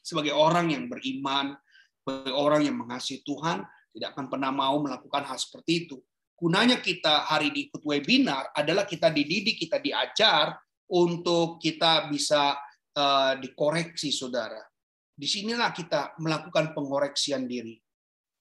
sebagai 0.00 0.32
orang 0.32 0.72
yang 0.72 0.88
beriman, 0.88 1.52
sebagai 2.00 2.32
orang 2.32 2.64
yang 2.64 2.80
mengasihi 2.80 3.20
Tuhan, 3.20 3.60
tidak 3.92 4.16
akan 4.16 4.32
pernah 4.32 4.48
mau 4.48 4.80
melakukan 4.80 5.28
hal 5.28 5.36
seperti 5.36 5.84
itu. 5.84 6.00
Gunanya 6.32 6.80
kita 6.80 7.28
hari 7.28 7.52
di 7.52 7.68
ikut 7.68 7.84
webinar 7.84 8.56
adalah 8.56 8.88
kita 8.88 9.12
dididik, 9.12 9.60
kita 9.60 9.84
diajar 9.84 10.56
untuk 10.88 11.60
kita 11.60 12.08
bisa 12.08 12.56
uh, 12.96 13.36
dikoreksi, 13.36 14.08
saudara. 14.08 14.64
Di 15.12 15.28
sinilah 15.28 15.68
kita 15.76 16.16
melakukan 16.24 16.72
pengoreksian 16.72 17.44
diri. 17.44 17.76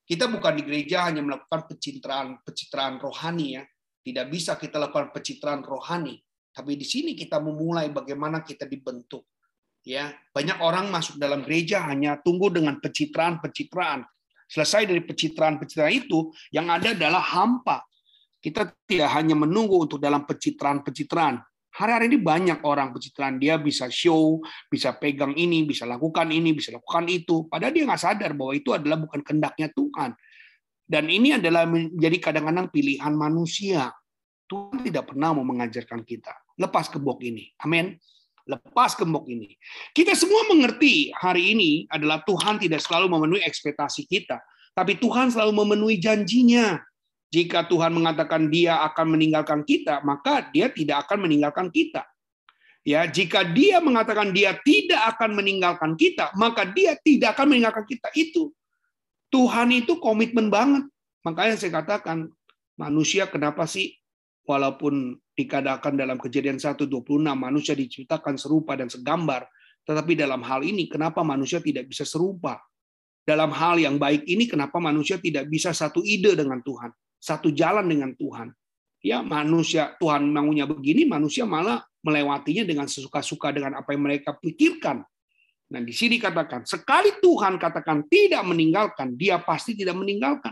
Kita 0.07 0.31
bukan 0.31 0.55
di 0.55 0.63
gereja 0.63 1.11
hanya 1.11 1.19
melakukan 1.19 1.67
pencitraan 1.67 2.39
pencitraan 2.47 2.95
rohani 2.95 3.59
ya. 3.59 3.63
Tidak 4.07 4.25
bisa 4.31 4.55
kita 4.55 4.79
lakukan 4.79 5.11
pencitraan 5.11 5.67
rohani, 5.67 6.15
tapi 6.55 6.79
di 6.79 6.87
sini 6.87 7.11
kita 7.11 7.43
memulai 7.43 7.91
bagaimana 7.91 8.39
kita 8.39 8.63
dibentuk. 8.67 9.32
Ya, 9.83 10.15
banyak 10.31 10.63
orang 10.63 10.87
masuk 10.87 11.19
dalam 11.19 11.43
gereja 11.43 11.83
hanya 11.91 12.15
tunggu 12.23 12.47
dengan 12.47 12.79
pencitraan-pencitraan. 12.79 14.07
Selesai 14.47 14.87
dari 14.87 15.03
pencitraan-pencitraan 15.03 15.91
itu, 15.91 16.31
yang 16.55 16.71
ada 16.71 16.95
adalah 16.95 17.19
hampa. 17.19 17.83
Kita 18.39 18.71
tidak 18.87 19.11
hanya 19.11 19.35
menunggu 19.35 19.83
untuk 19.83 19.99
dalam 19.99 20.23
pencitraan-pencitraan. 20.23 21.43
Hari-hari 21.73 22.05
ini 22.05 22.19
banyak 22.21 22.59
orang 22.63 22.95
pencitraan. 22.95 23.41
Dia 23.41 23.59
bisa 23.59 23.89
show, 23.91 24.39
bisa 24.71 24.95
pegang 24.95 25.35
ini, 25.35 25.67
bisa 25.67 25.83
lakukan 25.83 26.31
ini, 26.31 26.55
bisa 26.55 26.71
lakukan 26.71 27.09
itu. 27.09 27.49
Padahal 27.49 27.73
dia 27.73 27.83
nggak 27.83 28.03
sadar 28.03 28.31
bahwa 28.37 28.53
itu 28.55 28.71
adalah 28.71 29.03
bukan 29.03 29.19
kendaknya 29.25 29.67
Tuhan. 29.73 30.15
Dan 30.85 31.09
ini 31.09 31.39
adalah 31.39 31.65
menjadi 31.65 32.29
kadang-kadang 32.29 32.69
pilihan 32.69 33.13
manusia. 33.17 33.89
Tuhan 34.45 34.85
tidak 34.85 35.11
pernah 35.11 35.33
mau 35.33 35.43
mengajarkan 35.43 36.05
kita. 36.05 36.31
Lepas 36.61 36.93
kebok 36.93 37.25
ini. 37.25 37.49
Amin. 37.65 37.97
Lepas 38.43 38.99
kebok 38.99 39.23
ini. 39.31 39.55
Kita 39.95 40.11
semua 40.19 40.43
mengerti 40.51 41.15
hari 41.15 41.55
ini 41.55 41.71
adalah 41.87 42.19
Tuhan 42.27 42.59
tidak 42.59 42.83
selalu 42.83 43.07
memenuhi 43.07 43.41
ekspektasi 43.47 44.03
kita. 44.03 44.43
Tapi 44.75 44.99
Tuhan 44.99 45.31
selalu 45.31 45.63
memenuhi 45.63 45.95
janjinya. 46.01 46.81
Jika 47.31 47.65
Tuhan 47.65 47.95
mengatakan 47.95 48.51
dia 48.51 48.83
akan 48.83 49.17
meninggalkan 49.17 49.65
kita, 49.65 50.03
maka 50.05 50.51
dia 50.53 50.69
tidak 50.69 51.07
akan 51.07 51.25
meninggalkan 51.25 51.71
kita. 51.71 52.05
Ya, 52.83 53.07
jika 53.07 53.47
dia 53.47 53.79
mengatakan 53.79 54.35
dia 54.35 54.59
tidak 54.59 55.15
akan 55.15 55.39
meninggalkan 55.39 55.95
kita, 55.95 56.35
maka 56.35 56.67
dia 56.67 56.99
tidak 56.99 57.39
akan 57.39 57.55
meninggalkan 57.55 57.87
kita. 57.87 58.11
Itu 58.11 58.51
Tuhan 59.31 59.71
itu 59.71 59.97
komitmen 59.97 60.51
banget. 60.51 60.85
Makanya 61.23 61.55
saya 61.55 61.79
katakan, 61.79 62.29
manusia 62.75 63.23
kenapa 63.25 63.63
sih 63.65 63.97
walaupun 64.43 65.17
dikatakan 65.33 65.97
dalam 65.97 66.21
kejadian 66.21 66.61
1.26 66.61 66.89
manusia 67.33 67.73
diciptakan 67.73 68.37
serupa 68.37 68.77
dan 68.77 68.87
segambar, 68.87 69.49
tetapi 69.83 70.13
dalam 70.13 70.45
hal 70.45 70.61
ini 70.61 70.85
kenapa 70.85 71.25
manusia 71.25 71.59
tidak 71.59 71.89
bisa 71.89 72.05
serupa? 72.05 72.61
Dalam 73.23 73.55
hal 73.55 73.79
yang 73.79 73.95
baik 73.97 74.27
ini 74.27 74.45
kenapa 74.45 74.77
manusia 74.77 75.17
tidak 75.17 75.47
bisa 75.47 75.71
satu 75.71 76.03
ide 76.03 76.35
dengan 76.35 76.59
Tuhan? 76.59 76.91
satu 77.23 77.55
jalan 77.55 77.87
dengan 77.87 78.11
Tuhan. 78.19 78.51
Ya, 78.99 79.23
manusia 79.23 79.95
Tuhan 79.95 80.27
maunya 80.27 80.67
begini, 80.67 81.07
manusia 81.07 81.47
malah 81.47 81.79
melewatinya 82.03 82.67
dengan 82.67 82.87
sesuka-suka 82.87 83.55
dengan 83.55 83.79
apa 83.79 83.95
yang 83.95 84.03
mereka 84.03 84.35
pikirkan. 84.35 85.03
Nah, 85.71 85.81
di 85.83 85.95
sini 85.95 86.19
katakan, 86.19 86.67
sekali 86.67 87.15
Tuhan 87.23 87.55
katakan 87.55 88.07
tidak 88.11 88.43
meninggalkan, 88.43 89.15
dia 89.15 89.39
pasti 89.39 89.75
tidak 89.75 89.95
meninggalkan. 89.95 90.51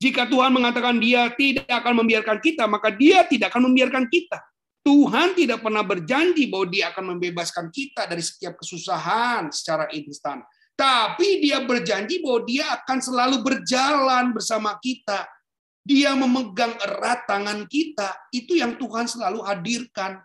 Jika 0.00 0.24
Tuhan 0.26 0.50
mengatakan 0.50 0.96
dia 0.96 1.28
tidak 1.36 1.68
akan 1.68 2.04
membiarkan 2.04 2.40
kita, 2.40 2.64
maka 2.64 2.88
dia 2.88 3.22
tidak 3.28 3.52
akan 3.52 3.68
membiarkan 3.68 4.08
kita. 4.08 4.40
Tuhan 4.80 5.36
tidak 5.36 5.60
pernah 5.60 5.84
berjanji 5.84 6.48
bahwa 6.48 6.66
dia 6.72 6.88
akan 6.88 7.14
membebaskan 7.14 7.68
kita 7.68 8.08
dari 8.08 8.24
setiap 8.24 8.56
kesusahan 8.56 9.52
secara 9.52 9.92
instan. 9.92 10.40
Tapi 10.72 11.44
dia 11.44 11.60
berjanji 11.60 12.24
bahwa 12.24 12.40
dia 12.48 12.64
akan 12.80 12.98
selalu 13.04 13.44
berjalan 13.44 14.32
bersama 14.32 14.80
kita 14.80 15.28
dia 15.80 16.12
memegang 16.12 16.76
erat 16.78 17.24
tangan 17.24 17.64
kita. 17.64 18.12
Itu 18.30 18.56
yang 18.56 18.76
Tuhan 18.76 19.08
selalu 19.08 19.40
hadirkan. 19.42 20.20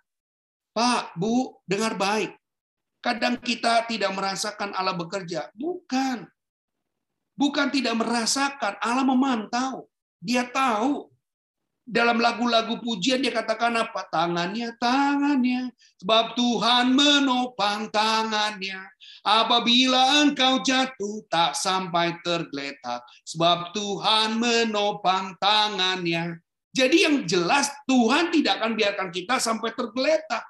Pak, 0.76 1.16
Bu, 1.16 1.64
dengar 1.64 1.96
baik. 1.96 2.36
Kadang 3.00 3.40
kita 3.40 3.88
tidak 3.88 4.12
merasakan 4.12 4.76
Allah 4.76 4.98
bekerja. 4.98 5.48
Bukan. 5.56 6.28
Bukan 7.36 7.68
tidak 7.68 8.00
merasakan, 8.00 8.80
Allah 8.80 9.04
memantau. 9.04 9.92
Dia 10.24 10.48
tahu 10.48 11.12
dalam 11.86 12.18
lagu-lagu 12.18 12.82
pujian 12.82 13.22
dia 13.22 13.30
katakan 13.30 13.78
apa? 13.78 14.10
Tangannya, 14.10 14.74
tangannya. 14.82 15.70
Sebab 16.02 16.34
Tuhan 16.34 16.96
menopang 16.96 17.94
tangannya. 17.94 18.82
Apabila 19.22 20.26
engkau 20.26 20.66
jatuh 20.66 21.22
tak 21.30 21.54
sampai 21.54 22.18
tergeletak. 22.26 23.06
Sebab 23.28 23.76
Tuhan 23.78 24.42
menopang 24.42 25.38
tangannya. 25.38 26.42
Jadi 26.74 27.08
yang 27.08 27.24
jelas 27.24 27.72
Tuhan 27.86 28.34
tidak 28.34 28.60
akan 28.60 28.74
biarkan 28.76 29.10
kita 29.14 29.38
sampai 29.38 29.72
tergeletak. 29.78 30.44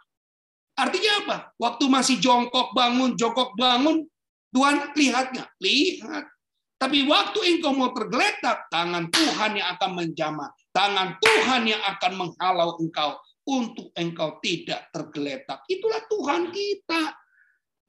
Artinya 0.76 1.12
apa? 1.24 1.38
Waktu 1.60 1.86
masih 1.88 2.18
jongkok 2.20 2.76
bangun, 2.76 3.16
jongkok 3.16 3.56
bangun, 3.56 4.08
Tuhan 4.52 4.92
lihatnya, 4.96 5.48
lihat. 5.60 6.35
Tapi 6.86 7.02
waktu 7.10 7.40
engkau 7.58 7.74
mau 7.74 7.90
tergeletak, 7.90 8.70
tangan 8.70 9.10
Tuhan 9.10 9.58
yang 9.58 9.74
akan 9.74 9.92
menjamah 9.98 10.54
Tangan 10.76 11.16
Tuhan 11.24 11.72
yang 11.72 11.80
akan 11.80 12.14
menghalau 12.20 12.76
engkau 12.84 13.16
untuk 13.48 13.96
engkau 13.96 14.44
tidak 14.44 14.92
tergeletak. 14.92 15.64
Itulah 15.72 16.04
Tuhan 16.12 16.52
kita. 16.52 17.16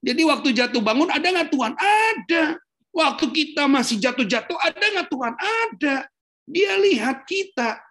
Jadi 0.06 0.22
waktu 0.22 0.54
jatuh 0.54 0.78
bangun 0.78 1.10
ada 1.10 1.26
nggak 1.26 1.50
Tuhan? 1.50 1.74
Ada. 1.74 2.62
Waktu 2.94 3.26
kita 3.34 3.66
masih 3.66 3.98
jatuh-jatuh 3.98 4.54
ada 4.62 4.84
nggak 4.86 5.10
Tuhan? 5.10 5.34
Ada. 5.34 5.96
Dia 6.46 6.78
lihat 6.78 7.26
kita. 7.26 7.82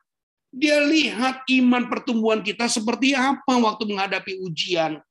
Dia 0.56 0.80
lihat 0.80 1.44
iman 1.52 1.92
pertumbuhan 1.92 2.40
kita 2.40 2.72
seperti 2.72 3.12
apa 3.12 3.52
waktu 3.52 3.84
menghadapi 3.92 4.40
ujian. 4.48 5.04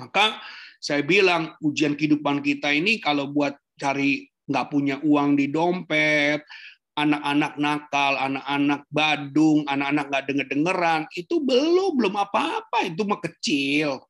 Maka 0.00 0.40
saya 0.80 1.04
bilang 1.04 1.52
ujian 1.60 1.92
kehidupan 1.92 2.40
kita 2.40 2.72
ini 2.72 2.96
kalau 2.96 3.28
buat 3.28 3.52
cari 3.76 4.31
nggak 4.46 4.66
punya 4.70 4.96
uang 5.02 5.38
di 5.38 5.46
dompet, 5.50 6.42
anak-anak 6.92 7.56
nakal, 7.56 8.12
anak-anak 8.20 8.82
badung, 8.92 9.64
anak-anak 9.64 10.06
nggak 10.12 10.24
denger 10.28 10.46
dengeran 10.52 11.02
itu 11.16 11.40
belum 11.40 11.96
belum 11.96 12.14
apa-apa 12.20 12.84
itu 12.84 13.02
mah 13.08 13.20
kecil, 13.22 14.02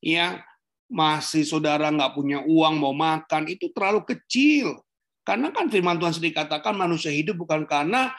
ya 0.00 0.40
masih 0.88 1.44
saudara 1.44 1.90
nggak 1.92 2.14
punya 2.16 2.38
uang 2.44 2.74
mau 2.80 2.94
makan 2.96 3.50
itu 3.50 3.68
terlalu 3.72 4.04
kecil. 4.08 4.80
Karena 5.24 5.48
kan 5.48 5.72
firman 5.72 5.96
Tuhan 5.96 6.12
sendiri 6.12 6.36
katakan 6.36 6.76
manusia 6.76 7.08
hidup 7.08 7.40
bukan 7.40 7.64
karena 7.64 8.12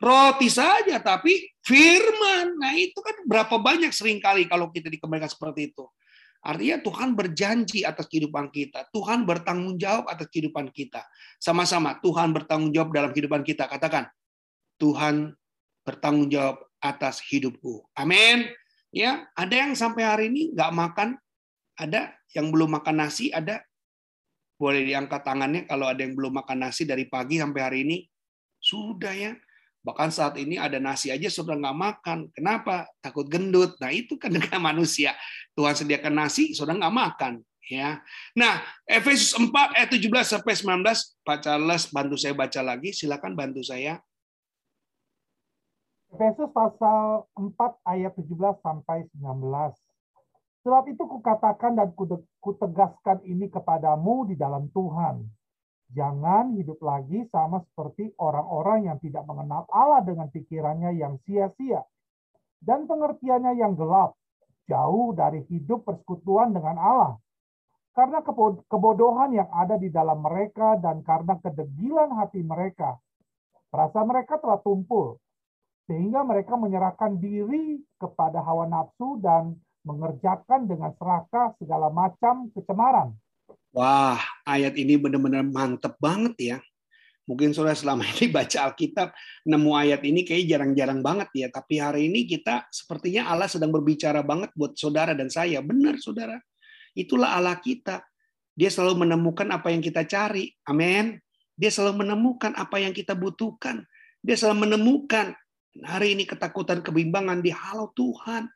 roti 0.00 0.48
saja 0.48 0.96
tapi 0.96 1.44
firman. 1.60 2.56
Nah 2.56 2.72
itu 2.72 2.96
kan 3.04 3.20
berapa 3.28 3.60
banyak 3.60 3.92
sering 3.92 4.16
kali 4.16 4.48
kalau 4.48 4.72
kita 4.72 4.88
dikembalikan 4.88 5.28
seperti 5.28 5.72
itu 5.72 5.84
Artinya 6.38 6.78
Tuhan 6.80 7.18
berjanji 7.18 7.82
atas 7.82 8.06
kehidupan 8.06 8.54
kita. 8.54 8.86
Tuhan 8.94 9.26
bertanggung 9.26 9.74
jawab 9.76 10.06
atas 10.06 10.30
kehidupan 10.30 10.70
kita. 10.70 11.02
Sama-sama 11.42 11.98
Tuhan 11.98 12.30
bertanggung 12.30 12.70
jawab 12.70 12.94
dalam 12.94 13.10
kehidupan 13.10 13.42
kita. 13.42 13.66
Katakan, 13.66 14.06
Tuhan 14.78 15.34
bertanggung 15.82 16.30
jawab 16.30 16.62
atas 16.78 17.18
hidupku. 17.26 17.82
Amin. 17.98 18.46
Ya, 18.94 19.28
ada 19.36 19.52
yang 19.52 19.74
sampai 19.74 20.02
hari 20.06 20.24
ini 20.32 20.54
nggak 20.54 20.72
makan, 20.72 21.08
ada 21.76 22.14
yang 22.32 22.48
belum 22.48 22.80
makan 22.80 23.04
nasi, 23.04 23.28
ada. 23.34 23.60
Boleh 24.58 24.82
diangkat 24.82 25.22
tangannya 25.22 25.70
kalau 25.70 25.86
ada 25.86 26.02
yang 26.02 26.18
belum 26.18 26.34
makan 26.42 26.66
nasi 26.66 26.82
dari 26.82 27.06
pagi 27.06 27.38
sampai 27.38 27.60
hari 27.62 27.78
ini. 27.86 28.02
Sudah 28.58 29.14
ya. 29.14 29.32
Bahkan 29.86 30.10
saat 30.10 30.34
ini 30.36 30.58
ada 30.58 30.82
nasi 30.82 31.08
aja 31.14 31.30
sudah 31.30 31.54
nggak 31.54 31.76
makan. 31.78 32.18
Kenapa? 32.34 32.90
Takut 32.98 33.24
gendut. 33.30 33.78
Nah 33.78 33.94
itu 33.94 34.18
kan 34.18 34.28
dengan 34.36 34.58
manusia. 34.60 35.14
Tuhan 35.54 35.74
sediakan 35.74 36.14
nasi, 36.14 36.54
sudah 36.54 36.74
nggak 36.74 36.94
makan. 36.94 37.42
Ya. 37.68 38.00
Nah, 38.32 38.64
Efesus 38.88 39.36
4 39.36 39.52
ayat 39.76 39.92
17 39.92 40.08
sampai 40.24 40.56
19, 40.56 40.88
Pak 41.20 41.38
Charles 41.44 41.92
bantu 41.92 42.16
saya 42.16 42.32
baca 42.32 42.60
lagi, 42.64 42.96
silakan 42.96 43.36
bantu 43.36 43.60
saya. 43.60 44.00
Efesus 46.08 46.48
pasal 46.48 47.28
4 47.36 47.52
ayat 47.84 48.16
17 48.16 48.56
sampai 48.64 49.04
19. 49.12 49.76
Sebab 50.64 50.84
itu 50.88 51.04
kukatakan 51.04 51.76
dan 51.76 51.92
kutegaskan 52.40 53.20
ini 53.28 53.52
kepadamu 53.52 54.24
di 54.32 54.34
dalam 54.34 54.72
Tuhan 54.72 55.28
Jangan 55.88 56.52
hidup 56.52 56.84
lagi 56.84 57.24
sama 57.32 57.64
seperti 57.64 58.12
orang-orang 58.20 58.92
yang 58.92 58.98
tidak 59.00 59.24
mengenal 59.24 59.64
Allah 59.72 60.04
dengan 60.04 60.28
pikirannya 60.28 60.92
yang 61.00 61.16
sia-sia 61.24 61.80
dan 62.60 62.84
pengertiannya 62.84 63.56
yang 63.56 63.72
gelap, 63.72 64.12
jauh 64.68 65.16
dari 65.16 65.48
hidup 65.48 65.88
persekutuan 65.88 66.52
dengan 66.52 66.76
Allah. 66.76 67.12
Karena 67.96 68.20
kebodohan 68.68 69.32
yang 69.32 69.48
ada 69.48 69.80
di 69.80 69.88
dalam 69.88 70.22
mereka 70.22 70.76
dan 70.76 71.00
karena 71.02 71.40
kedegilan 71.40 72.14
hati 72.20 72.44
mereka, 72.44 73.00
rasa 73.72 74.04
mereka 74.04 74.38
telah 74.38 74.60
tumpul, 74.60 75.18
sehingga 75.88 76.22
mereka 76.22 76.54
menyerahkan 76.54 77.16
diri 77.16 77.80
kepada 77.96 78.44
hawa 78.44 78.68
nafsu 78.68 79.18
dan 79.24 79.56
mengerjakan 79.88 80.68
dengan 80.68 80.92
serakah 81.00 81.56
segala 81.58 81.88
macam 81.88 82.52
kecemaran 82.52 83.16
Wah, 83.72 84.18
ayat 84.48 84.74
ini 84.80 84.96
benar-benar 84.96 85.44
mantep 85.44 85.94
banget 86.00 86.34
ya. 86.40 86.58
Mungkin 87.28 87.52
saudara 87.52 87.76
selama 87.76 88.08
ini 88.08 88.32
baca 88.32 88.72
Alkitab, 88.72 89.12
nemu 89.44 89.70
ayat 89.76 90.00
ini 90.08 90.24
kayak 90.24 90.48
jarang-jarang 90.48 91.04
banget 91.04 91.28
ya. 91.36 91.46
Tapi 91.52 91.76
hari 91.76 92.08
ini 92.08 92.24
kita 92.24 92.64
sepertinya 92.72 93.28
Allah 93.28 93.44
sedang 93.44 93.68
berbicara 93.68 94.24
banget 94.24 94.48
buat 94.56 94.72
saudara 94.80 95.12
dan 95.12 95.28
saya. 95.28 95.60
Benar 95.60 96.00
saudara. 96.00 96.40
Itulah 96.96 97.36
Allah 97.36 97.60
kita. 97.60 98.00
Dia 98.56 98.72
selalu 98.72 99.04
menemukan 99.04 99.44
apa 99.52 99.68
yang 99.68 99.84
kita 99.84 100.08
cari. 100.08 100.48
Amin. 100.64 101.20
Dia 101.52 101.68
selalu 101.68 102.08
menemukan 102.08 102.56
apa 102.56 102.80
yang 102.80 102.96
kita 102.96 103.12
butuhkan. 103.12 103.84
Dia 104.24 104.34
selalu 104.34 104.66
menemukan 104.72 105.36
hari 105.84 106.16
ini 106.16 106.24
ketakutan, 106.24 106.80
kebimbangan 106.80 107.44
di 107.44 107.52
halau 107.52 107.92
Tuhan. 107.92 108.48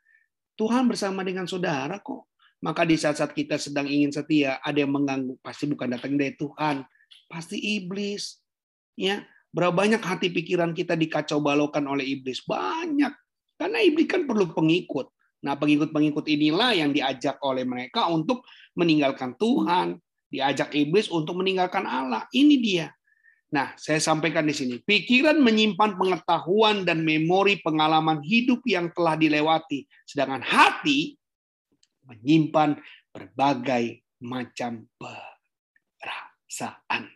Tuhan 0.57 0.89
bersama 0.89 1.21
dengan 1.21 1.45
saudara 1.45 2.01
kok. 2.01 2.32
Maka 2.63 2.87
di 2.87 2.95
saat-saat 2.95 3.35
kita 3.35 3.59
sedang 3.59 3.91
ingin 3.91 4.15
setia, 4.15 4.63
ada 4.63 4.79
yang 4.79 4.95
mengganggu, 4.95 5.35
pasti 5.43 5.67
bukan 5.67 5.91
datang 5.91 6.15
dari 6.15 6.31
Tuhan, 6.39 6.87
pasti 7.27 7.59
iblis. 7.59 8.39
Ya, 8.95 9.27
Berapa 9.53 9.85
banyak 9.85 10.01
hati 10.01 10.33
pikiran 10.33 10.73
kita 10.73 10.97
dikacau 10.97 11.37
balokan 11.37 11.85
oleh 11.85 12.17
iblis? 12.17 12.41
Banyak. 12.41 13.13
Karena 13.53 13.77
iblis 13.85 14.09
kan 14.09 14.25
perlu 14.25 14.49
pengikut. 14.49 15.13
Nah, 15.45 15.53
pengikut-pengikut 15.53 16.25
inilah 16.25 16.73
yang 16.73 16.89
diajak 16.89 17.37
oleh 17.45 17.61
mereka 17.61 18.09
untuk 18.09 18.41
meninggalkan 18.73 19.37
Tuhan, 19.37 20.01
diajak 20.33 20.73
iblis 20.73 21.05
untuk 21.13 21.37
meninggalkan 21.37 21.85
Allah. 21.85 22.25
Ini 22.33 22.55
dia. 22.57 22.89
Nah, 23.53 23.77
saya 23.77 24.01
sampaikan 24.01 24.49
di 24.49 24.57
sini. 24.57 24.81
Pikiran 24.81 25.37
menyimpan 25.37 26.01
pengetahuan 26.01 26.81
dan 26.81 27.05
memori 27.05 27.61
pengalaman 27.61 28.25
hidup 28.25 28.65
yang 28.65 28.89
telah 28.97 29.13
dilewati, 29.13 29.85
sedangkan 30.09 30.41
hati 30.41 31.13
menyimpan 32.07 32.77
berbagai 33.11 34.03
macam 34.23 34.87
perasaan. 35.99 37.07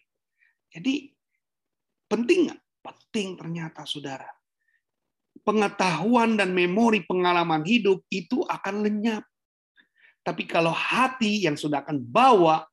Jadi 0.71 1.11
penting? 2.07 2.51
Penting 2.83 3.35
ternyata, 3.35 3.83
saudara 3.83 4.37
pengetahuan 5.47 6.35
dan 6.35 6.51
memori 6.51 7.07
pengalaman 7.07 7.63
hidup 7.63 8.03
itu 8.11 8.43
akan 8.43 8.83
lenyap. 8.83 9.23
Tapi 10.19 10.43
kalau 10.43 10.75
hati 10.75 11.47
yang 11.47 11.55
sudah 11.55 11.87
akan 11.87 12.03
bawa, 12.03 12.67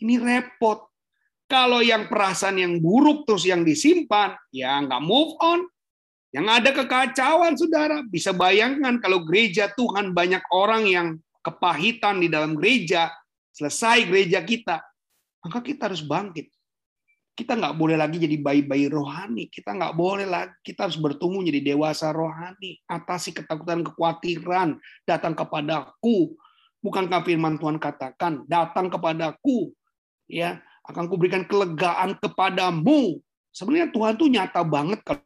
ini 0.00 0.16
repot. 0.16 0.88
Kalau 1.44 1.84
yang 1.84 2.08
perasaan 2.08 2.56
yang 2.56 2.80
buruk 2.80 3.28
terus 3.28 3.44
yang 3.44 3.60
disimpan, 3.62 4.32
ya 4.48 4.80
nggak 4.80 5.04
move 5.04 5.36
on. 5.44 5.68
Yang 6.32 6.46
ada 6.48 6.70
kekacauan, 6.72 7.54
saudara. 7.54 8.00
Bisa 8.08 8.32
bayangkan 8.32 8.96
kalau 8.98 9.22
gereja 9.28 9.68
Tuhan 9.76 10.16
banyak 10.16 10.42
orang 10.50 10.88
yang 10.88 11.08
kepahitan 11.46 12.18
di 12.18 12.26
dalam 12.26 12.58
gereja, 12.58 13.14
selesai 13.54 14.10
gereja 14.10 14.42
kita, 14.42 14.82
maka 15.46 15.62
kita 15.62 15.86
harus 15.86 16.02
bangkit 16.02 16.50
kita 17.36 17.52
nggak 17.52 17.76
boleh 17.76 18.00
lagi 18.00 18.16
jadi 18.16 18.40
bayi-bayi 18.40 18.88
rohani. 18.88 19.52
Kita 19.52 19.76
nggak 19.76 19.92
boleh 19.92 20.24
lagi. 20.24 20.56
Kita 20.64 20.88
harus 20.88 20.96
bertumbuh 20.96 21.44
jadi 21.44 21.60
dewasa 21.60 22.08
rohani. 22.08 22.80
Atasi 22.88 23.36
ketakutan, 23.36 23.84
kekhawatiran. 23.84 24.80
Datang 25.04 25.36
kepadaku. 25.36 26.32
Bukankah 26.80 27.20
firman 27.28 27.60
Tuhan 27.60 27.76
katakan, 27.76 28.48
datang 28.48 28.88
kepadaku. 28.88 29.68
Ya, 30.24 30.64
akan 30.88 31.12
kuberikan 31.12 31.44
kelegaan 31.44 32.16
kepadamu. 32.16 33.20
Sebenarnya 33.52 33.92
Tuhan 33.92 34.16
tuh 34.16 34.28
nyata 34.32 34.64
banget 34.64 35.04
kalau 35.04 35.20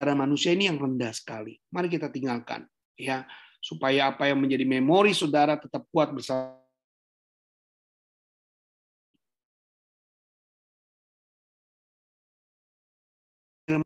karena 0.00 0.24
manusia 0.24 0.56
ini 0.56 0.72
yang 0.72 0.80
rendah 0.80 1.12
sekali. 1.12 1.60
Mari 1.68 1.92
kita 1.92 2.08
tinggalkan 2.08 2.64
ya 2.96 3.28
supaya 3.60 4.08
apa 4.08 4.26
yang 4.26 4.40
menjadi 4.40 4.64
memori 4.64 5.12
saudara 5.12 5.60
tetap 5.60 5.84
kuat 5.92 6.10
bersama 6.10 6.56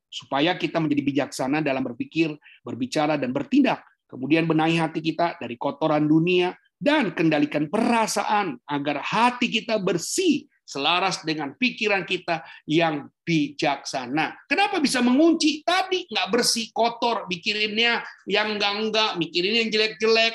supaya 0.09 0.57
kita 0.57 0.81
menjadi 0.81 1.03
bijaksana 1.05 1.61
dalam 1.61 1.85
berpikir, 1.85 2.33
berbicara, 2.65 3.21
dan 3.21 3.35
bertindak. 3.35 3.85
Kemudian 4.09 4.49
benahi 4.49 4.79
hati 4.79 5.05
kita 5.05 5.37
dari 5.37 5.59
kotoran 5.61 6.07
dunia 6.09 6.55
dan 6.79 7.11
kendalikan 7.13 7.67
perasaan 7.67 8.57
agar 8.65 9.03
hati 9.03 9.51
kita 9.51 9.77
bersih 9.83 10.47
selaras 10.65 11.21
dengan 11.23 11.53
pikiran 11.55 12.09
kita 12.09 12.41
yang 12.65 13.09
bijaksana. 13.23 14.49
Kenapa 14.49 14.81
bisa 14.81 15.05
mengunci? 15.05 15.61
Tadi 15.63 16.09
nggak 16.09 16.29
bersih, 16.33 16.73
kotor, 16.73 17.29
mikirinnya 17.29 18.01
yang 18.25 18.57
enggak-enggak, 18.57 19.21
mikirin 19.21 19.65
yang 19.65 19.69
jelek-jelek, 19.69 20.35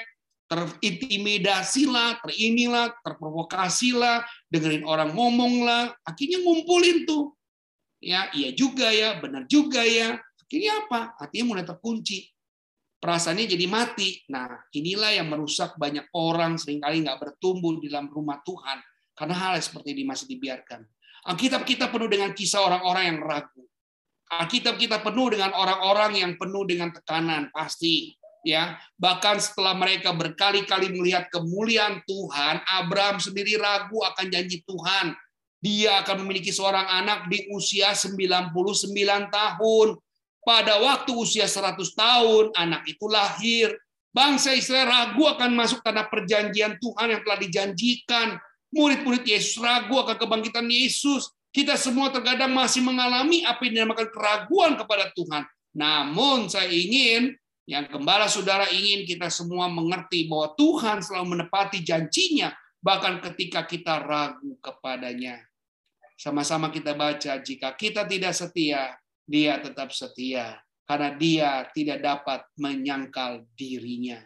terintimidasilah, 0.50 2.22
terinilah, 2.26 2.94
terprovokasilah, 3.06 4.26
dengerin 4.50 4.86
orang 4.86 5.14
ngomong 5.14 5.66
lah, 5.66 5.94
akhirnya 6.06 6.42
ngumpulin 6.42 7.06
tuh 7.06 7.38
ya 8.00 8.32
iya 8.32 8.56
juga 8.56 8.90
ya, 8.90 9.20
benar 9.20 9.46
juga 9.46 9.84
ya. 9.84 10.18
Akhirnya 10.40 10.88
apa? 10.88 11.14
Hatinya 11.22 11.54
mulai 11.54 11.66
terkunci. 11.68 12.26
Perasaannya 13.00 13.46
jadi 13.46 13.66
mati. 13.70 14.18
Nah, 14.34 14.50
inilah 14.74 15.14
yang 15.14 15.30
merusak 15.30 15.78
banyak 15.78 16.10
orang 16.18 16.58
sering 16.58 16.82
kali 16.82 17.06
nggak 17.06 17.22
bertumbuh 17.22 17.78
di 17.78 17.88
dalam 17.88 18.10
rumah 18.10 18.42
Tuhan. 18.42 18.82
Karena 19.20 19.36
hal 19.36 19.60
seperti 19.60 19.92
ini 19.92 20.08
masih 20.08 20.32
dibiarkan. 20.32 20.88
Alkitab 21.28 21.68
kita 21.68 21.92
penuh 21.92 22.08
dengan 22.08 22.32
kisah 22.32 22.64
orang-orang 22.64 23.04
yang 23.12 23.20
ragu. 23.20 23.64
Alkitab 24.32 24.80
kita 24.80 25.04
penuh 25.04 25.36
dengan 25.36 25.52
orang-orang 25.52 26.24
yang 26.24 26.32
penuh 26.40 26.64
dengan 26.64 26.96
tekanan, 26.96 27.52
pasti 27.52 28.16
ya 28.40 28.80
bahkan 28.96 29.36
setelah 29.36 29.76
mereka 29.76 30.16
berkali-kali 30.16 30.96
melihat 30.96 31.28
kemuliaan 31.28 32.00
Tuhan 32.08 32.64
Abraham 32.72 33.20
sendiri 33.20 33.60
ragu 33.60 34.00
akan 34.00 34.32
janji 34.32 34.64
Tuhan 34.64 35.12
dia 35.60 36.00
akan 36.04 36.24
memiliki 36.24 36.56
seorang 36.56 36.88
anak 36.88 37.28
di 37.28 37.52
usia 37.52 37.92
99 37.92 38.56
tahun. 39.28 39.88
Pada 40.40 40.80
waktu 40.80 41.12
usia 41.20 41.46
100 41.46 41.76
tahun, 41.94 42.56
anak 42.56 42.88
itu 42.88 43.06
lahir. 43.12 43.76
Bangsa 44.10 44.56
Israel 44.56 44.88
ragu 44.88 45.28
akan 45.28 45.52
masuk 45.54 45.84
tanah 45.84 46.08
perjanjian 46.08 46.80
Tuhan 46.80 47.08
yang 47.12 47.22
telah 47.28 47.40
dijanjikan. 47.44 48.40
Murid-murid 48.70 49.26
Yesus 49.26 49.58
ragu 49.58 49.98
akan 49.98 50.18
kebangkitan 50.18 50.70
Yesus. 50.70 51.34
Kita 51.50 51.74
semua 51.74 52.14
terkadang 52.14 52.54
masih 52.54 52.86
mengalami 52.86 53.42
apa 53.42 53.66
yang 53.66 53.82
dinamakan 53.82 54.08
keraguan 54.14 54.78
kepada 54.78 55.10
Tuhan. 55.18 55.44
Namun 55.74 56.46
saya 56.46 56.70
ingin 56.70 57.34
yang 57.66 57.90
gembala 57.90 58.30
saudara 58.30 58.70
ingin 58.70 59.06
kita 59.06 59.30
semua 59.30 59.70
mengerti 59.70 60.30
bahwa 60.30 60.54
Tuhan 60.58 61.02
selalu 61.02 61.38
menepati 61.38 61.82
janjinya 61.82 62.54
bahkan 62.82 63.20
ketika 63.22 63.66
kita 63.66 64.00
ragu 64.02 64.58
kepadanya. 64.62 65.42
Sama-sama 66.20 66.68
kita 66.68 66.94
baca, 67.00 67.40
jika 67.40 67.72
kita 67.80 68.04
tidak 68.04 68.36
setia, 68.36 69.00
dia 69.24 69.56
tetap 69.64 69.96
setia. 69.96 70.60
Karena 70.84 71.14
dia 71.16 71.50
tidak 71.72 72.02
dapat 72.02 72.44
menyangkal 72.58 73.46
dirinya. 73.54 74.20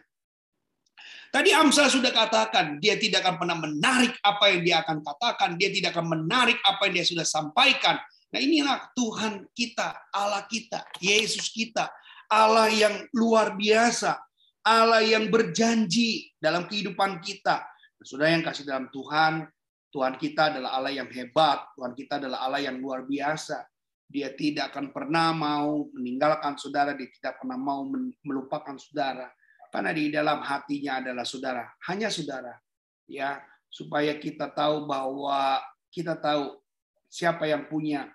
Tadi 1.34 1.50
Amsal 1.50 1.90
sudah 1.90 2.14
katakan, 2.14 2.78
dia 2.78 2.94
tidak 2.94 3.26
akan 3.26 3.42
pernah 3.42 3.58
menarik 3.58 4.14
apa 4.22 4.54
yang 4.54 4.62
dia 4.62 4.76
akan 4.86 5.02
katakan, 5.02 5.58
dia 5.58 5.66
tidak 5.74 5.90
akan 5.98 6.14
menarik 6.14 6.62
apa 6.62 6.86
yang 6.86 7.02
dia 7.02 7.06
sudah 7.10 7.26
sampaikan. 7.26 7.98
Nah 8.30 8.38
inilah 8.38 8.94
Tuhan 8.94 9.50
kita, 9.50 10.14
Allah 10.14 10.46
kita, 10.46 10.86
Yesus 11.02 11.50
kita, 11.50 11.90
Allah 12.30 12.70
yang 12.70 13.10
luar 13.10 13.58
biasa, 13.58 14.14
Allah 14.62 15.02
yang 15.02 15.26
berjanji 15.26 16.30
dalam 16.38 16.70
kehidupan 16.70 17.18
kita. 17.18 17.66
Sudah 17.98 18.30
yang 18.30 18.46
kasih 18.46 18.62
dalam 18.62 18.86
Tuhan, 18.94 19.42
Tuhan 19.90 20.14
kita 20.14 20.54
adalah 20.54 20.78
Allah 20.78 21.02
yang 21.02 21.10
hebat, 21.10 21.66
Tuhan 21.74 21.98
kita 21.98 22.22
adalah 22.22 22.46
Allah 22.46 22.62
yang 22.62 22.78
luar 22.78 23.02
biasa. 23.10 23.58
Dia 24.06 24.30
tidak 24.38 24.70
akan 24.70 24.94
pernah 24.94 25.34
mau 25.34 25.90
meninggalkan 25.98 26.54
saudara, 26.62 26.94
dia 26.94 27.10
tidak 27.10 27.42
pernah 27.42 27.58
mau 27.58 27.82
melupakan 28.22 28.78
saudara. 28.78 29.26
Karena 29.74 29.90
di 29.90 30.06
dalam 30.06 30.38
hatinya 30.38 31.02
adalah 31.02 31.26
saudara, 31.26 31.66
hanya 31.90 32.06
saudara. 32.06 32.54
Ya, 33.10 33.42
supaya 33.66 34.14
kita 34.22 34.46
tahu 34.54 34.86
bahwa 34.86 35.58
kita 35.90 36.14
tahu 36.14 36.62
siapa 37.10 37.50
yang 37.50 37.66
punya 37.66 38.06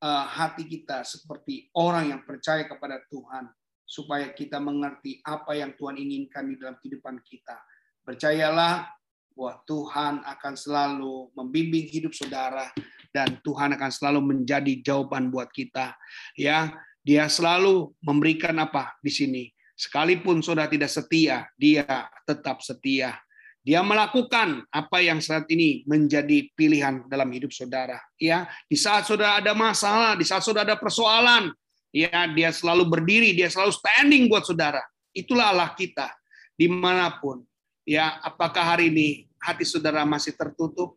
uh, 0.00 0.24
hati 0.24 0.64
kita 0.64 1.04
seperti 1.04 1.68
orang 1.76 2.08
yang 2.16 2.20
percaya 2.24 2.64
kepada 2.64 3.04
Tuhan 3.12 3.52
supaya 3.84 4.32
kita 4.32 4.56
mengerti 4.56 5.20
apa 5.20 5.52
yang 5.52 5.76
Tuhan 5.76 6.00
inginkan 6.00 6.48
di 6.48 6.56
dalam 6.56 6.80
kehidupan 6.80 7.20
kita. 7.20 7.60
Percayalah 8.00 8.88
bahwa 9.36 9.54
Tuhan 9.68 10.14
akan 10.24 10.54
selalu 10.56 11.14
membimbing 11.36 11.88
hidup 11.88 12.16
saudara 12.16 12.72
dan 13.12 13.38
Tuhan 13.44 13.76
akan 13.76 13.90
selalu 13.92 14.20
menjadi 14.24 14.80
jawaban 14.80 15.28
buat 15.28 15.52
kita. 15.52 15.92
Ya, 16.34 16.72
dia 17.04 17.28
selalu 17.28 17.92
memberikan 18.00 18.56
apa 18.56 18.96
di 19.04 19.12
sini? 19.12 19.53
Sekalipun 19.74 20.38
saudara 20.40 20.70
tidak 20.70 20.90
setia, 20.90 21.50
dia 21.58 21.86
tetap 22.22 22.62
setia. 22.62 23.18
Dia 23.64 23.80
melakukan 23.80 24.62
apa 24.68 25.00
yang 25.00 25.18
saat 25.24 25.48
ini 25.48 25.82
menjadi 25.88 26.46
pilihan 26.52 27.08
dalam 27.08 27.26
hidup 27.32 27.50
saudara. 27.50 27.98
Ya, 28.20 28.46
di 28.68 28.76
saat 28.76 29.08
saudara 29.08 29.40
ada 29.40 29.56
masalah, 29.56 30.14
di 30.14 30.22
saat 30.22 30.44
saudara 30.44 30.74
ada 30.74 30.78
persoalan, 30.78 31.48
ya 31.88 32.28
dia 32.30 32.52
selalu 32.52 32.86
berdiri, 32.86 33.32
dia 33.32 33.48
selalu 33.48 33.72
standing 33.72 34.28
buat 34.28 34.44
saudara. 34.44 34.84
Itulah 35.16 35.50
Allah 35.50 35.72
kita 35.72 36.12
di 36.54 36.68
mana 36.68 37.08
pun 37.18 37.40
Ya, 37.84 38.16
apakah 38.24 38.64
hari 38.64 38.88
ini 38.88 39.28
hati 39.36 39.68
saudara 39.68 40.08
masih 40.08 40.32
tertutup? 40.32 40.96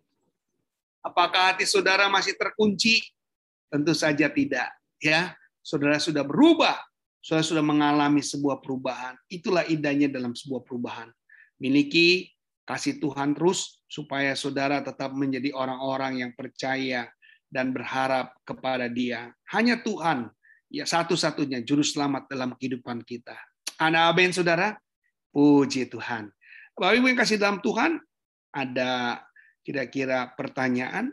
Apakah 1.03 1.51
hati 1.51 1.67
saudara 1.67 2.07
masih 2.07 2.31
terkunci? 2.39 3.03
Tentu 3.67 3.91
saja 3.91 4.31
tidak. 4.31 4.71
Ya, 5.03 5.35
saudara 5.59 5.99
sudah 5.99 6.23
berubah. 6.23 6.79
Saudara 7.27 7.43
sudah 7.43 7.59
mengalami 7.59 8.23
sebuah 8.23 8.63
perubahan. 8.63 9.19
Itulah 9.27 9.67
indahnya 9.67 10.07
dalam 10.07 10.31
sebuah 10.31 10.63
perubahan. 10.63 11.11
Miliki 11.59 12.31
kasih 12.63 13.03
Tuhan 13.03 13.35
terus 13.35 13.83
supaya 13.91 14.31
saudara 14.31 14.79
tetap 14.79 15.11
menjadi 15.11 15.51
orang-orang 15.51 16.23
yang 16.23 16.31
percaya 16.31 17.11
dan 17.51 17.75
berharap 17.75 18.31
kepada 18.47 18.87
Dia. 18.87 19.35
Hanya 19.51 19.75
Tuhan 19.83 20.31
ya 20.71 20.87
satu-satunya 20.87 21.67
juru 21.67 21.83
selamat 21.83 22.31
dalam 22.31 22.55
kehidupan 22.55 23.03
kita. 23.03 23.35
Anak 23.75 24.15
aben 24.15 24.31
saudara, 24.31 24.79
puji 25.35 25.83
Tuhan. 25.91 26.31
Bapak 26.79 26.95
Ibu 26.95 27.11
yang 27.11 27.19
kasih 27.19 27.43
dalam 27.43 27.59
Tuhan, 27.59 27.99
ada 28.55 29.19
kira-kira 29.67 30.31
pertanyaan? 30.31 31.11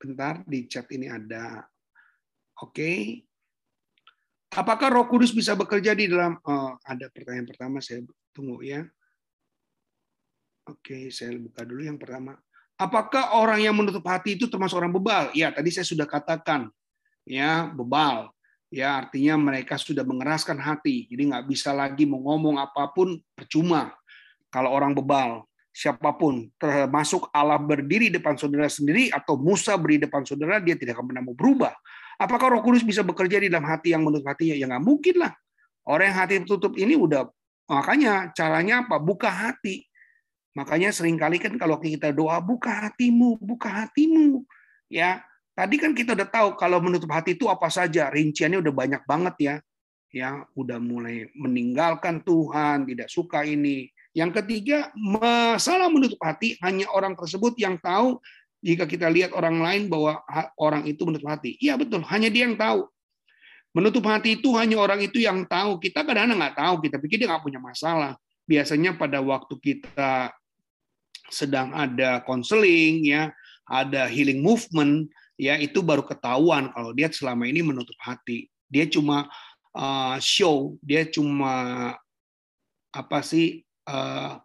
Bentar, 0.00 0.40
di 0.48 0.64
chat 0.64 0.88
ini 0.96 1.12
ada. 1.12 1.60
Oke. 2.64 3.20
Apakah 4.54 4.88
Roh 4.94 5.06
Kudus 5.10 5.34
bisa 5.34 5.58
bekerja 5.58 5.96
di 5.96 6.06
dalam 6.06 6.38
oh, 6.38 6.78
ada 6.86 7.10
pertanyaan 7.10 7.48
pertama 7.48 7.82
saya 7.82 8.04
tunggu 8.30 8.62
ya. 8.62 8.86
Oke, 10.66 11.10
saya 11.14 11.34
buka 11.38 11.62
dulu 11.62 11.86
yang 11.86 11.98
pertama. 11.98 12.34
Apakah 12.76 13.38
orang 13.38 13.62
yang 13.62 13.72
menutup 13.72 14.04
hati 14.04 14.36
itu 14.36 14.50
termasuk 14.50 14.76
orang 14.76 14.92
bebal? 14.92 15.30
Ya, 15.32 15.48
tadi 15.54 15.70
saya 15.70 15.86
sudah 15.86 16.04
katakan 16.04 16.68
ya, 17.24 17.70
bebal. 17.70 18.30
Ya, 18.68 18.98
artinya 18.98 19.38
mereka 19.38 19.78
sudah 19.78 20.02
mengeraskan 20.02 20.58
hati. 20.58 21.06
Jadi 21.06 21.22
nggak 21.30 21.46
bisa 21.46 21.70
lagi 21.70 22.02
mau 22.02 22.18
ngomong 22.18 22.58
apa 22.58 22.90
pun 22.90 23.16
percuma. 23.38 23.94
Kalau 24.50 24.74
orang 24.74 24.90
bebal, 24.90 25.46
siapa 25.70 26.10
pun, 26.16 26.48
termasuk 26.58 27.28
Allah 27.30 27.60
berdiri 27.60 28.08
depan 28.08 28.34
saudara 28.40 28.66
sendiri 28.66 29.12
atau 29.12 29.36
Musa 29.36 29.76
berdiri 29.76 30.08
depan 30.08 30.24
saudara, 30.24 30.56
dia 30.58 30.74
tidak 30.74 30.96
akan 30.98 31.12
pernah 31.12 31.22
mau 31.22 31.36
berubah. 31.36 31.76
Apakah 32.16 32.56
Roh 32.56 32.62
Kudus 32.64 32.84
bisa 32.84 33.04
bekerja 33.04 33.40
di 33.40 33.52
dalam 33.52 33.68
hati 33.68 33.92
yang 33.92 34.04
menutup 34.04 34.28
hatinya? 34.32 34.56
Ya 34.56 34.64
nggak 34.68 34.84
mungkin 34.84 35.16
lah. 35.20 35.32
Orang 35.86 36.10
yang 36.10 36.18
hati 36.18 36.34
tertutup 36.42 36.74
ini 36.80 36.96
udah 36.96 37.28
makanya 37.68 38.32
caranya 38.32 38.84
apa? 38.84 38.96
Buka 38.98 39.28
hati. 39.28 39.84
Makanya 40.56 40.88
sering 40.90 41.20
kali 41.20 41.36
kan 41.36 41.54
kalau 41.60 41.76
kita 41.76 42.10
doa 42.16 42.40
buka 42.40 42.88
hatimu, 42.88 43.36
buka 43.38 43.68
hatimu. 43.84 44.40
Ya, 44.88 45.20
Tadi 45.56 45.80
kan 45.80 45.96
kita 45.96 46.12
udah 46.12 46.28
tahu 46.28 46.48
kalau 46.60 46.84
menutup 46.84 47.08
hati 47.08 47.32
itu 47.32 47.48
apa 47.48 47.72
saja, 47.72 48.12
rinciannya 48.12 48.60
udah 48.60 48.74
banyak 48.76 49.02
banget 49.08 49.34
ya. 49.40 49.54
Ya, 50.12 50.44
udah 50.52 50.76
mulai 50.76 51.32
meninggalkan 51.32 52.20
Tuhan, 52.20 52.84
tidak 52.84 53.08
suka 53.08 53.40
ini. 53.40 53.88
Yang 54.12 54.44
ketiga, 54.44 54.92
masalah 54.92 55.88
menutup 55.88 56.20
hati 56.20 56.60
hanya 56.60 56.92
orang 56.92 57.16
tersebut 57.16 57.56
yang 57.56 57.80
tahu 57.80 58.20
jika 58.64 58.84
kita 58.88 59.06
lihat 59.12 59.36
orang 59.36 59.60
lain 59.60 59.82
bahwa 59.92 60.20
orang 60.56 60.88
itu 60.88 61.04
menutup 61.04 61.28
hati. 61.28 61.56
Iya 61.60 61.76
betul, 61.76 62.02
hanya 62.08 62.28
dia 62.32 62.48
yang 62.48 62.58
tahu. 62.58 62.88
Menutup 63.76 64.08
hati 64.08 64.40
itu 64.40 64.56
hanya 64.56 64.80
orang 64.80 65.04
itu 65.04 65.20
yang 65.20 65.44
tahu. 65.44 65.76
Kita 65.76 66.00
kadang-kadang 66.00 66.40
nggak 66.40 66.56
tahu, 66.56 66.74
kita 66.80 66.96
pikir 66.96 67.16
dia 67.20 67.28
nggak 67.28 67.44
punya 67.44 67.60
masalah. 67.60 68.16
Biasanya 68.48 68.96
pada 68.96 69.20
waktu 69.20 69.54
kita 69.60 70.32
sedang 71.28 71.74
ada 71.76 72.24
konseling, 72.24 73.04
ya, 73.04 73.34
ada 73.68 74.08
healing 74.08 74.40
movement, 74.40 75.10
ya 75.36 75.60
itu 75.60 75.84
baru 75.84 76.06
ketahuan 76.06 76.72
kalau 76.72 76.96
dia 76.96 77.12
selama 77.12 77.44
ini 77.44 77.60
menutup 77.60 77.96
hati. 78.00 78.48
Dia 78.72 78.88
cuma 78.88 79.28
uh, 79.76 80.16
show, 80.18 80.80
dia 80.80 81.04
cuma 81.04 81.92
apa 82.96 83.18
sih 83.20 83.60
uh, 83.84 84.40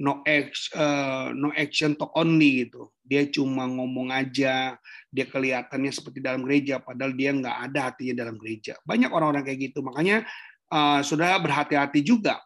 no 0.00 0.24
action, 0.24 0.72
uh, 0.80 1.28
no 1.36 1.52
action 1.52 1.92
talk 1.92 2.10
only 2.16 2.64
gitu. 2.64 2.88
Dia 3.04 3.28
cuma 3.28 3.68
ngomong 3.68 4.08
aja, 4.08 4.80
dia 5.12 5.26
kelihatannya 5.28 5.92
seperti 5.92 6.24
dalam 6.24 6.40
gereja, 6.42 6.80
padahal 6.80 7.12
dia 7.12 7.30
nggak 7.36 7.56
ada 7.70 7.92
hatinya 7.92 8.24
dalam 8.24 8.40
gereja. 8.40 8.80
Banyak 8.88 9.12
orang-orang 9.12 9.44
kayak 9.44 9.60
gitu, 9.70 9.84
makanya 9.84 10.24
uh, 10.72 11.04
sudah 11.04 11.36
berhati-hati 11.38 12.00
juga. 12.00 12.40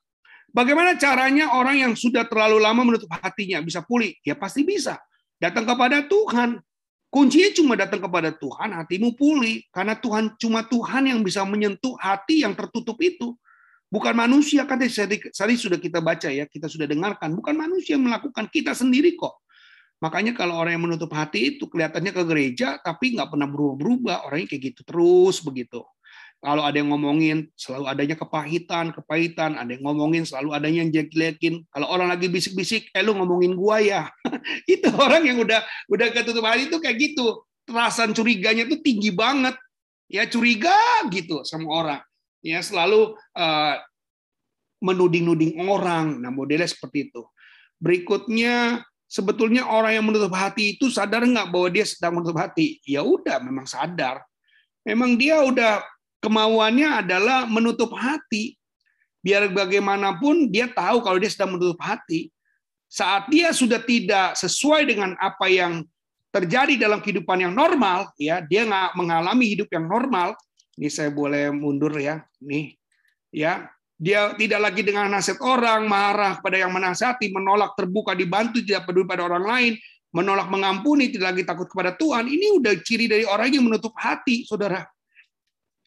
Bagaimana 0.50 0.98
caranya 0.98 1.55
orang 1.55 1.78
yang 1.78 1.92
sudah 1.94 2.26
terlalu 2.26 2.59
lama 2.59 2.82
menutup 2.82 3.11
hatinya 3.11 3.62
bisa 3.62 3.82
pulih? 3.82 4.14
Ya 4.26 4.34
pasti 4.34 4.66
bisa. 4.66 4.98
Datang 5.38 5.66
kepada 5.66 6.07
Tuhan, 6.07 6.62
Kuncinya 7.14 7.46
cuma 7.55 7.78
datang 7.78 8.02
kepada 8.02 8.34
Tuhan, 8.34 8.74
hatimu 8.74 9.14
pulih. 9.14 9.62
Karena 9.70 9.94
Tuhan 9.94 10.34
cuma 10.34 10.66
Tuhan 10.66 11.07
yang 11.07 11.22
bisa 11.22 11.46
menyentuh 11.46 11.94
hati 11.94 12.42
yang 12.42 12.59
tertutup 12.59 12.98
itu. 12.98 13.38
Bukan 13.95 14.11
manusia, 14.11 14.66
kan 14.66 14.74
tadi 14.82 15.55
sudah 15.55 15.78
kita 15.78 16.03
baca 16.03 16.26
ya, 16.26 16.51
kita 16.51 16.66
sudah 16.66 16.90
dengarkan. 16.90 17.30
Bukan 17.30 17.55
manusia 17.55 17.95
yang 17.95 18.11
melakukan, 18.11 18.51
kita 18.51 18.74
sendiri 18.74 19.14
kok. 19.14 19.38
Makanya 20.03 20.34
kalau 20.34 20.59
orang 20.59 20.74
yang 20.74 20.84
menutup 20.90 21.14
hati 21.14 21.55
itu 21.55 21.70
kelihatannya 21.70 22.11
ke 22.11 22.22
gereja, 22.26 22.82
tapi 22.82 23.14
nggak 23.14 23.30
pernah 23.30 23.47
berubah-berubah. 23.47 24.26
Orangnya 24.26 24.51
kayak 24.51 24.62
gitu 24.74 24.80
terus 24.82 25.38
begitu. 25.47 25.86
Kalau 26.42 26.66
ada 26.66 26.74
yang 26.74 26.90
ngomongin, 26.90 27.49
selalu 27.55 27.86
adanya 27.86 28.16
kepahitan, 28.18 28.90
kepahitan. 28.90 29.57
Ada 29.57 29.78
yang 29.78 29.86
ngomongin, 29.86 30.26
selalu 30.26 30.51
adanya 30.59 30.84
yang 30.84 30.90
jelek-jelekin. 30.90 31.62
Kalau 31.70 31.86
orang 31.86 32.11
lagi 32.11 32.26
bisik-bisik, 32.26 32.90
eh 32.90 33.01
lu 33.01 33.14
ngomongin 33.14 33.55
gua 33.55 33.78
ya. 33.78 34.11
itu 34.74 34.90
orang 34.90 35.22
yang 35.22 35.38
udah 35.38 35.62
udah 35.86 36.07
ketutup 36.11 36.42
hati 36.42 36.66
itu 36.66 36.82
kayak 36.82 36.99
gitu. 36.99 37.47
Perasaan 37.62 38.11
curiganya 38.11 38.66
itu 38.66 38.82
tinggi 38.82 39.14
banget. 39.14 39.55
Ya 40.11 40.26
curiga 40.26 40.76
gitu 41.14 41.47
sama 41.47 41.70
orang. 41.70 42.03
Ya 42.45 42.61
selalu 42.61 43.16
uh, 43.32 43.74
menuding-nuding 44.84 45.57
orang. 45.64 46.20
Nah 46.20 46.28
modelnya 46.28 46.68
seperti 46.68 47.09
itu. 47.09 47.24
Berikutnya 47.80 48.84
sebetulnya 49.09 49.64
orang 49.64 49.97
yang 49.97 50.05
menutup 50.05 50.36
hati 50.36 50.76
itu 50.76 50.92
sadar 50.92 51.24
nggak 51.24 51.49
bahwa 51.49 51.68
dia 51.72 51.88
sedang 51.88 52.20
menutup 52.20 52.36
hati? 52.36 52.84
Ya 52.84 53.01
udah, 53.01 53.40
memang 53.40 53.64
sadar. 53.64 54.20
Memang 54.84 55.16
dia 55.16 55.40
udah 55.40 55.80
kemauannya 56.20 57.01
adalah 57.01 57.49
menutup 57.49 57.97
hati. 57.97 58.61
Biar 59.24 59.49
bagaimanapun 59.49 60.53
dia 60.53 60.68
tahu 60.68 61.01
kalau 61.01 61.16
dia 61.16 61.32
sedang 61.32 61.57
menutup 61.57 61.80
hati. 61.80 62.28
Saat 62.92 63.32
dia 63.32 63.57
sudah 63.57 63.80
tidak 63.80 64.36
sesuai 64.36 64.84
dengan 64.84 65.16
apa 65.16 65.49
yang 65.49 65.80
terjadi 66.28 66.76
dalam 66.76 67.01
kehidupan 67.01 67.40
yang 67.40 67.55
normal, 67.57 68.12
ya 68.20 68.45
dia 68.45 68.68
nggak 68.68 69.01
mengalami 69.01 69.49
hidup 69.49 69.72
yang 69.72 69.88
normal. 69.88 70.36
Ini 70.75 70.89
saya 70.91 71.11
boleh 71.14 71.55
mundur 71.55 71.95
ya, 71.99 72.22
nih, 72.43 72.75
ya. 73.31 73.70
Dia 73.95 74.35
tidak 74.35 74.59
lagi 74.59 74.83
dengan 74.83 75.07
nasihat 75.07 75.39
orang, 75.39 75.87
marah 75.87 76.43
pada 76.43 76.59
yang 76.59 76.75
menasihati, 76.75 77.31
menolak 77.31 77.79
terbuka 77.79 78.11
dibantu, 78.11 78.59
tidak 78.59 78.91
peduli 78.91 79.07
pada 79.07 79.22
orang 79.22 79.47
lain, 79.47 79.72
menolak 80.11 80.51
mengampuni, 80.51 81.14
tidak 81.14 81.31
lagi 81.31 81.47
takut 81.47 81.70
kepada 81.70 81.95
Tuhan. 81.95 82.27
Ini 82.27 82.59
udah 82.59 82.75
ciri 82.83 83.07
dari 83.07 83.22
orang 83.22 83.55
yang 83.55 83.70
menutup 83.70 83.95
hati, 83.95 84.43
saudara. 84.51 84.83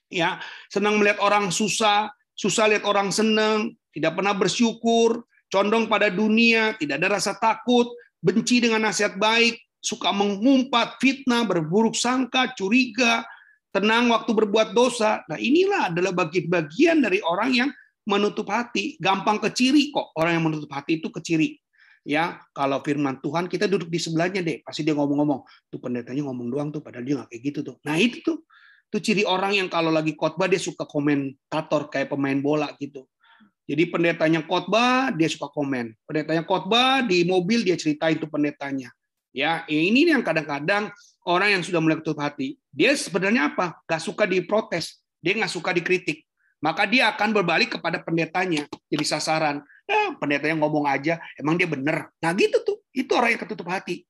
Ya 0.07 0.39
senang 0.71 1.03
melihat 1.03 1.19
orang 1.19 1.51
susah, 1.51 2.07
susah 2.31 2.71
lihat 2.71 2.87
orang 2.87 3.11
senang, 3.11 3.75
tidak 3.91 4.15
pernah 4.15 4.31
bersyukur, 4.31 5.27
condong 5.51 5.91
pada 5.91 6.07
dunia, 6.07 6.79
tidak 6.79 7.03
ada 7.03 7.19
rasa 7.19 7.35
takut, 7.35 7.91
benci 8.23 8.63
dengan 8.63 8.87
nasihat 8.87 9.19
baik, 9.19 9.59
suka 9.83 10.15
mengumpat, 10.15 10.95
fitnah, 11.03 11.43
berburuk 11.43 11.95
sangka, 11.95 12.55
curiga, 12.55 13.27
tenang 13.71 14.09
waktu 14.11 14.31
berbuat 14.33 14.73
dosa. 14.73 15.23
Nah, 15.27 15.37
inilah 15.39 15.93
adalah 15.93 16.13
bagian-bagian 16.15 17.03
dari 17.03 17.19
orang 17.23 17.49
yang 17.53 17.69
menutup 18.07 18.47
hati, 18.47 18.95
gampang 18.97 19.37
keciri 19.43 19.91
kok. 19.91 20.15
Orang 20.15 20.39
yang 20.39 20.45
menutup 20.47 20.71
hati 20.71 21.03
itu 21.03 21.11
keciri. 21.11 21.59
Ya, 22.07 22.39
kalau 22.55 22.79
firman 22.79 23.19
Tuhan 23.19 23.51
kita 23.51 23.67
duduk 23.67 23.91
di 23.91 23.99
sebelahnya 23.99 24.39
deh, 24.39 24.63
pasti 24.63 24.87
dia 24.87 24.95
ngomong-ngomong. 24.95 25.43
Tuh 25.67 25.79
pendetanya 25.83 26.23
ngomong 26.31 26.47
doang 26.47 26.69
tuh, 26.71 26.79
padahal 26.79 27.03
dia 27.03 27.19
nggak 27.19 27.29
kayak 27.35 27.43
gitu 27.51 27.59
tuh. 27.67 27.75
Nah 27.83 27.99
itu 27.99 28.23
tuh 28.23 28.47
itu 28.87 29.03
ciri 29.03 29.23
orang 29.27 29.51
yang 29.51 29.67
kalau 29.67 29.91
lagi 29.91 30.15
khotbah 30.15 30.47
dia 30.47 30.63
suka 30.63 30.87
komentator 30.87 31.91
kayak 31.91 32.07
pemain 32.07 32.39
bola 32.39 32.71
gitu. 32.79 33.03
Jadi 33.67 33.83
pendetanya 33.91 34.47
khotbah 34.47 35.11
dia 35.11 35.27
suka 35.27 35.51
komen. 35.51 35.91
Pendetanya 36.07 36.47
khotbah 36.47 37.03
di 37.03 37.27
mobil 37.27 37.67
dia 37.67 37.75
ceritain 37.75 38.15
itu 38.15 38.31
pendetanya. 38.31 38.87
Ya, 39.35 39.67
ini 39.67 40.07
yang 40.07 40.23
kadang-kadang 40.23 40.89
orang 41.27 41.59
yang 41.59 41.63
sudah 41.63 41.83
mulai 41.83 41.99
ketutup 41.99 42.23
hati, 42.23 42.55
dia 42.71 42.95
sebenarnya 42.95 43.51
apa? 43.51 43.83
Gak 43.83 43.99
suka 43.99 44.23
diprotes, 44.23 45.03
dia 45.19 45.35
nggak 45.35 45.51
suka 45.51 45.75
dikritik. 45.75 46.23
Maka 46.63 46.89
dia 46.89 47.11
akan 47.13 47.35
berbalik 47.35 47.77
kepada 47.77 48.01
pendetanya, 48.01 48.65
jadi 48.89 49.05
sasaran. 49.05 49.61
Ya, 49.85 50.15
pendetanya 50.17 50.57
ngomong 50.57 50.89
aja, 50.89 51.21
emang 51.37 51.53
dia 51.59 51.69
benar. 51.69 52.09
Nah 52.17 52.33
gitu 52.33 52.63
tuh, 52.65 52.81
itu 52.95 53.11
orang 53.13 53.37
yang 53.37 53.41
ketutup 53.45 53.69
hati. 53.69 54.03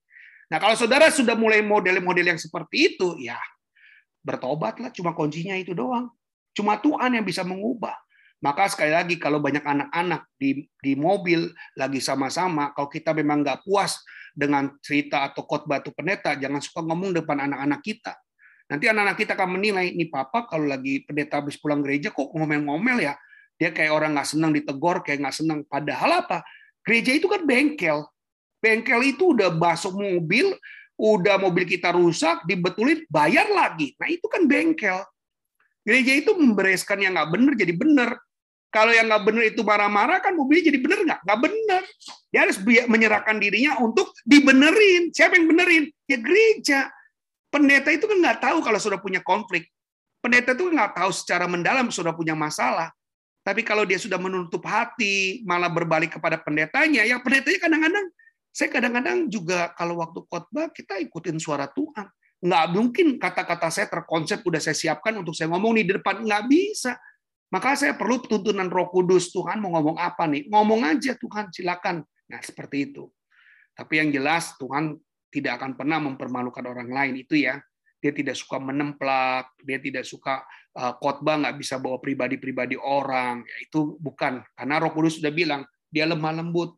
Nah 0.47 0.61
kalau 0.61 0.79
saudara 0.79 1.11
sudah 1.11 1.35
mulai 1.35 1.59
model-model 1.59 2.33
yang 2.33 2.39
seperti 2.39 2.95
itu, 2.95 3.19
ya 3.19 3.35
bertobatlah 4.27 4.91
cuma 4.91 5.15
kuncinya 5.15 5.55
itu 5.55 5.71
doang 5.71 6.11
cuma 6.51 6.75
Tuhan 6.75 7.15
yang 7.15 7.23
bisa 7.23 7.47
mengubah 7.47 7.95
maka 8.43 8.67
sekali 8.67 8.91
lagi 8.91 9.15
kalau 9.15 9.39
banyak 9.39 9.63
anak-anak 9.63 10.27
di 10.35 10.67
di 10.83 10.93
mobil 10.99 11.47
lagi 11.79 12.03
sama-sama 12.03 12.75
kalau 12.75 12.91
kita 12.91 13.15
memang 13.15 13.39
nggak 13.39 13.63
puas 13.63 14.03
dengan 14.37 14.69
cerita 14.85 15.25
atau 15.25 15.41
khotbah 15.49 15.81
atau 15.81 15.89
pendeta 15.89 16.37
jangan 16.37 16.61
suka 16.61 16.85
ngomong 16.85 17.17
depan 17.17 17.49
anak-anak 17.49 17.81
kita 17.81 18.13
nanti 18.69 18.85
anak-anak 18.85 19.17
kita 19.17 19.33
akan 19.33 19.49
menilai 19.57 19.97
ini 19.97 20.05
papa 20.05 20.45
kalau 20.45 20.69
lagi 20.69 21.01
pendeta 21.01 21.41
habis 21.41 21.57
pulang 21.57 21.81
gereja 21.81 22.13
kok 22.13 22.29
ngomel-ngomel 22.37 23.01
ya 23.01 23.17
dia 23.57 23.73
kayak 23.73 23.89
orang 23.89 24.13
nggak 24.13 24.29
senang 24.29 24.53
ditegor 24.53 25.01
kayak 25.01 25.25
nggak 25.25 25.33
senang 25.33 25.65
padahal 25.65 26.21
apa 26.21 26.45
gereja 26.85 27.17
itu 27.17 27.25
kan 27.25 27.41
bengkel 27.41 28.05
bengkel 28.61 29.01
itu 29.01 29.33
udah 29.33 29.49
masuk 29.49 29.97
mobil 29.97 30.53
udah 30.97 31.37
mobil 31.37 31.63
kita 31.63 31.93
rusak, 31.93 32.43
dibetulin, 32.49 33.05
bayar 33.07 33.45
lagi. 33.53 33.93
Nah 34.01 34.09
itu 34.09 34.25
kan 34.25 34.49
bengkel. 34.49 35.05
Gereja 35.85 36.13
itu 36.19 36.35
membereskan 36.35 36.99
yang 36.99 37.15
nggak 37.15 37.31
benar 37.31 37.53
jadi 37.55 37.73
benar. 37.77 38.09
Kalau 38.77 38.93
yang 38.93 39.09
nggak 39.09 39.23
benar 39.25 39.43
itu 39.49 39.61
marah-marah 39.65 40.21
kan 40.21 40.37
mobilnya 40.37 40.69
jadi 40.69 40.77
benar 40.77 40.99
nggak? 41.01 41.19
Nggak 41.25 41.39
benar. 41.49 41.83
Dia 42.29 42.39
harus 42.45 42.57
menyerahkan 42.61 43.35
dirinya 43.41 43.81
untuk 43.81 44.13
dibenerin. 44.21 45.09
Siapa 45.09 45.33
yang 45.33 45.49
benerin? 45.49 45.89
Ya 46.05 46.21
gereja. 46.21 46.79
Pendeta 47.49 47.89
itu 47.89 48.05
kan 48.05 48.21
nggak 48.21 48.37
tahu 48.37 48.61
kalau 48.61 48.77
sudah 48.77 49.01
punya 49.01 49.25
konflik. 49.25 49.65
Pendeta 50.21 50.53
itu 50.53 50.69
nggak 50.69 50.93
tahu 50.93 51.09
secara 51.09 51.49
mendalam 51.49 51.89
sudah 51.89 52.13
punya 52.13 52.37
masalah. 52.37 52.93
Tapi 53.41 53.65
kalau 53.65 53.81
dia 53.81 53.97
sudah 53.97 54.21
menutup 54.21 54.61
hati, 54.69 55.41
malah 55.47 55.71
berbalik 55.71 56.19
kepada 56.19 56.37
pendetanya, 56.37 57.07
ya 57.07 57.17
pendetanya 57.17 57.63
kadang-kadang 57.63 58.05
saya 58.51 58.69
kadang-kadang 58.73 59.17
juga 59.31 59.71
kalau 59.73 60.03
waktu 60.03 60.19
khotbah 60.27 60.69
kita 60.69 61.01
ikutin 61.01 61.41
suara 61.41 61.65
Tuhan. 61.65 62.05
Nggak 62.45 62.65
mungkin 62.69 63.07
kata-kata 63.17 63.73
saya 63.73 63.89
terkonsep 63.89 64.45
udah 64.45 64.61
saya 64.61 64.77
siapkan 64.77 65.17
untuk 65.17 65.33
saya 65.33 65.49
ngomong 65.49 65.77
di 65.81 65.85
depan. 65.89 66.21
Nggak 66.21 66.43
bisa. 66.45 66.93
Maka 67.47 67.79
saya 67.79 67.95
perlu 67.95 68.19
tuntunan 68.19 68.67
roh 68.67 68.91
kudus. 68.91 69.31
Tuhan 69.31 69.63
mau 69.63 69.71
ngomong 69.79 69.95
apa 69.95 70.27
nih? 70.27 70.51
Ngomong 70.51 70.83
aja 70.83 71.15
Tuhan, 71.15 71.47
silakan. 71.51 72.03
Nah, 72.27 72.41
seperti 72.43 72.91
itu. 72.91 73.07
Tapi 73.71 74.03
yang 74.03 74.09
jelas 74.11 74.57
Tuhan 74.59 74.99
tidak 75.31 75.61
akan 75.61 75.79
pernah 75.79 76.01
mempermalukan 76.03 76.65
orang 76.67 76.91
lain 76.91 77.23
itu 77.23 77.39
ya. 77.39 77.55
Dia 77.97 78.13
tidak 78.13 78.37
suka 78.37 78.61
menemplak, 78.61 79.57
dia 79.63 79.81
tidak 79.81 80.05
suka 80.05 80.45
uh, 80.77 80.93
khotbah 81.01 81.41
nggak 81.41 81.55
bisa 81.57 81.81
bawa 81.81 81.97
pribadi-pribadi 81.97 82.77
orang. 82.77 83.41
Ya, 83.41 83.57
itu 83.63 83.97
bukan 83.97 84.43
karena 84.53 84.75
Roh 84.77 84.93
Kudus 84.93 85.17
sudah 85.17 85.33
bilang 85.33 85.65
dia 85.89 86.05
lemah 86.05 86.35
lembut. 86.35 86.77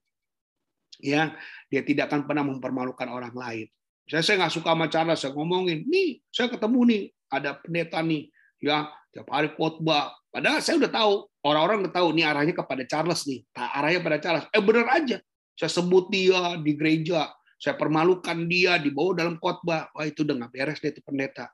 Ya, 1.00 1.36
dia 1.72 1.82
tidak 1.84 2.12
akan 2.12 2.28
pernah 2.28 2.44
mempermalukan 2.44 3.08
orang 3.08 3.36
lain. 3.36 3.68
Saya 4.08 4.24
saya 4.26 4.36
nggak 4.44 4.54
suka 4.58 4.70
sama 4.74 4.86
cara 4.90 5.14
saya 5.16 5.32
ngomongin, 5.38 5.86
nih 5.86 6.20
saya 6.34 6.50
ketemu 6.50 6.80
nih 6.88 7.02
ada 7.30 7.56
pendeta 7.62 8.02
nih, 8.02 8.26
ya 8.58 8.90
tiap 9.10 9.28
hari 9.30 9.54
khotbah. 9.54 10.14
Padahal 10.30 10.62
saya 10.62 10.78
udah 10.78 10.92
tahu 10.94 11.14
orang-orang 11.42 11.78
udah 11.88 11.94
tahu 11.94 12.08
nih 12.14 12.26
arahnya 12.30 12.54
kepada 12.54 12.84
Charles 12.86 13.26
nih, 13.26 13.42
nah, 13.58 13.70
arahnya 13.82 14.00
pada 14.06 14.18
Charles. 14.22 14.46
Eh 14.54 14.62
benar 14.62 14.88
aja, 14.94 15.18
saya 15.58 15.72
sebut 15.74 16.08
dia 16.14 16.56
di 16.62 16.72
gereja, 16.78 17.34
saya 17.58 17.76
permalukan 17.76 18.38
dia 18.46 18.78
dibawa 18.78 19.18
dalam 19.18 19.36
khotbah. 19.42 19.90
Wah 19.92 20.06
itu 20.06 20.22
udah 20.22 20.46
nggak 20.46 20.52
beres 20.54 20.80
deh 20.80 20.94
itu 20.94 21.02
pendeta. 21.02 21.50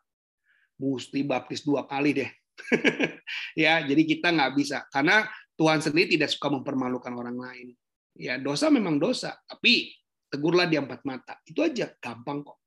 Mesti 0.75 1.23
baptis 1.23 1.63
dua 1.63 1.87
kali 1.87 2.11
deh. 2.13 2.29
ya, 3.63 3.83
jadi 3.83 4.01
kita 4.03 4.31
nggak 4.31 4.51
bisa 4.55 4.87
karena 4.91 5.27
Tuhan 5.55 5.79
sendiri 5.79 6.19
tidak 6.19 6.31
suka 6.35 6.51
mempermalukan 6.51 7.11
orang 7.15 7.39
lain. 7.39 7.67
Ya 8.15 8.39
dosa 8.39 8.71
memang 8.71 8.99
dosa, 8.99 9.35
tapi 9.47 9.91
tegurlah 10.31 10.67
di 10.67 10.75
empat 10.75 11.03
mata. 11.07 11.39
Itu 11.47 11.63
aja, 11.63 11.91
gampang 11.99 12.43
kok. 12.43 12.59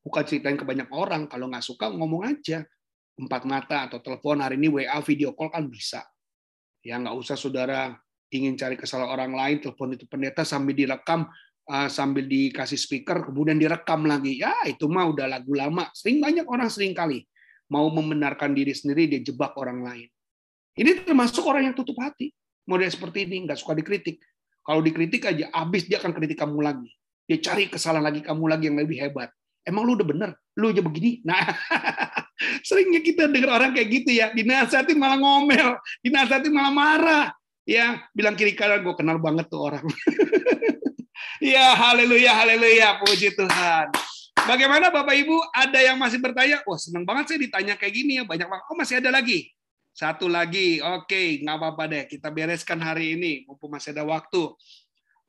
Bukan 0.00 0.22
ceritain 0.24 0.56
ke 0.56 0.64
banyak 0.64 0.88
orang. 0.92 1.28
Kalau 1.28 1.48
nggak 1.48 1.64
suka 1.64 1.92
ngomong 1.92 2.28
aja. 2.28 2.64
Empat 3.20 3.44
mata 3.44 3.84
atau 3.84 4.00
telepon 4.00 4.40
hari 4.40 4.56
ini 4.56 4.72
WA 4.72 4.96
video 5.04 5.36
call 5.36 5.52
kan 5.52 5.68
bisa. 5.68 6.00
Ya 6.80 6.96
nggak 6.96 7.12
usah 7.12 7.36
saudara 7.36 7.92
ingin 8.32 8.56
cari 8.56 8.80
kesalahan 8.80 9.12
orang 9.12 9.32
lain, 9.36 9.56
telepon 9.60 9.92
itu 9.92 10.08
pendeta 10.08 10.46
sambil 10.46 10.72
direkam, 10.72 11.28
uh, 11.68 11.88
sambil 11.90 12.24
dikasih 12.24 12.78
speaker, 12.80 13.26
kemudian 13.26 13.60
direkam 13.60 14.06
lagi. 14.08 14.40
Ya, 14.40 14.54
itu 14.64 14.88
mah 14.88 15.10
udah 15.10 15.26
lagu 15.28 15.52
lama. 15.52 15.90
Sering 15.92 16.22
banyak 16.22 16.46
orang 16.48 16.70
sering 16.72 16.96
kali 16.96 17.26
mau 17.70 17.86
membenarkan 17.90 18.50
diri 18.50 18.74
sendiri, 18.74 19.06
dia 19.06 19.20
jebak 19.22 19.54
orang 19.54 19.86
lain. 19.86 20.08
Ini 20.74 21.06
termasuk 21.06 21.42
orang 21.46 21.70
yang 21.70 21.74
tutup 21.74 21.98
hati. 22.02 22.34
Model 22.66 22.90
seperti 22.90 23.26
ini, 23.26 23.46
nggak 23.46 23.58
suka 23.58 23.74
dikritik. 23.78 24.22
Kalau 24.62 24.82
dikritik 24.82 25.22
aja, 25.26 25.50
habis 25.54 25.86
dia 25.86 25.98
akan 25.98 26.14
kritik 26.14 26.38
kamu 26.38 26.58
lagi. 26.62 26.90
Dia 27.26 27.38
cari 27.38 27.70
kesalahan 27.70 28.10
lagi 28.10 28.20
kamu 28.26 28.44
lagi 28.46 28.64
yang 28.70 28.78
lebih 28.78 28.98
hebat. 28.98 29.30
Emang 29.62 29.86
lu 29.86 29.94
udah 29.94 30.06
bener? 30.06 30.30
Lu 30.58 30.70
aja 30.70 30.82
begini? 30.82 31.22
Nah, 31.22 31.38
seringnya 32.66 33.00
kita 33.04 33.28
dengar 33.28 33.60
orang 33.60 33.76
kayak 33.76 33.88
gitu 33.90 34.10
ya. 34.16 34.32
Dinasihatin 34.32 34.96
malah 34.96 35.18
ngomel. 35.20 35.76
Dinasihatin 36.00 36.52
malah 36.52 36.72
marah. 36.72 37.26
Ya 37.68 38.02
bilang 38.16 38.34
kiri 38.34 38.56
kanan 38.56 38.82
gue 38.82 38.94
kenal 38.96 39.20
banget 39.20 39.46
tuh 39.46 39.60
orang. 39.70 39.84
Ya 41.40 41.72
haleluya 41.72 42.36
haleluya 42.36 43.00
puji 43.00 43.32
Tuhan. 43.32 43.88
Bagaimana 44.44 44.92
Bapak 44.92 45.16
Ibu? 45.16 45.40
Ada 45.56 45.88
yang 45.88 45.96
masih 45.96 46.20
bertanya? 46.20 46.60
Wah 46.68 46.76
seneng 46.76 47.08
banget 47.08 47.32
saya 47.32 47.40
ditanya 47.40 47.80
kayak 47.80 47.94
gini 47.96 48.20
ya 48.20 48.28
banyak 48.28 48.44
banget. 48.44 48.64
Oh 48.68 48.76
masih 48.76 49.00
ada 49.00 49.08
lagi? 49.08 49.48
Satu 49.96 50.28
lagi 50.28 50.84
oke 50.84 51.40
nggak 51.40 51.56
apa-apa 51.56 51.82
deh 51.88 52.04
kita 52.12 52.28
bereskan 52.28 52.76
hari 52.84 53.16
ini. 53.16 53.48
Mumpung 53.48 53.72
masih 53.72 53.96
ada 53.96 54.04
waktu 54.04 54.52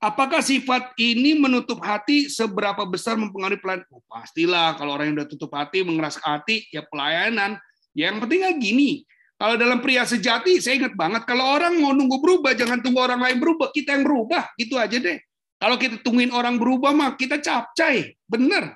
Apakah 0.01 0.41
sifat 0.41 0.97
ini 0.97 1.37
menutup 1.37 1.77
hati 1.85 2.25
seberapa 2.25 2.81
besar 2.89 3.21
mempengaruhi 3.21 3.61
pelayanan? 3.61 3.85
Oh, 3.93 4.01
pastilah 4.09 4.73
kalau 4.73 4.97
orang 4.97 5.13
yang 5.13 5.21
udah 5.21 5.29
tutup 5.29 5.53
hati, 5.53 5.85
mengeras 5.85 6.17
hati, 6.17 6.65
ya 6.73 6.81
pelayanan. 6.81 7.61
Yang 7.93 8.25
pentingnya 8.25 8.51
gini, 8.57 9.05
kalau 9.37 9.61
dalam 9.61 9.77
pria 9.77 10.01
sejati, 10.01 10.57
saya 10.57 10.81
ingat 10.81 10.97
banget, 10.97 11.21
kalau 11.29 11.45
orang 11.45 11.77
mau 11.77 11.93
nunggu 11.93 12.17
berubah, 12.17 12.57
jangan 12.57 12.81
tunggu 12.81 12.97
orang 12.97 13.21
lain 13.21 13.37
berubah, 13.37 13.69
kita 13.69 13.93
yang 13.93 14.01
berubah, 14.01 14.49
gitu 14.57 14.81
aja 14.81 14.97
deh. 14.97 15.21
Kalau 15.61 15.77
kita 15.77 16.01
tungguin 16.01 16.33
orang 16.33 16.57
berubah, 16.57 16.97
mah 16.97 17.13
kita 17.13 17.37
capcay, 17.37 18.17
bener. 18.25 18.73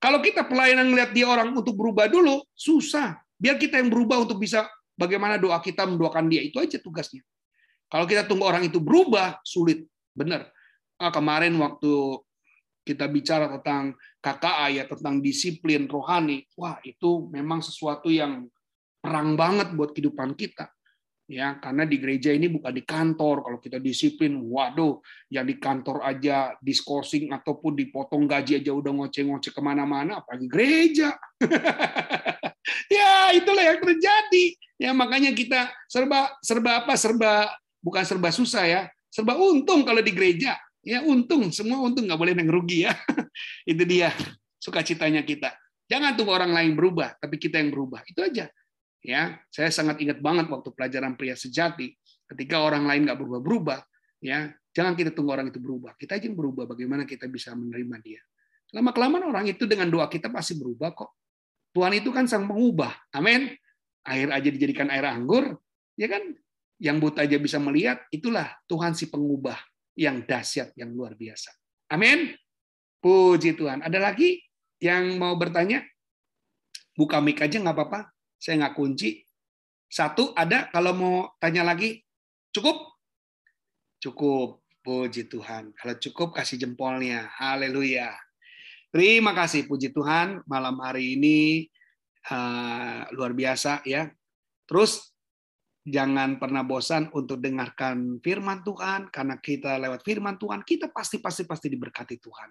Kalau 0.00 0.20
kita 0.20 0.44
pelayanan 0.44 0.92
ngeliat 0.92 1.16
dia 1.16 1.28
orang 1.28 1.52
untuk 1.56 1.76
berubah 1.76 2.08
dulu, 2.08 2.44
susah. 2.52 3.20
Biar 3.40 3.60
kita 3.60 3.80
yang 3.80 3.88
berubah 3.88 4.24
untuk 4.24 4.36
bisa 4.36 4.68
bagaimana 4.96 5.40
doa 5.40 5.60
kita 5.60 5.88
mendoakan 5.88 6.28
dia, 6.28 6.44
itu 6.44 6.60
aja 6.60 6.76
tugasnya. 6.76 7.24
Kalau 7.92 8.08
kita 8.08 8.24
tunggu 8.24 8.48
orang 8.48 8.64
itu 8.64 8.80
berubah, 8.80 9.40
sulit, 9.44 9.84
bener. 10.14 10.48
Ah, 11.00 11.10
kemarin 11.10 11.56
waktu 11.58 12.22
kita 12.82 13.06
bicara 13.10 13.46
tentang 13.58 13.94
KKA 14.22 14.66
ya 14.70 14.84
tentang 14.86 15.18
disiplin 15.18 15.86
rohani, 15.90 16.46
wah 16.54 16.78
itu 16.86 17.26
memang 17.30 17.62
sesuatu 17.62 18.10
yang 18.10 18.46
perang 19.02 19.34
banget 19.34 19.74
buat 19.74 19.90
kehidupan 19.90 20.38
kita. 20.38 20.70
Ya, 21.30 21.56
karena 21.56 21.88
di 21.88 21.96
gereja 21.96 22.28
ini 22.34 22.50
bukan 22.50 22.74
di 22.74 22.84
kantor. 22.84 23.46
Kalau 23.46 23.58
kita 23.62 23.80
disiplin, 23.80 24.36
waduh, 24.52 25.00
yang 25.32 25.48
di 25.48 25.56
kantor 25.56 26.04
aja 26.04 26.52
diskorsing 26.60 27.32
ataupun 27.32 27.72
dipotong 27.72 28.28
gaji 28.28 28.60
aja 28.60 28.74
udah 28.74 28.92
ngoceh-ngoceh 28.92 29.54
ke 29.54 29.62
mana-mana, 29.64 30.20
apalagi 30.20 30.44
gereja. 30.50 31.16
ya, 32.98 33.32
itulah 33.32 33.64
yang 33.64 33.80
terjadi. 33.80 34.44
Ya, 34.76 34.90
makanya 34.92 35.32
kita 35.32 35.72
serba 35.88 36.36
serba 36.44 36.84
apa? 36.84 37.00
Serba 37.00 37.48
bukan 37.80 38.04
serba 38.04 38.28
susah 38.28 38.68
ya, 38.68 38.82
serba 39.12 39.36
untung 39.36 39.84
kalau 39.84 40.00
di 40.00 40.16
gereja. 40.16 40.56
Ya, 40.82 40.98
untung, 41.04 41.52
semua 41.54 41.78
untung 41.78 42.08
nggak 42.10 42.18
boleh 42.18 42.34
yang 42.34 42.50
rugi 42.50 42.88
ya. 42.88 42.96
Itu 43.70 43.84
dia 43.86 44.10
sukacitanya 44.58 45.22
kita. 45.22 45.54
Jangan 45.86 46.16
tunggu 46.16 46.32
orang 46.32 46.50
lain 46.50 46.72
berubah, 46.72 47.20
tapi 47.20 47.36
kita 47.36 47.60
yang 47.60 47.70
berubah. 47.70 48.02
Itu 48.08 48.24
aja. 48.24 48.48
Ya 49.02 49.34
saya 49.50 49.66
sangat 49.74 49.98
ingat 49.98 50.22
banget 50.22 50.46
waktu 50.46 50.70
pelajaran 50.72 51.18
pria 51.18 51.34
sejati. 51.34 51.90
Ketika 52.26 52.62
orang 52.62 52.86
lain 52.86 53.04
nggak 53.04 53.18
berubah-berubah 53.18 53.82
ya 54.22 54.48
jangan 54.70 54.94
kita 54.94 55.10
tunggu 55.10 55.34
orang 55.34 55.50
itu 55.50 55.58
berubah. 55.58 55.98
Kita 55.98 56.16
aja 56.16 56.30
yang 56.30 56.38
berubah 56.38 56.70
bagaimana 56.70 57.02
kita 57.02 57.26
bisa 57.26 57.52
menerima 57.52 57.98
dia. 57.98 58.22
Lama 58.72 58.94
kelamaan 58.94 59.26
orang 59.28 59.44
itu 59.50 59.66
dengan 59.66 59.90
doa 59.90 60.06
kita 60.06 60.30
pasti 60.30 60.56
berubah 60.56 60.94
kok. 60.94 61.18
Tuhan 61.74 61.98
itu 61.98 62.14
kan 62.14 62.30
sang 62.30 62.46
pengubah. 62.46 62.94
Amin. 63.12 63.52
Air 64.06 64.30
aja 64.30 64.48
dijadikan 64.48 64.88
air 64.90 65.06
anggur 65.06 65.58
ya 65.98 66.08
kan 66.08 66.22
yang 66.82 66.98
buta 66.98 67.22
aja 67.22 67.38
bisa 67.38 67.62
melihat 67.62 68.02
itulah 68.10 68.50
Tuhan 68.66 68.98
si 68.98 69.06
pengubah 69.06 69.56
yang 69.94 70.26
dahsyat 70.26 70.74
yang 70.74 70.90
luar 70.90 71.14
biasa 71.14 71.54
amin 71.94 72.34
puji 72.98 73.54
Tuhan 73.54 73.86
ada 73.86 74.02
lagi 74.02 74.42
yang 74.82 75.14
mau 75.22 75.38
bertanya 75.38 75.86
buka 76.98 77.22
mic 77.22 77.38
aja 77.38 77.62
nggak 77.62 77.76
apa-apa 77.78 78.12
saya 78.42 78.58
nggak 78.58 78.74
kunci. 78.74 79.22
Satu 79.86 80.34
ada 80.34 80.66
kalau 80.74 80.92
mau 80.98 81.16
tanya 81.38 81.62
lagi, 81.62 82.02
cukup? 82.50 82.98
Cukup. 84.02 84.58
Puji 84.82 85.30
Tuhan. 85.30 85.70
Kalau 85.78 85.94
cukup 85.94 86.34
kasih 86.34 86.58
jempolnya. 86.58 87.30
Haleluya. 87.38 88.10
Terima 88.90 89.30
kasih 89.30 89.70
puji 89.70 89.94
Tuhan 89.94 90.42
malam 90.50 90.74
hari 90.82 91.14
ini 91.14 91.70
uh, 92.34 93.06
luar 93.14 93.30
biasa 93.30 93.86
ya. 93.86 94.10
Terus 94.66 95.11
jangan 95.82 96.38
pernah 96.38 96.62
bosan 96.62 97.10
untuk 97.10 97.42
dengarkan 97.42 98.22
firman 98.22 98.62
Tuhan 98.62 99.10
karena 99.10 99.36
kita 99.42 99.82
lewat 99.82 100.06
firman 100.06 100.38
Tuhan 100.38 100.62
kita 100.62 100.94
pasti 100.94 101.18
pasti 101.18 101.42
pasti 101.42 101.66
diberkati 101.66 102.22
Tuhan. 102.22 102.50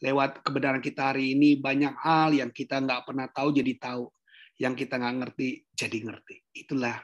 Lewat 0.00 0.40
kebenaran 0.40 0.80
kita 0.80 1.12
hari 1.12 1.36
ini 1.36 1.60
banyak 1.60 1.92
hal 2.00 2.32
yang 2.32 2.48
kita 2.48 2.80
nggak 2.80 3.04
pernah 3.04 3.28
tahu 3.28 3.52
jadi 3.52 3.76
tahu 3.76 4.08
yang 4.56 4.72
kita 4.72 4.96
nggak 4.96 5.16
ngerti 5.24 5.48
jadi 5.76 5.98
ngerti. 6.08 6.36
Itulah 6.56 6.96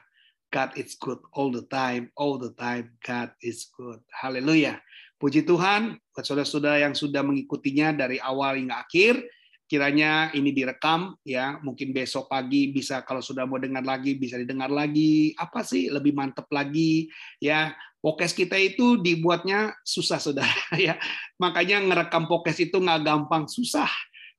God 0.48 0.72
is 0.80 0.96
good 0.96 1.20
all 1.36 1.52
the 1.52 1.68
time, 1.68 2.08
all 2.16 2.40
the 2.40 2.56
time 2.56 2.96
God 3.04 3.36
is 3.44 3.68
good. 3.76 4.00
Haleluya. 4.16 4.80
Puji 5.20 5.44
Tuhan 5.44 5.96
buat 6.12 6.24
saudara-saudara 6.24 6.88
yang 6.88 6.96
sudah 6.96 7.20
mengikutinya 7.20 7.92
dari 7.92 8.16
awal 8.20 8.56
hingga 8.56 8.84
akhir. 8.84 9.20
Kiranya 9.66 10.30
ini 10.30 10.54
direkam 10.54 11.18
ya, 11.26 11.58
mungkin 11.58 11.90
besok 11.90 12.30
pagi 12.30 12.70
bisa 12.70 13.02
kalau 13.02 13.18
sudah 13.18 13.42
mau 13.50 13.58
dengar 13.58 13.82
lagi 13.82 14.14
bisa 14.14 14.38
didengar 14.38 14.70
lagi. 14.70 15.34
Apa 15.34 15.66
sih 15.66 15.90
lebih 15.90 16.14
mantep 16.14 16.46
lagi 16.54 17.10
ya? 17.42 17.74
Podcast 17.98 18.38
kita 18.38 18.54
itu 18.54 19.02
dibuatnya 19.02 19.74
susah 19.82 20.22
saudara 20.22 20.70
ya. 20.78 20.94
Makanya 21.42 21.82
ngerekam 21.82 22.30
podcast 22.30 22.62
itu 22.62 22.78
nggak 22.78 23.02
gampang, 23.02 23.50
susah. 23.50 23.90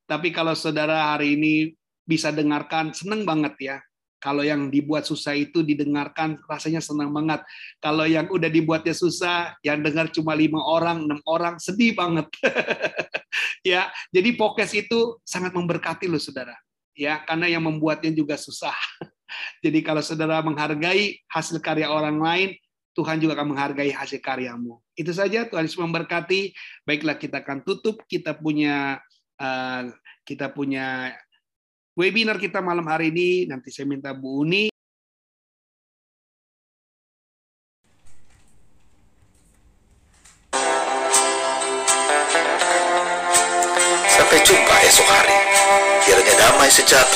Tapi 0.08 0.32
kalau 0.32 0.56
saudara 0.56 1.12
hari 1.12 1.36
ini 1.36 1.76
bisa 2.08 2.32
dengarkan 2.32 2.96
seneng 2.96 3.28
banget 3.28 3.56
ya 3.60 3.78
kalau 4.18 4.42
yang 4.42 4.74
dibuat 4.74 5.06
susah 5.06 5.38
itu 5.38 5.62
didengarkan 5.62 6.42
rasanya 6.50 6.82
senang 6.82 7.14
banget. 7.14 7.46
Kalau 7.78 8.10
yang 8.10 8.26
udah 8.28 8.50
dibuatnya 8.50 8.98
susah, 8.98 9.54
yang 9.62 9.86
dengar 9.86 10.10
cuma 10.10 10.34
lima 10.34 10.58
orang, 10.58 11.06
enam 11.06 11.22
orang, 11.30 11.62
sedih 11.62 11.94
banget. 11.94 12.26
ya, 13.66 13.92
jadi 14.10 14.30
podcast 14.36 14.74
itu 14.74 15.20
sangat 15.24 15.54
memberkati 15.54 16.06
loh, 16.10 16.22
saudara. 16.22 16.56
Ya, 16.98 17.22
karena 17.26 17.46
yang 17.46 17.62
membuatnya 17.62 18.10
juga 18.10 18.36
susah. 18.36 18.74
jadi 19.66 19.80
kalau 19.86 20.02
saudara 20.02 20.42
menghargai 20.42 21.22
hasil 21.30 21.62
karya 21.62 21.90
orang 21.90 22.18
lain, 22.18 22.50
Tuhan 22.98 23.22
juga 23.22 23.38
akan 23.38 23.54
menghargai 23.54 23.94
hasil 23.94 24.18
karyamu. 24.18 24.82
Itu 24.98 25.14
saja 25.14 25.46
Tuhan 25.46 25.70
Yesus 25.70 25.78
memberkati. 25.78 26.50
Baiklah 26.82 27.22
kita 27.22 27.46
akan 27.46 27.62
tutup. 27.62 28.02
Kita 28.10 28.34
punya 28.34 28.98
uh, 29.38 29.84
kita 30.26 30.50
punya 30.50 31.14
webinar 31.94 32.42
kita 32.42 32.58
malam 32.58 32.90
hari 32.90 33.14
ini. 33.14 33.46
Nanti 33.46 33.70
saya 33.70 33.86
minta 33.86 34.18
Bu 34.18 34.42
Uni 34.42 34.74